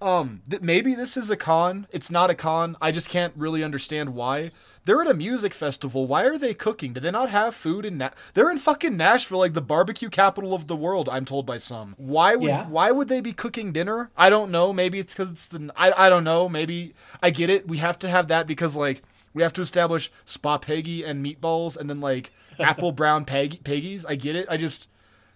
[0.00, 1.86] Um th- maybe this is a con.
[1.90, 2.76] It's not a con.
[2.80, 4.50] I just can't really understand why.
[4.84, 6.08] They're at a music festival.
[6.08, 6.92] Why are they cooking?
[6.92, 10.54] Do they not have food in Na- they're in fucking nashville like the barbecue capital
[10.54, 11.94] of the world i'm told by some.
[11.98, 12.66] Why would Yeah.
[12.66, 14.10] why would they be cooking dinner?
[14.16, 14.72] I don't know.
[14.72, 16.48] Maybe it's because it's the I, I don't know.
[16.48, 17.68] Maybe i get it.
[17.68, 19.02] We have to have that because like
[19.34, 24.04] we have to establish spa peggy and meatballs and then like apple brown peg- peggies
[24.08, 24.88] i get it i just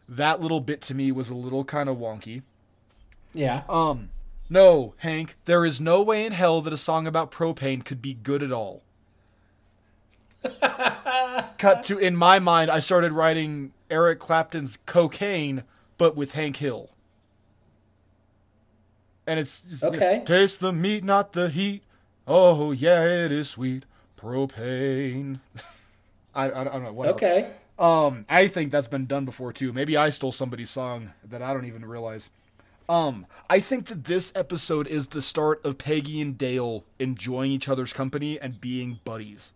[0.08, 2.42] that little bit to me was a little kind of wonky
[3.34, 3.62] Yeah.
[3.68, 4.10] um,
[4.48, 8.14] no, Hank, there is no way in hell that a song about propane could be
[8.14, 8.82] good at all.
[11.58, 15.64] Cut to, in my mind, I started writing Eric Clapton's Cocaine,
[15.98, 16.90] but with Hank Hill.
[19.26, 20.22] And it's, it's Okay.
[20.24, 21.82] taste the meat, not the heat.
[22.26, 23.84] Oh, yeah, it is sweet.
[24.18, 25.40] Propane.
[26.34, 26.92] I, I, I don't know.
[26.92, 27.16] Whatever.
[27.16, 27.50] okay.
[27.78, 29.72] Um, I think that's been done before too.
[29.72, 32.30] Maybe I stole somebody's song that I don't even realize.
[32.88, 37.68] Um, I think that this episode is the start of Peggy and Dale enjoying each
[37.68, 39.52] other's company and being buddies.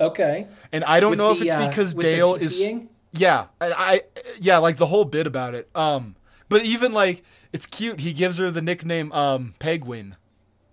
[0.00, 0.46] Okay.
[0.72, 2.62] And I don't With know if it's uh, because the Dale is
[3.12, 4.02] yeah, and I
[4.40, 5.68] yeah, like the whole bit about it.
[5.74, 6.16] Um,
[6.48, 7.22] but even like
[7.52, 8.00] it's cute.
[8.00, 10.14] He gives her the nickname um Pegwin,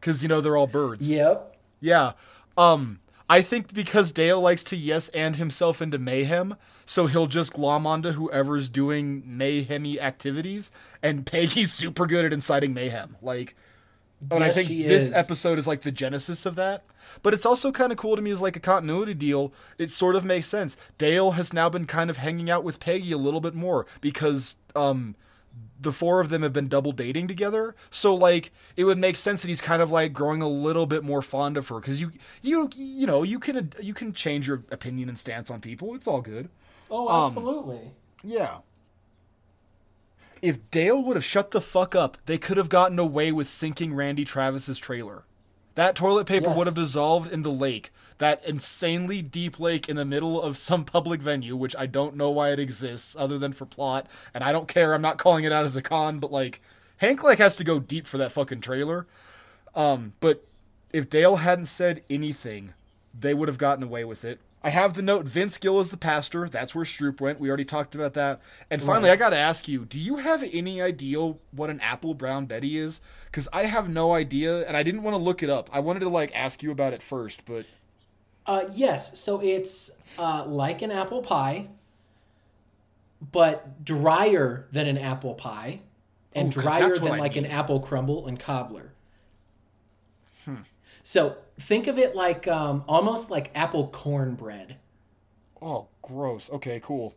[0.01, 1.07] because you know they're all birds.
[1.07, 1.55] Yep.
[1.79, 2.13] Yeah.
[2.57, 2.99] Um,
[3.29, 7.87] I think because Dale likes to yes and himself into mayhem, so he'll just glom
[7.87, 10.69] onto whoever's doing mayhemy activities,
[11.01, 13.15] and Peggy's super good at inciting mayhem.
[13.21, 13.55] Like,
[14.29, 15.13] and I think this is.
[15.13, 16.83] episode is like the genesis of that.
[17.23, 19.53] But it's also kind of cool to me as like a continuity deal.
[19.77, 20.77] It sort of makes sense.
[20.97, 24.57] Dale has now been kind of hanging out with Peggy a little bit more because
[24.75, 25.15] um
[25.79, 27.75] the four of them have been double dating together.
[27.89, 31.03] So like it would make sense that he's kind of like growing a little bit
[31.03, 32.11] more fond of her cuz you
[32.41, 35.95] you you know, you can you can change your opinion and stance on people.
[35.95, 36.49] It's all good.
[36.89, 37.91] Oh, Um, absolutely.
[38.23, 38.59] Yeah.
[40.41, 43.93] If Dale would have shut the fuck up, they could have gotten away with sinking
[43.93, 45.23] Randy Travis's trailer.
[45.75, 46.57] That toilet paper Yes.
[46.57, 50.83] would have dissolved in the lake, that insanely deep lake in the middle of some
[50.83, 54.51] public venue, which I don't know why it exists other than for plot, and I
[54.51, 54.93] don't care.
[54.93, 56.61] I'm not calling it out as a con, but like
[56.97, 59.07] Hank like has to go deep for that fucking trailer.
[59.73, 60.45] Um, but
[60.91, 62.73] if Dale hadn't said anything,
[63.17, 64.39] they would have gotten away with it.
[64.63, 66.47] I have the note Vince Gill is the pastor.
[66.47, 67.39] That's where Stroop went.
[67.39, 68.41] We already talked about that.
[68.69, 72.13] And finally, I got to ask you do you have any idea what an apple
[72.13, 73.01] brown Betty is?
[73.25, 75.69] Because I have no idea, and I didn't want to look it up.
[75.73, 77.65] I wanted to like ask you about it first, but
[78.45, 79.19] Uh, yes.
[79.19, 81.69] So it's uh, like an apple pie,
[83.31, 85.81] but drier than an apple pie,
[86.33, 88.93] and Oh, drier than I like an apple crumble and cobbler.
[90.45, 90.55] Hmm.
[91.03, 94.77] So think of it like um, almost like apple cornbread.
[95.61, 96.49] oh, gross.
[96.51, 97.15] Okay, cool.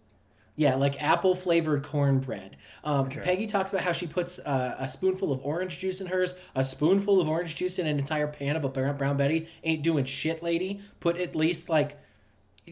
[0.56, 2.56] Yeah, like apple flavored cornbread.
[2.85, 6.39] Um, Peggy talks about how she puts uh, a spoonful of orange juice in hers.
[6.55, 9.82] A spoonful of orange juice in an entire pan of a brown, brown Betty ain't
[9.82, 10.81] doing shit, lady.
[11.01, 11.98] Put at least like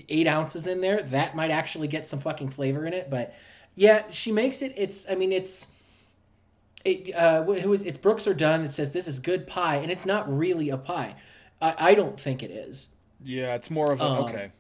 [0.08, 1.02] eight ounces in there.
[1.02, 3.10] That might actually get some fucking flavor in it.
[3.10, 3.34] But
[3.74, 4.74] yeah, she makes it.
[4.76, 5.10] It's.
[5.10, 5.72] I mean, it's.
[6.84, 9.90] It, uh, who is it's Brooks or Dunn that says this is good pie, and
[9.90, 11.14] it's not really a pie.
[11.60, 12.96] I, I don't think it is.
[13.24, 14.52] Yeah, it's more of a Um, okay.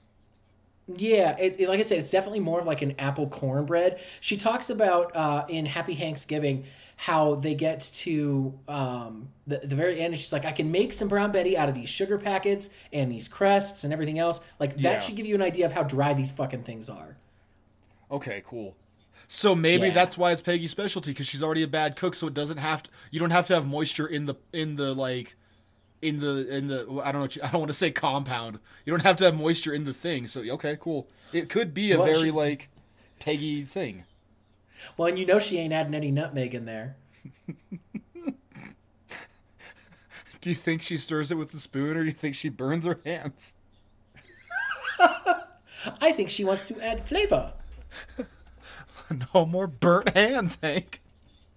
[0.86, 4.00] Yeah, it, it- like I said, it's definitely more of like an apple cornbread.
[4.20, 6.64] She talks about uh, in Happy Thanksgiving
[6.96, 10.92] how they get to um, the, the very end and she's like i can make
[10.92, 14.76] some brown betty out of these sugar packets and these crusts and everything else like
[14.82, 14.98] that Yeah.
[15.00, 17.16] should give you an idea of how dry these fucking things are
[18.10, 18.76] Okay, cool.
[19.28, 19.94] So maybe Yeah.
[19.94, 22.82] that's why it's Peggy's specialty because she's already a bad cook, so it doesn't have
[22.84, 22.90] to.
[23.10, 25.36] You don't have to have moisture in the in the like,
[26.02, 26.80] in the in the.
[27.04, 27.20] I don't know.
[27.22, 28.58] What you, I don't want to say compound.
[28.84, 30.26] You don't have to have moisture in the thing.
[30.26, 31.08] So okay, cool.
[31.32, 32.68] It could be a Well, very she- like,
[33.20, 34.04] Peggy thing.
[34.96, 36.96] well and you know she ain't adding any nutmeg in there
[40.40, 42.84] Do you think she stirs it with the spoon, or do you think she burns
[42.84, 43.54] her hands?
[46.00, 47.52] i think she wants to add flavor
[49.34, 51.00] No more burnt hands, Hank.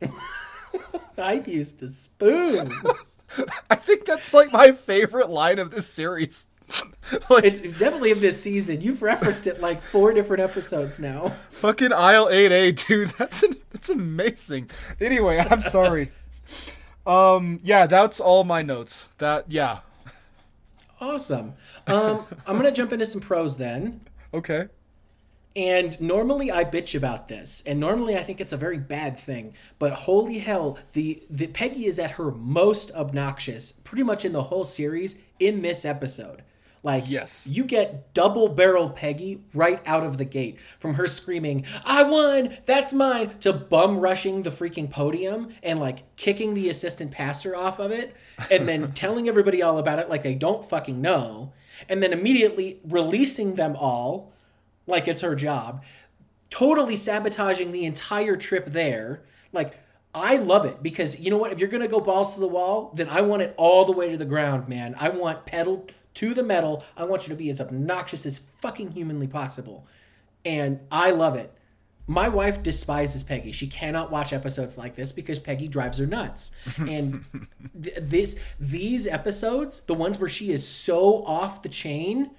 [1.18, 2.70] i used a spoon
[3.70, 6.48] I think that's like my favorite line of this series.
[7.30, 11.94] like it's definitely of this season you've referenced it like four different episodes now fucking
[11.94, 13.10] aisle 8A, dude.
[13.12, 14.70] That's an, that's amazing.
[15.00, 16.12] Anyway, I'm sorry.
[17.08, 19.08] um yeah, that's all my notes.
[19.20, 19.80] That yeah.
[21.02, 21.54] awesome
[21.88, 24.02] um, i'm gonna jump into some pros then
[24.34, 24.68] Okay.
[25.56, 29.53] And normally I bitch about this, and normally I think it's a very bad thing.
[29.80, 34.44] But holy hell, the, the Peggy is at her most obnoxious, pretty much in the
[34.44, 36.44] whole series, in this episode.
[36.84, 37.48] Like, Yes.
[37.48, 42.57] you get double barrel Peggy right out of the gate from her screaming, "I won,
[42.65, 47.80] that's mine!" to bum rushing the freaking podium and like kicking the assistant pastor off
[47.80, 48.14] of it,
[48.52, 51.53] and then telling everybody all about it like they don't fucking know,
[51.90, 54.32] and then immediately releasing them all
[54.88, 55.84] like it's her job,
[56.49, 59.24] totally sabotaging the entire trip there.
[59.52, 59.80] Like,
[60.14, 61.52] I love it because you know what?
[61.52, 64.10] If you're gonna go balls to the wall, then I want it all the way
[64.12, 64.95] to the ground, man.
[64.99, 66.84] I want pedal to the metal.
[66.95, 69.86] I want you to be as obnoxious as fucking humanly possible.
[70.45, 71.52] And I love it.
[72.07, 73.52] My wife despises Peggy.
[73.52, 76.52] She cannot watch episodes like this because Peggy drives her nuts.
[76.78, 77.26] And
[77.82, 82.32] th- this these episodes, the ones where she is so off the chain,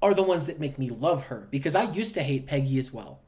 [0.00, 2.92] are the ones that make me love her because I used to hate Peggy as
[2.92, 3.20] well.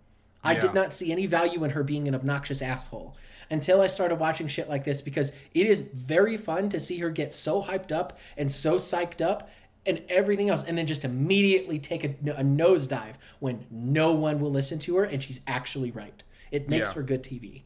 [0.43, 0.61] I Yeah.
[0.61, 3.17] did not see any value in her being an obnoxious asshole
[3.51, 7.11] until I started watching shit like this because it is very fun to see her
[7.11, 9.51] get so hyped up and so psyched up
[9.85, 14.51] and everything else and then just immediately take a, a nosedive when no one will
[14.51, 16.23] listen to her and she's actually right.
[16.51, 16.95] It makes Yeah.
[16.95, 17.63] for good TV.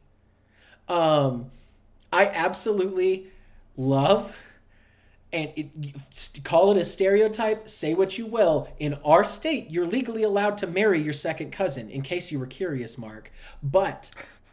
[0.89, 1.51] Um,
[2.13, 3.29] I absolutely
[3.77, 4.37] love
[5.35, 8.69] and it, call it a stereotype, say what you will.
[8.79, 12.47] In our state, you're legally allowed to marry your second cousin, in case you were
[12.47, 13.33] curious, Mark.
[13.63, 14.13] But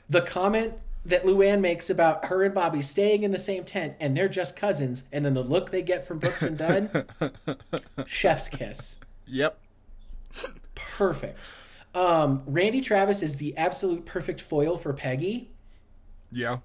[0.10, 0.74] the comment
[1.06, 4.58] that Luanne makes about her and Bobby staying in the same tent and they're just
[4.58, 6.90] cousins, and then the look they get from Brooks and Dunn,
[8.08, 9.00] chef's kiss.
[9.28, 9.60] Yep.
[10.76, 11.38] Perfect.
[11.94, 15.52] Um, Randy Travis is the absolute perfect foil for Peggy
[16.32, 16.60] Yeah.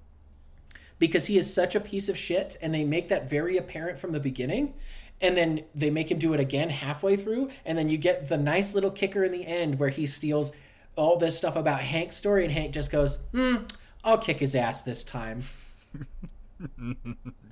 [0.99, 4.13] Because he is such a piece of shit and they make that very apparent from
[4.13, 4.75] the beginning
[5.21, 8.37] and then they make him do it again halfway through and then you get the
[8.37, 10.55] nice little kicker in the end where he steals
[10.95, 13.57] all this stuff about Hank's story and Hank just goes, "Hmm,
[14.03, 15.43] I'll kick his ass this time."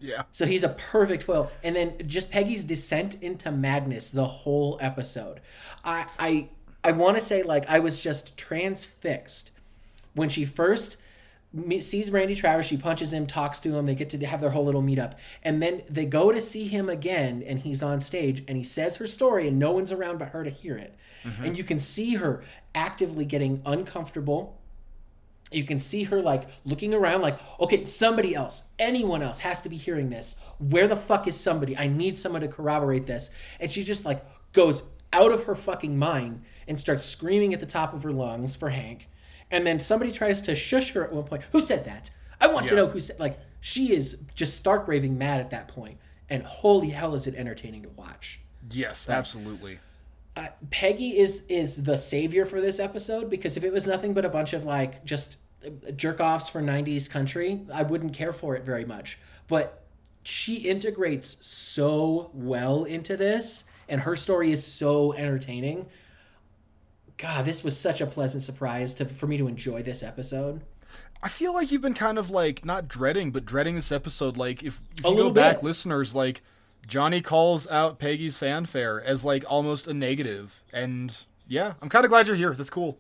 [0.04, 0.24] Yeah.
[0.32, 1.50] So he's a perfect foil.
[1.62, 5.40] And then just Peggy's descent into madness the whole episode.
[5.82, 6.48] I I
[6.82, 9.50] I want to say like I was just transfixed
[10.14, 10.98] when she first
[11.80, 14.64] sees Randy Travis, she punches him, talks to him, they get to have their whole
[14.64, 15.14] little meetup.
[15.42, 18.96] And then they go to see him again and he's on stage and he says
[18.96, 20.94] her story and no one's around but her to hear it.
[21.24, 21.44] Mm-hmm.
[21.44, 22.42] And you can see her
[22.74, 24.58] actively getting uncomfortable.
[25.52, 29.68] You can see her like looking around like okay somebody else anyone else has to
[29.68, 30.42] be hearing this.
[30.58, 31.76] Where the fuck is somebody?
[31.76, 33.34] I need someone to corroborate this.
[33.60, 37.66] And she just like goes out of her fucking mind and starts screaming at the
[37.66, 39.08] top of her lungs for hank
[39.50, 42.10] and then somebody tries to shush her at one point who said that
[42.40, 45.68] i want to know who said like she is just stark raving mad at that
[45.68, 45.98] point
[46.28, 48.40] and holy hell is it entertaining to watch
[48.70, 49.78] Yes, absolutely.
[50.36, 54.24] uh, Peggy is is the savior for this episode because if it was nothing but
[54.24, 55.36] a bunch of like just
[55.96, 59.18] jerk offs for 90s country, I wouldn't care for it very much.
[59.48, 59.82] But
[60.22, 65.86] she integrates so well into this and her story is so entertaining.
[67.16, 70.62] God, this was such a pleasant surprise to for me to enjoy this episode.
[71.22, 74.36] I feel like you've been kind of like not dreading, but dreading this episode.
[74.36, 75.64] Like if, if you go back, bit.
[75.64, 76.42] listeners, like
[76.86, 81.16] Jonny calls out Peggy's Fan Fair as like almost a negative, and
[81.48, 82.54] yeah, I'm kind of glad you're here.
[82.54, 82.98] That's cool.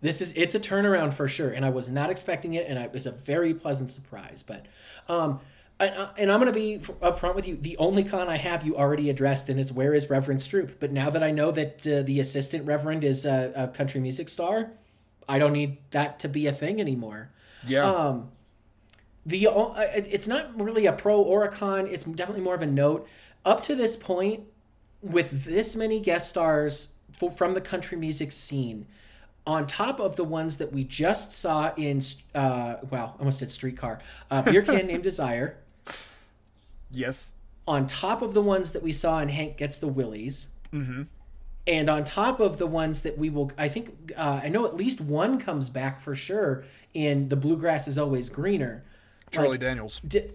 [0.00, 2.84] This is it's a turnaround for sure, and I was not expecting it, and I,
[2.84, 4.42] it was a very pleasant surprise.
[4.42, 4.66] But,
[5.08, 5.40] um,
[5.80, 7.56] and, and I'm gonna be upfront with you.
[7.56, 10.74] The only con I have you already addressed, and is where is Reverend Stroop.
[10.78, 14.28] But now that I know that uh, the assistant Reverend is a, a country music
[14.28, 14.70] star,
[15.28, 17.30] I don't need that to be a thing anymore.
[17.66, 18.30] Yeah, Um,
[19.26, 21.86] the uh, it's not really a pro or a con.
[21.86, 23.08] It's definitely more of a note.
[23.44, 24.44] Up to this point,
[25.02, 28.86] with this many guest stars for, from the country music scene,
[29.46, 32.02] on top of the ones that we just saw in,
[32.34, 34.00] uh, well, I almost said Streetcar,
[34.30, 35.56] uh, Beer Can Named Desire,
[36.90, 37.30] Yes.
[37.68, 42.04] on top of the ones that we saw in Hank Gets the Willies, and on
[42.04, 45.38] top of the ones that we will, I think, uh, I know at least one
[45.38, 46.64] comes back for sure
[46.94, 48.82] in The Bluegrass is Always Greener.
[49.30, 50.00] Charlie Daniels.
[50.00, 50.30] D-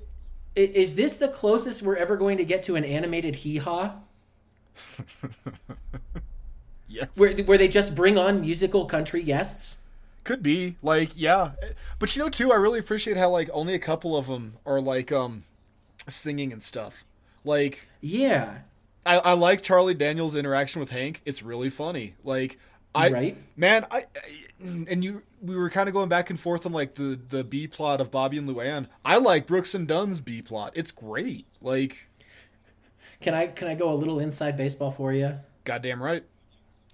[0.56, 3.96] is this the closest we're ever going to get to an animated hee haw?
[6.88, 7.08] Yes.
[7.16, 9.84] Where, where they just bring on musical country guests?
[10.24, 11.52] Could be like yeah,
[12.00, 12.52] but you know too.
[12.52, 15.44] I really appreciate how like only a couple of them are like um
[16.08, 17.04] singing and stuff.
[17.44, 18.60] Like Yeah.
[19.06, 21.22] I, I like Charlie Daniels' interaction with Hank.
[21.26, 22.16] It's really funny.
[22.24, 22.58] Like
[22.96, 23.38] I Right.
[23.56, 24.04] man, I, I
[24.62, 27.68] and you we were kind of going back and forth on like the the B
[27.68, 28.88] plot of Bobby and Luanne.
[29.04, 30.72] I like Brooks and Dunn's B plot.
[30.76, 31.46] It's great.
[31.62, 32.08] Like
[33.22, 35.40] Can I can I go a little inside baseball for you?
[35.66, 36.24] goddamn right.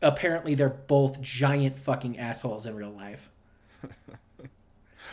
[0.01, 3.29] Apparently they're both giant fucking assholes in real life.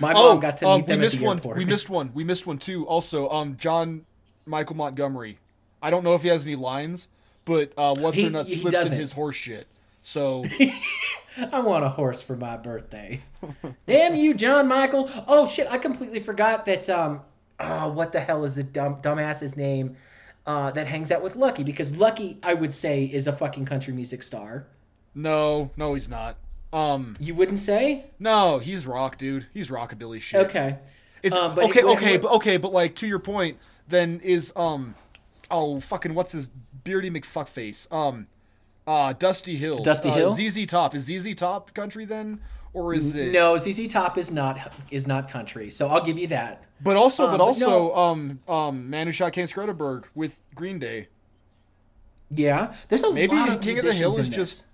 [0.01, 1.41] My Oh, got to um, meet we them at missed the one.
[1.57, 2.11] We missed one.
[2.15, 2.87] We missed one too.
[2.87, 4.05] Also, um, John
[4.47, 5.39] Michael Montgomery.
[5.83, 7.09] I don't know if he has any lines,
[7.45, 8.99] but uh, what's He- her slips in doesn't.
[8.99, 9.67] his horse shit.
[10.03, 10.45] So
[11.53, 13.21] I want a horse for my birthday.
[13.87, 15.11] Damn you, John Michael.
[15.27, 17.21] Oh shit, I completely forgot that um
[17.61, 19.97] oh, what the hell is the dumb dumbass's name
[20.47, 23.93] uh, that hangs out with Lucky because Lucky I would say is a fucking country
[23.93, 24.67] music star.
[25.15, 26.37] no, no, he's not.
[26.73, 28.07] Um, You wouldn't say?
[28.19, 29.47] no, he's rock, dude.
[29.55, 30.47] He's rockabilly shit.
[30.47, 30.79] Okay.
[31.23, 33.57] It's, Uh, okay, he- okay, but okay, but like to your point,
[33.89, 34.95] then is um,
[35.51, 36.51] oh fucking what's his
[36.85, 37.91] beardy McFuckface?
[37.93, 38.27] Um,
[38.87, 39.83] uh, Dusty Hill.
[39.83, 40.35] Dusty uh, Hill?
[40.37, 42.41] ZZ Top is ZZ Top country then,
[42.73, 43.33] or is it?
[43.33, 45.71] No, ZZ Top is not is not country.
[45.71, 46.63] So I'll give you that.
[46.81, 47.95] But also, Um, but also, no.
[47.97, 51.09] um, um, Man Who Shot Cane Skretteburg with Green Day.
[52.31, 52.75] Yeah.
[52.89, 54.67] There's a Maybe lot of King of the Hill is in just.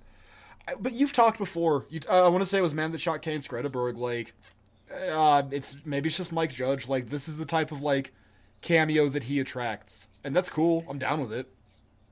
[0.78, 1.86] But you've talked before.
[1.91, 3.97] You, uh, I want to say it was Man That Shot Cane Skretteburg.
[3.99, 4.32] Like,
[5.12, 6.89] uh, it's maybe it's just Mike Judge.
[6.89, 8.12] Like, this is the type of like
[8.62, 10.85] cameo that he attracts, and that's cool.
[10.89, 11.49] I'm down with it.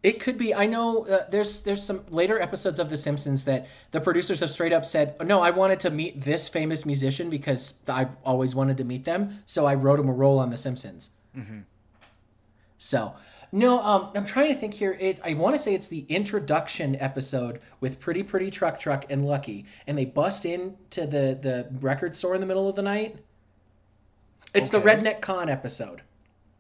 [0.03, 0.53] It could be.
[0.53, 4.51] I know uh, there's there's some later episodes of The Simpsons that the producers have
[4.51, 8.77] straight up said, "No, I wanted to meet this famous musician because I always wanted
[8.79, 11.11] to meet them, so I wrote him a role on The Simpsons."
[12.79, 13.15] So,
[13.55, 14.97] no, um, I'm trying to think here.
[14.99, 19.27] It I want to say it's the introduction episode with Pretty Pretty Truck Truck and
[19.27, 23.19] Lucky, and they bust into the the record store in the middle of the night.
[24.55, 26.01] It's the Redneck Con episode.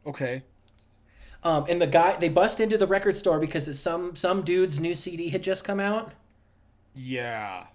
[0.06, 0.42] Okay.
[1.42, 4.78] Um, and the guy they bust into the record store because it's some some dude's
[4.78, 6.12] new CD had just come out.
[6.94, 7.68] Yeah.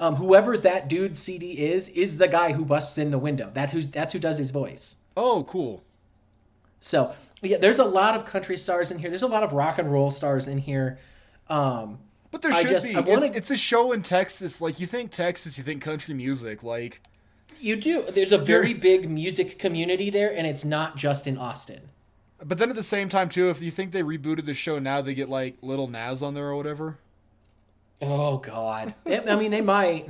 [0.00, 3.50] Um, whoever that dude's CD is is the guy who busts in the window.
[3.52, 5.02] That who that's who does his voice.
[5.16, 5.84] Oh, cool.
[6.80, 7.14] So
[7.50, 9.08] yeah, there's a lot of country stars in here.
[9.10, 10.98] There's a lot of rock and roll stars in here.
[11.48, 11.98] Um,
[12.30, 12.94] But there should just- be.
[12.94, 14.60] Wanna- It's, it's a show in Texas.
[14.60, 16.62] Like you think Texas, you think country music.
[16.62, 17.00] Like
[17.60, 18.04] you do.
[18.10, 21.90] There's a very big music community there, and it's not just in Austin.
[22.44, 25.00] But then at the same time too, if you think they rebooted the show now,
[25.00, 26.98] they get like Lil Nas on there or whatever.
[28.00, 28.94] Oh God!
[29.06, 30.08] I mean, they might.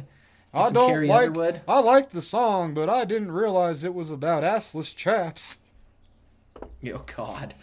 [0.54, 1.26] I don't Carrie like.
[1.28, 1.60] Underwood.
[1.66, 5.58] I like the song, but I didn't realize it was about assless chaps.
[6.92, 7.54] Oh God.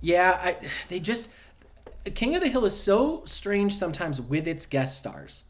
[0.00, 0.56] yeah, I,
[0.88, 1.30] they just
[2.14, 5.44] King of the Hill is so strange sometimes with its guest stars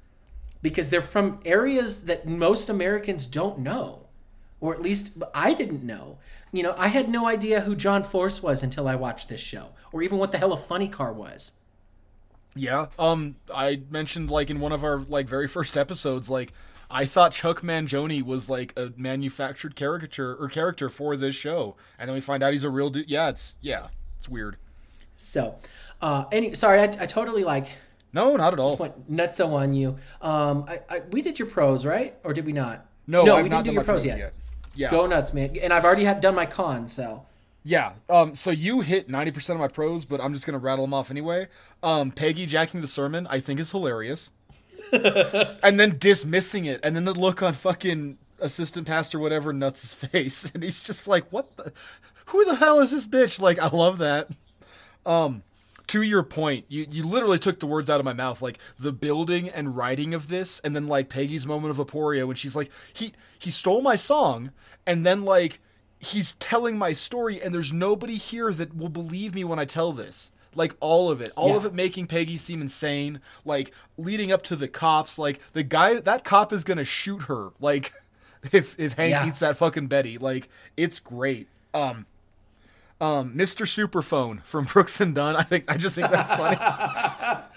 [0.63, 4.07] because they're from areas that most Americans don't know,
[4.61, 6.19] or at least I didn't know.
[6.53, 9.69] You know, I had no idea who John Force was until I watched this show,
[9.93, 11.59] or even what the hell a funny car was.
[12.55, 12.87] Yeah.
[12.99, 16.53] Um, I mentioned like in one of our like very first episodes, like
[16.91, 22.09] I thought Chuck Mangione was like a manufactured caricature or character for this show, and
[22.09, 23.11] then we find out he's a real dude.
[23.11, 23.89] Yeah, it's yeah,
[24.19, 24.57] it's weird.
[25.15, 25.57] So,
[26.01, 27.69] uh, any sorry, I, I totally like
[28.13, 28.77] No, not at all.
[28.77, 29.97] went nutso on you.
[30.21, 32.17] Um, I, I, we did your pros, right?
[32.23, 32.87] Or did we not?
[33.07, 34.19] No, no, I've we not didn't do your pros pros yet.
[34.19, 34.35] yet.
[34.75, 34.91] Yeah.
[34.91, 35.57] Go nuts, man!
[35.63, 37.25] And I've already had done my con, so
[37.65, 37.95] Yeah.
[38.11, 38.37] Um.
[38.37, 41.11] So you hit ninety percent of my pros, but I'm just gonna rattle them off
[41.11, 41.49] anyway.
[41.83, 42.11] Um.
[42.11, 44.31] Peggy jacking the sermon, I think is hilarious.
[45.63, 50.51] and then dismissing it, and then the look on fucking assistant pastor whatever nuts' face,
[50.55, 51.73] and he's just like, "What the?
[52.27, 54.31] Who the hell is this bitch?" Like, I love that.
[55.05, 55.43] Um.
[55.91, 58.43] To your point, you, you literally took the words out of my mouth.
[58.43, 62.35] Like the building and writing of this, and then like Peggy's moment of aporia when
[62.35, 64.51] she's like, he he stole my song,
[64.85, 65.61] and then like
[65.99, 69.93] he's telling my story and there's nobody here that will believe me when I tell
[69.93, 70.31] this.
[70.57, 71.33] Like all of it.
[71.37, 73.21] All of it making Peggy seem insane.
[73.45, 75.19] Like leading up to the cops.
[75.19, 77.51] Like the guy that cop is gonna shoot her.
[77.61, 77.93] Like
[78.53, 79.27] if if Hank Yeah.
[79.29, 80.19] eats that fucking Betty.
[80.19, 81.49] Like it's great.
[81.75, 82.07] Um,
[83.01, 83.67] um, Mr.
[83.67, 85.37] Superphone from Brooks and Dunn.
[85.37, 86.57] I think I just think that's funny.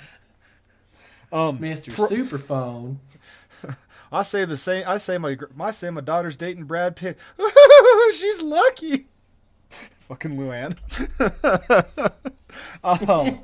[1.31, 1.91] Um mr.
[1.93, 2.97] Superphone.
[4.11, 4.83] I say the same.
[4.87, 7.19] I say my I say my daughter's dating Brad Pitt.
[8.17, 9.07] She's lucky.
[10.07, 10.75] Fucking Luanne.
[12.83, 13.39] um,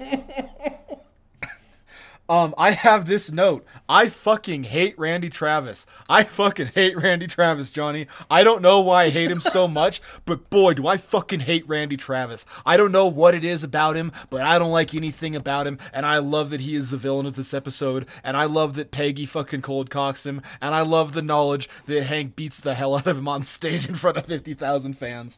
[2.27, 3.63] um, I have this note.
[3.87, 5.85] I fucking hate Randy Travis.
[6.09, 8.07] I fucking hate Randy Travis, Jonny.
[8.31, 11.67] I don't know why I hate him so much, but boy, do I fucking hate
[11.67, 12.43] Randy Travis.
[12.65, 15.77] I don't know what it is about him, but I don't like anything about him,
[15.93, 18.89] and I love that he is the villain of this episode, and I love that
[18.89, 22.95] Peggy fucking cold cocks him, and I love the knowledge that Hank beats the hell
[22.95, 25.37] out of him on stage in front of 50,000 fans.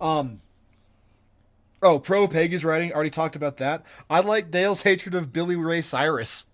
[0.00, 0.40] Um,
[1.82, 2.92] Oh, pro Peggy's writing.
[2.92, 3.84] Already talked about that.
[4.08, 6.46] I like Dale's hatred of Billy Ray Cyrus.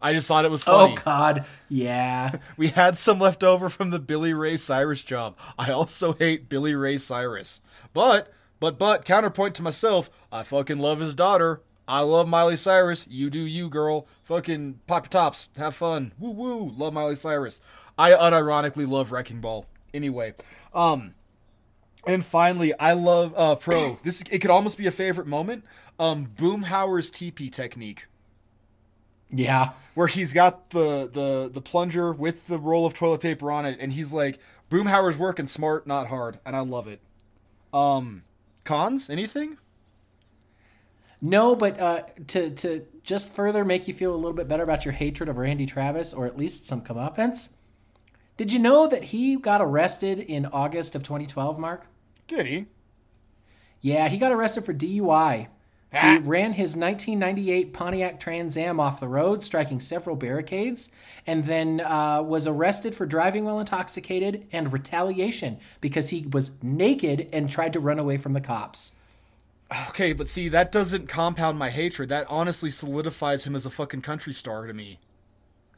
[0.00, 0.94] I just thought it was funny.
[0.94, 2.32] Oh God, yeah.
[2.56, 5.36] We had some left over from the Billy Ray Cyrus job.
[5.56, 7.60] I also hate Billy Ray Cyrus.
[7.92, 11.60] But, but, but, counterpoint to myself, I fucking love his daughter.
[11.86, 13.06] I love Miley Cyrus.
[13.08, 14.06] You do you, girl.
[14.24, 15.50] Fucking pop your tops.
[15.56, 16.12] Have fun.
[16.18, 16.72] Woo woo.
[16.76, 17.60] Love Miley Cyrus.
[17.98, 19.66] I unironically love Wrecking Ball.
[19.92, 20.34] Anyway,
[20.74, 21.14] um,
[22.06, 23.98] and finally, I love uh Pro.
[24.02, 25.64] This it could almost be a favorite moment.
[25.98, 28.06] Um, Boomhauer's TP technique
[29.30, 29.70] Yeah.
[29.94, 33.78] where he's got the the the plunger with the roll of toilet paper on it,
[33.80, 34.38] and he's like,
[34.70, 37.00] "Boomhauer's working smart, not hard," and I love it.
[37.72, 38.22] Um,
[38.64, 39.08] cons?
[39.08, 39.58] Anything?
[41.20, 44.84] No, but uh, to to just further make you feel a little bit better about
[44.84, 47.54] your hatred of Randy Travis, or at least some comeuppance.
[48.36, 51.86] Did you know that he got arrested in August of 2012, Mark?
[52.36, 52.66] Did he?
[53.82, 55.48] Yeah, he got arrested for DUI.
[55.92, 56.12] Ah.
[56.12, 60.94] He ran his 1998 Pontiac Trans Am off the road, striking several barricades,
[61.26, 67.28] and then uh, was arrested for driving while intoxicated and retaliation because he was naked
[67.32, 68.96] and tried to run away from the cops.
[69.90, 72.08] Okay, but see, that doesn't compound my hatred.
[72.08, 75.00] That honestly solidifies him as a fucking country star to me.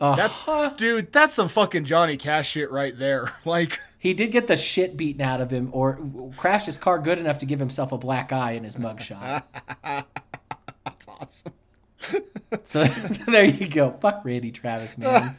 [0.01, 3.33] Uh, That's dude, that's some fucking Johnny Cash shit right there.
[3.45, 5.99] Like, he did get the shit beaten out of him, or
[6.37, 9.45] crashed his car good enough to give himself a black eye in his mugshot.
[9.83, 11.53] that's awesome.
[12.65, 12.85] so
[13.27, 13.93] there you go.
[14.03, 15.39] Fuck Randy Travis, man.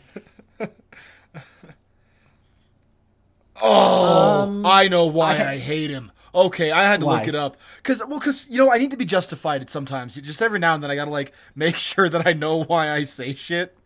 [3.61, 6.11] Oh, um, I know why I, hate him.
[6.33, 7.19] Okay, I had to Why?
[7.19, 10.15] look it up because, well, because you know I need to be justified at sometimes.
[10.15, 13.03] Just every now and then I gotta like make sure that I know why I
[13.03, 13.77] say shit.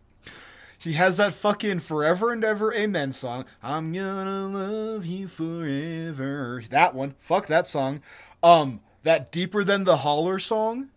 [0.80, 3.44] He has that fucking forever and ever amen song.
[3.62, 6.62] I'm gonna love you forever.
[6.70, 7.14] That one.
[7.18, 8.00] Fuck that song.
[8.42, 10.88] Um, that deeper than the holler song.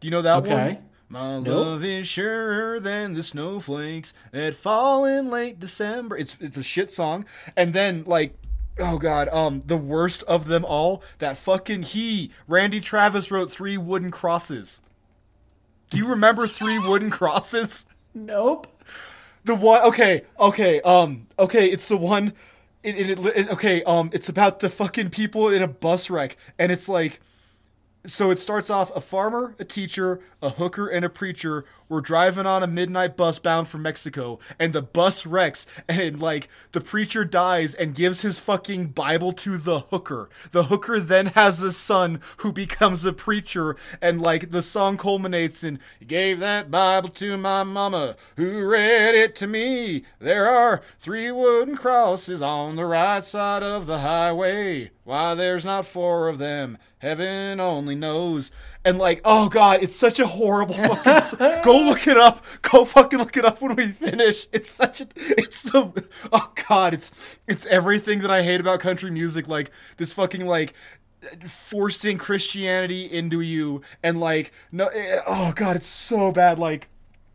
[0.00, 0.52] Do you know that Okay.
[0.74, 0.78] one?
[1.08, 6.16] My love is surer than the snowflakes that fall in late December.
[6.18, 7.24] It's it's a shit song.
[7.56, 8.36] And then like
[8.78, 13.78] oh god, um the worst of them all, that fucking he, Randy Travis wrote three
[13.78, 14.80] wooden crosses.
[15.88, 17.86] Do you remember three wooden crosses?
[18.16, 18.66] Nope.
[19.44, 22.32] The one okay, okay, um okay, it's the one
[22.82, 26.72] it, it, it okay, um it's about the fucking people in a bus wreck and
[26.72, 27.20] it's like
[28.04, 32.46] so it starts off a farmer, a teacher, a hooker, and a preacher were driving
[32.46, 37.24] on a midnight bus bound for Mexico, and the bus wrecks, and like the preacher
[37.24, 40.28] dies and gives his fucking Bible to the hooker.
[40.50, 45.62] The hooker then has a son who becomes a preacher, and like the song culminates
[45.62, 50.04] in gave that Bible to my mama, who read it to me.
[50.18, 54.90] There are three wooden crosses on the right side of the highway.
[55.04, 58.50] Why there's not four of them, heaven only knows.
[58.86, 61.12] And like, oh god, it's such a horrible fucking.
[61.12, 62.42] s- go look it up.
[62.62, 64.46] Go fucking look it up when we finish.
[64.52, 65.08] It's such a.
[65.16, 65.92] It's so.
[66.32, 67.10] Oh god, it's
[67.46, 69.48] it's everything that I hate about country music.
[69.48, 70.72] Like this fucking like
[71.44, 74.86] forcing Christianity into you and like no.
[74.86, 76.58] eh, Oh god, it's so bad.
[76.58, 76.88] Like.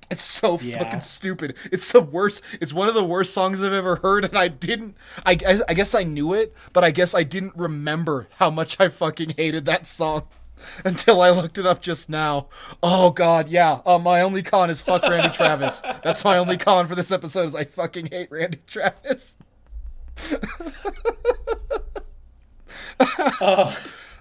[0.09, 0.77] It's so Yeah.
[0.79, 1.55] fucking stupid.
[1.71, 2.43] It's the worst.
[2.59, 4.97] It's one of the worst songs I've ever heard, and I didn't.
[5.25, 8.77] I guess, I guess I knew it, but I guess I didn't remember how much
[8.77, 10.23] I fucking hated that song
[10.85, 12.47] until I looked it up just now.
[12.83, 13.81] Oh god, yeah.
[13.85, 15.81] Uh, my only con is fuck Randy Travis.
[16.03, 17.47] That's my only con for this episode.
[17.49, 19.35] Is I fucking hate Randy Travis.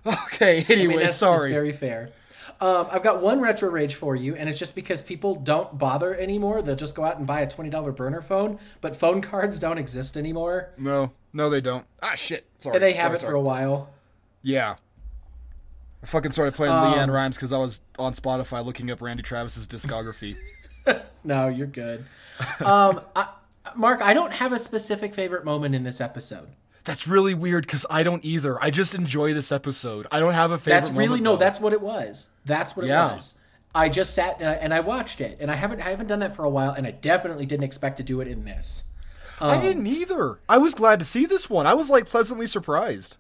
[0.07, 0.59] okay.
[0.59, 1.51] I Anyway, mean, that's, sorry.
[1.51, 2.11] that's very fair.
[2.61, 6.15] Um, I've got one retro rage for you, and it's just because people don't bother
[6.15, 6.61] anymore.
[6.61, 9.79] They'll just go out and buy a twenty dollar burner phone, but phone cards don't
[9.79, 10.71] exist anymore.
[10.77, 11.87] no, no, they don't.
[12.03, 12.45] Ah, shit.
[12.59, 12.77] Sorry.
[12.77, 13.31] And they have Sorry, it sorry.
[13.31, 13.91] for a while.
[14.43, 14.77] Yeah.
[16.03, 19.23] I fucking started playing Um, LeAnn Rimes because I was on Spotify looking up Randy
[19.23, 20.37] Travis's discography.
[21.23, 22.07] No, you're good.
[22.65, 23.29] um, I,
[23.77, 26.49] Mark, I don't have a specific favorite moment in this episode.
[26.85, 28.61] That's really weird because I don't either.
[28.61, 30.07] I just enjoy this episode.
[30.11, 30.81] I don't have a favorite.
[30.81, 31.31] That's really moment, no.
[31.33, 31.37] though.
[31.37, 32.31] That's what it was.
[32.47, 33.13] That's what it Yeah.
[33.15, 33.39] was.
[33.75, 36.21] I just sat and I, and I watched it, and I haven't I haven't done
[36.21, 38.85] that for a while, and I definitely didn't expect to do it in this.
[39.41, 40.41] I Um, didn't either.
[40.49, 41.67] I was glad to see this one.
[41.67, 43.19] I was like pleasantly surprised.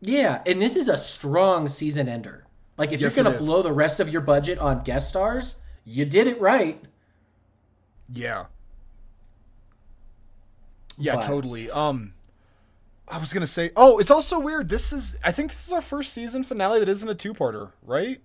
[0.00, 2.46] Yeah, and this is a strong season ender.
[2.78, 6.04] Like if Yes, you're gonna blow the rest of your budget on guest stars, you
[6.04, 6.82] did it right.
[8.12, 8.46] Yeah.
[10.98, 11.70] Yeah, But- totally.
[11.70, 12.14] Um
[13.12, 14.68] I was going to say, oh, it's also weird.
[14.68, 18.20] This is I think this is our first season finale that isn't a two-parter, right?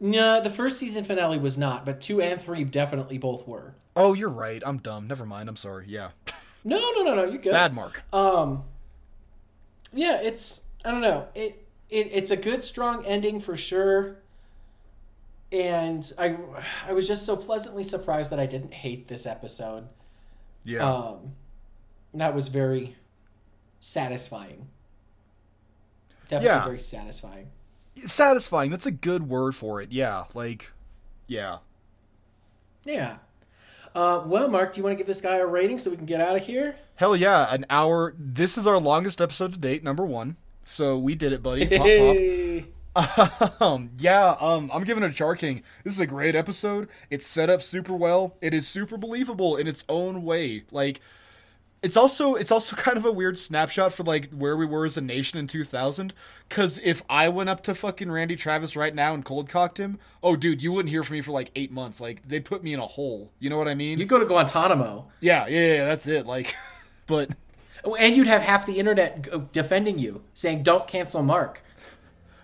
[0.00, 3.74] No, the first season finale was not, but two and three definitely both were.
[3.94, 4.62] Oh, you're right.
[4.64, 5.06] I'm dumb.
[5.06, 5.50] Never mind.
[5.50, 5.84] I'm sorry.
[5.88, 6.10] Yeah.
[6.66, 7.24] No, no, no, no.
[7.26, 7.52] You're good.
[7.52, 8.02] Bad mark.
[8.10, 8.64] Um,
[9.94, 11.28] yeah, it's I don't know.
[11.34, 14.16] It, it it's a good strong ending for sure.
[15.52, 16.36] And I
[16.86, 19.88] I was just so pleasantly surprised that I didn't hate this episode.
[20.64, 20.88] Yeah.
[20.90, 21.34] Um,
[22.12, 22.96] that was very
[23.80, 24.68] satisfying.
[26.28, 26.64] Definitely Yeah.
[26.64, 27.50] very satisfying.
[28.04, 28.70] Satisfying.
[28.70, 29.92] That's a good word for it.
[29.92, 30.24] Yeah.
[30.34, 30.72] Like
[31.26, 31.58] yeah.
[32.84, 33.18] Yeah.
[33.94, 36.06] Uh, well, Mark, do you want to give this guy a rating so we can
[36.06, 36.76] get out of here?
[36.96, 38.14] Hell yeah, an hour.
[38.18, 40.36] This is our longest episode to date, number 1.
[40.64, 41.66] So we did it, buddy.
[41.66, 41.86] Pop
[42.96, 43.60] pop.
[43.60, 45.62] um, yeah, um, I'm giving it a Jar King.
[45.84, 46.88] This is a great episode.
[47.10, 48.36] It's set up super well.
[48.40, 50.64] It is super believable in its own way.
[50.70, 51.00] Like,
[51.84, 54.96] it's also it's also kind of a weird snapshot for like where we were as
[54.96, 56.12] a nation in 2000.
[56.48, 59.98] Cause if I went up to fucking Randy Travis right now and cold cocked him,
[60.22, 62.00] oh dude, you wouldn't hear from me for like eight months.
[62.00, 63.30] Like they'd put me in a hole.
[63.38, 63.98] You know what I mean?
[63.98, 66.26] You go to Guantanamo, yeah, yeah, yeah, that's it.
[66.26, 66.56] Like,
[67.06, 67.30] but
[67.84, 71.62] Oh, and you'd have half the internet uh, defending you, saying "Don't cancel Mark."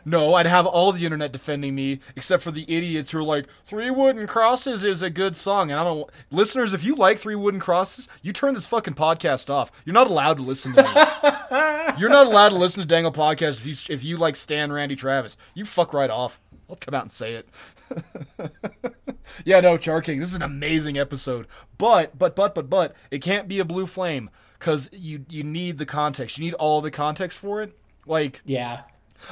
[0.04, 3.46] No, I'd have all the internet defending me, except for the idiots who are like,
[3.64, 5.70] Three Wooden Crosses is a good song.
[5.70, 6.08] And I don't.
[6.30, 9.70] Listeners, if you like Three Wooden Crosses, you turn this fucking podcast off.
[9.84, 10.88] You're not allowed to listen to me.
[11.98, 14.72] You're not allowed to listen to Dang Old Podcast if you, if you like Stan
[14.72, 15.36] Randy Travis.
[15.54, 16.40] You fuck right off.
[16.68, 17.48] I'll come out and say it.
[19.44, 21.46] yeah, no, Char King, this is an amazing episode.
[21.78, 25.78] But, but, but, but, but, it can't be a blue flame because you, you need
[25.78, 26.38] the context.
[26.38, 27.76] You need all the context for it.
[28.06, 28.82] Like, Yeah,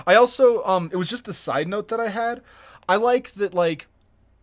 [0.07, 2.43] I also um it was just a side note that I had.
[2.89, 3.87] I like that like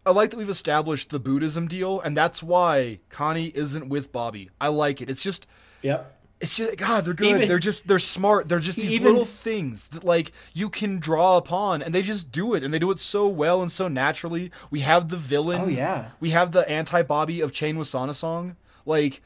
[0.06, 4.50] I like that we've established the Buddhism deal and that's why Connie isn't with Bobby.
[4.62, 5.10] I like it.
[5.10, 5.48] It's just
[5.82, 6.16] yep.
[6.40, 7.28] it's just God, they're good.
[7.28, 8.48] Even- they're just they're smart.
[8.48, 12.32] They're just these Even- little things that like you can draw upon and they just
[12.32, 14.52] do it and they do it so well and so naturally.
[14.70, 15.62] We have the villain.
[15.62, 16.10] Oh, yeah.
[16.20, 18.56] We have the anti Bobby of Chane Wassanasong.
[18.86, 19.22] Like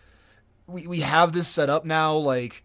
[0.66, 2.64] we we have this set up now like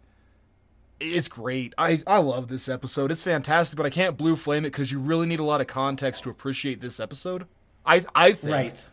[1.00, 1.74] it's great.
[1.76, 3.10] I, I love this episode.
[3.10, 5.66] It's fantastic, but I can't blue flame it because you really need a lot of
[5.66, 7.46] context to appreciate this episode.
[7.86, 8.88] I I think, Right.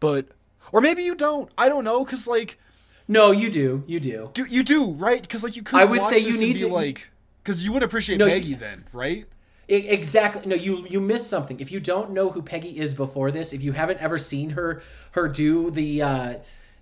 [0.00, 0.26] but
[0.72, 1.50] or maybe you don't.
[1.56, 2.58] I don't know because like
[3.06, 3.84] No, you do.
[3.86, 4.30] You do.
[4.34, 5.22] do you do right?
[5.22, 5.78] Because like you could.
[5.78, 7.08] I would say you need be to- like
[7.44, 9.26] because you would appreciate No, you- Peggy then, right?
[9.68, 10.42] I- exactly.
[10.46, 11.60] No, you you miss something.
[11.60, 14.82] If you don't know who Peggy is before this, if you haven't ever seen her
[15.12, 16.34] her do the uh,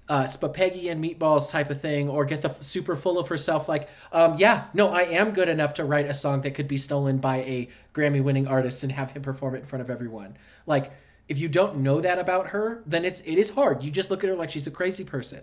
[0.09, 3.69] uh, spaghetti and meatballs type of thing, or get the f- super full of herself,
[3.69, 6.77] like, um, yeah, no, I am good enough to write a song that could be
[6.77, 10.37] stolen by a Grammy winning artist and have him perform it in front of everyone.
[10.67, 10.93] Like,
[11.29, 13.83] if you don't know that about her, then it's it is hard.
[13.83, 15.41] You just look at her like she's a crazy person.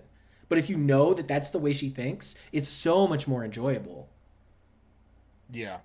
[0.48, 4.10] But if you know that that's the way she thinks, it's so much more enjoyable.
[5.52, 5.78] Yeah.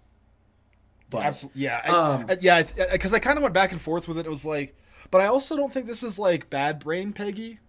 [1.10, 1.62] But Absolutely.
[1.62, 1.80] Yeah.
[1.84, 2.62] I- Um, I- yeah.
[2.92, 4.26] Because I kind of went back and forth with it.
[4.26, 4.76] It was like,
[5.10, 7.60] but I also don't think this is like bad brain Peggy.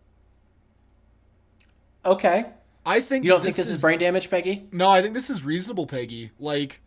[2.07, 2.45] Okay,
[2.85, 4.67] I think you don't think this is brain damage, Peggy?
[4.71, 6.31] No, I think this is reasonable, Peggy.
[6.39, 6.81] Like,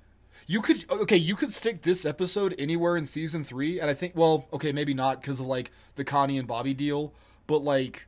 [0.46, 4.16] you could okay, you could stick this episode anywhere in season three, and I think,
[4.16, 7.12] well, okay, maybe not because of like the Connie and Bobby deal,
[7.46, 8.06] but like,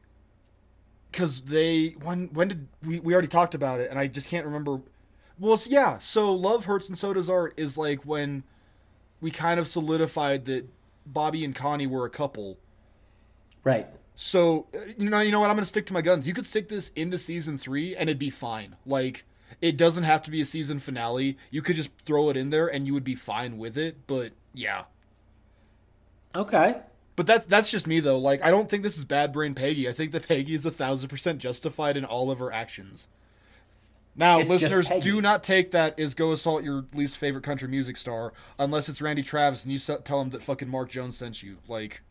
[1.10, 4.46] because they when when did we we already talked about it, and I just can't
[4.46, 4.80] remember.
[5.38, 5.98] Well, yeah.
[5.98, 8.44] So love hurts and so does art is like when
[9.20, 10.68] we kind of solidified that
[11.06, 12.58] Bobby and Connie were a couple.
[13.64, 13.86] Right.
[14.14, 15.50] So uh, you know, you know what?
[15.50, 16.28] I'm gonna stick to my guns.
[16.28, 18.76] You could stick this into season three, and it'd be fine.
[18.86, 19.24] Like
[19.60, 21.36] it doesn't have to be a season finale.
[21.50, 24.06] You could just throw it in there, and you would be fine with it.
[24.06, 24.84] But yeah,
[26.34, 26.76] Okay.
[27.16, 28.18] but that's that's just me though.
[28.18, 29.88] Like I don't think this is bad brain Peggy.
[29.88, 33.08] I think that Peggy is a thousand percent justified in all of her actions.
[34.14, 37.96] Now, It's listeners, do not take that as go assault your least favorite country music
[37.96, 41.56] star unless it's Randy Travis and you tell him that fucking Mark Jones sent you.
[41.66, 42.02] Like,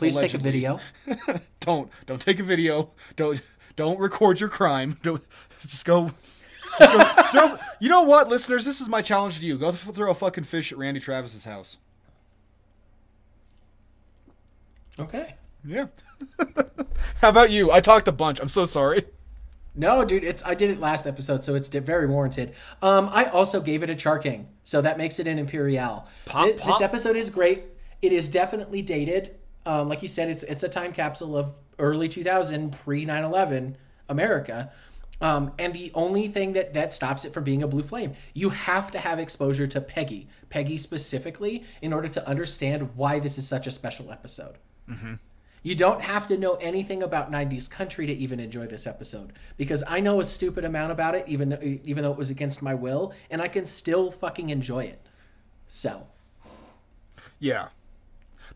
[0.00, 0.80] Please take a video.
[1.60, 3.42] don't don't take a video don't
[3.76, 5.22] don't record your crime don't
[5.60, 6.10] just go,
[6.78, 10.10] just go throw, you know what listeners this is my challenge to you go throw
[10.10, 11.78] a fucking fish at randy travis's house
[14.98, 15.34] Okay.
[15.64, 15.86] yeah
[17.20, 17.70] How about you?
[17.70, 18.40] I talked a bunch.
[18.40, 19.04] I'm so sorry.
[19.74, 22.54] No, dude, it's I did it last episode, so it's very warranted.
[22.82, 26.06] Um, I also gave it a charking, so that makes it an Imperial.
[26.24, 26.66] Pop, pop.
[26.66, 27.64] This episode is great.
[28.02, 29.36] It is definitely dated.
[29.66, 33.76] Um, like you said, it's it's a time capsule of early 2000, pre 9/11
[34.08, 34.72] America.
[35.22, 38.50] Um, and the only thing that that stops it from being a blue flame, you
[38.50, 43.46] have to have exposure to Peggy, Peggy specifically, in order to understand why this is
[43.46, 44.56] such a special episode.
[45.62, 49.84] You don't have to know anything about 90s country to even enjoy this episode because
[49.86, 53.12] I know a stupid amount about it even even though it was against my will
[53.30, 55.06] and I can still fucking enjoy it.
[55.68, 56.06] So,
[57.38, 57.68] Yeah.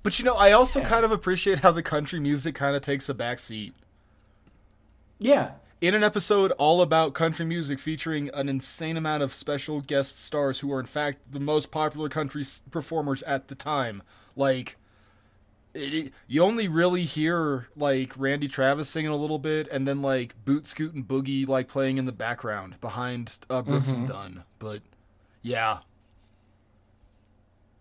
[0.05, 3.09] But you know, I also kind of appreciate how the country music kind of takes
[3.09, 3.74] a back seat.
[5.18, 5.52] yeah.
[5.81, 10.60] In an episode all about country music featuring an insane amount of special guest stars
[10.60, 14.02] who are in fact the most popular country performers at the time,
[14.35, 14.76] like
[15.74, 20.35] it, you only really hear like Randy Travis singing a little bit and then like
[20.47, 24.44] Boot Scootin' Boogie like playing in the background behind uh, Brooks and Dunn.
[24.59, 24.81] But
[25.43, 25.81] yeah.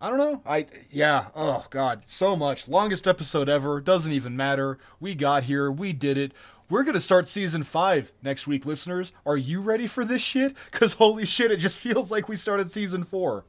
[0.03, 0.41] I don't know.
[0.45, 1.27] I yeah.
[1.33, 2.67] Oh god, so much.
[2.67, 3.79] Longest episode ever.
[3.79, 4.77] Doesn't even matter.
[4.99, 5.71] We got here.
[5.71, 6.33] We did it.
[6.69, 9.13] We're gonna start season five next week, listeners.
[9.25, 10.57] Are you ready for this shit?
[10.71, 13.45] Cause holy shit, it just feels like we started season four.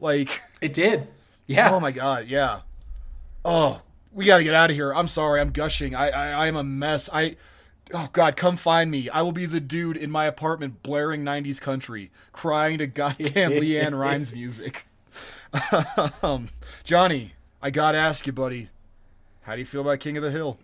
[0.00, 1.06] Like, It did.
[1.46, 1.70] Yeah.
[1.70, 2.60] oh my god, yeah.
[3.44, 4.94] Oh, we gotta get out of here.
[4.94, 5.38] I'm sorry.
[5.38, 5.94] I'm gushing.
[5.94, 7.10] I I I'm a mess.
[7.12, 7.36] I.
[7.92, 9.10] Oh God, come find me.
[9.10, 13.98] I will be the dude in my apartment blaring 90s country, crying to goddamn LeAnn
[13.98, 14.86] Rimes music.
[16.22, 16.48] um,
[16.84, 18.68] Jonny, I gotta ask you, buddy.
[19.42, 20.58] How do you feel about King of the Hill?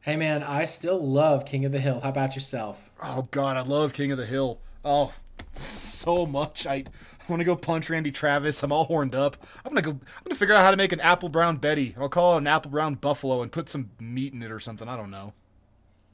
[0.00, 2.00] Hey man, I still love King of the Hill.
[2.00, 2.90] How about yourself?
[3.02, 4.58] Oh God, I love King of the Hill.
[4.84, 5.12] Oh,
[5.52, 6.66] so much.
[6.66, 6.84] I, I
[7.28, 8.62] want to go punch Randy Travis.
[8.62, 9.36] I'm all horned up.
[9.64, 9.90] I'm gonna go.
[9.92, 11.94] I'm gonna figure out how to make an apple brown Betty.
[11.98, 14.88] I'll call it an apple brown buffalo and put some meat in it or something.
[14.88, 15.32] I don't know.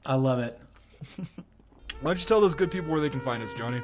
[0.05, 0.59] I love it.
[2.01, 3.81] Why don't you tell those good people where they can find us, Jonny?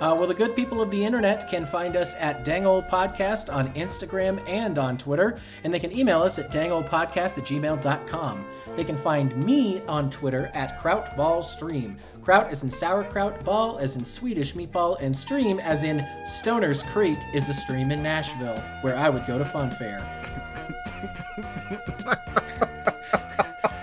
[0.00, 3.52] Uh, well, the good people of the internet can find us at Dang Old Podcast
[3.52, 8.44] on Instagram and on Twitter, and they can email us at dangoldpodcast at gmail.com.
[8.76, 11.96] They can find me on Twitter at KrautBallStream.
[12.22, 17.18] Kraut as in sauerkraut, ball as in Swedish meatball, and stream as in Stoner's Creek
[17.34, 19.98] is a stream in Nashville, where I would go to Fan Fair.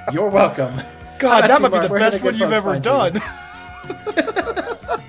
[0.14, 0.74] You're welcome.
[1.20, 1.92] God, that might be the Mark?
[1.92, 3.20] Where can best one you've ever done.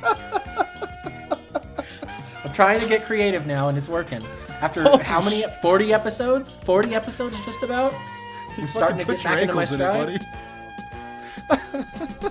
[2.56, 4.22] trying to get creative now, and it's working.
[4.62, 5.44] After Holy how many?
[5.60, 6.54] 40 episodes?
[6.54, 7.94] 40 episodes, just about.
[8.56, 10.26] I'm starting to get back into my in it, stride.
[11.50, 11.84] buddy.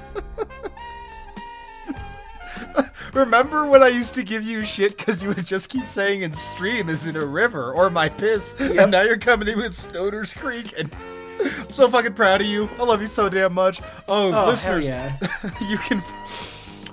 [3.14, 6.34] Remember when I used to give you shit because you would just keep saying "in
[6.34, 10.34] stream" is in a river or my piss, and now you're coming in with Stoner's
[10.34, 10.92] Creek, and
[11.40, 12.68] I'm so fucking proud of you.
[12.80, 13.80] I love you so damn much.
[14.10, 15.16] Oh, Oh, listeners, yeah.
[15.70, 16.04] you can.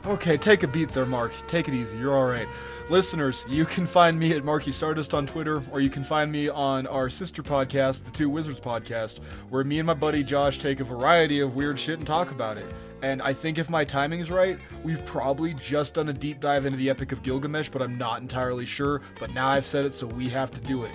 [0.04, 1.30] Okay, take a beat there, Mark.
[1.46, 1.96] Take it easy.
[1.96, 2.48] You're all right.
[2.90, 6.48] Listeners, you can find me at Marky Stardust on Twitter, or you can find me
[6.48, 10.80] on our sister podcast, the Two Wizards podcast, where me and my buddy Josh take
[10.80, 12.66] a variety of weird shit and talk about it.
[13.02, 16.66] And I think if my timing is right, we've probably just done a deep dive
[16.66, 19.02] into the Epic of Gilgamesh, but I'm not entirely sure.
[19.20, 20.92] But now I've said it, so we have to do it.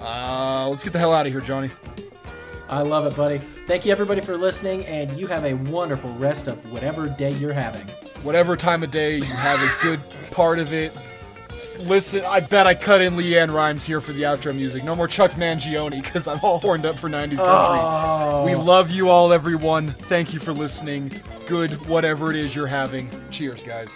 [0.00, 1.70] Uh, let's get the hell out of here, Jonny.
[2.70, 3.40] I love it, buddy.
[3.66, 7.52] Thank you, everybody, for listening, and you have a wonderful rest of whatever day you're
[7.52, 7.86] having.
[8.22, 10.96] whatever time of day you have a good part of it.
[11.80, 14.84] Listen, I bet I cut in LeAnn Rimes here for the outro music.
[14.84, 17.38] No more Chuck Mangione because I'm all horned up for 90s country.
[17.38, 18.44] Oh.
[18.44, 19.92] We love you all, everyone.
[19.92, 21.10] Thank you for listening.
[21.46, 23.08] Good, whatever it is you're having.
[23.30, 23.90] Cheers, guys.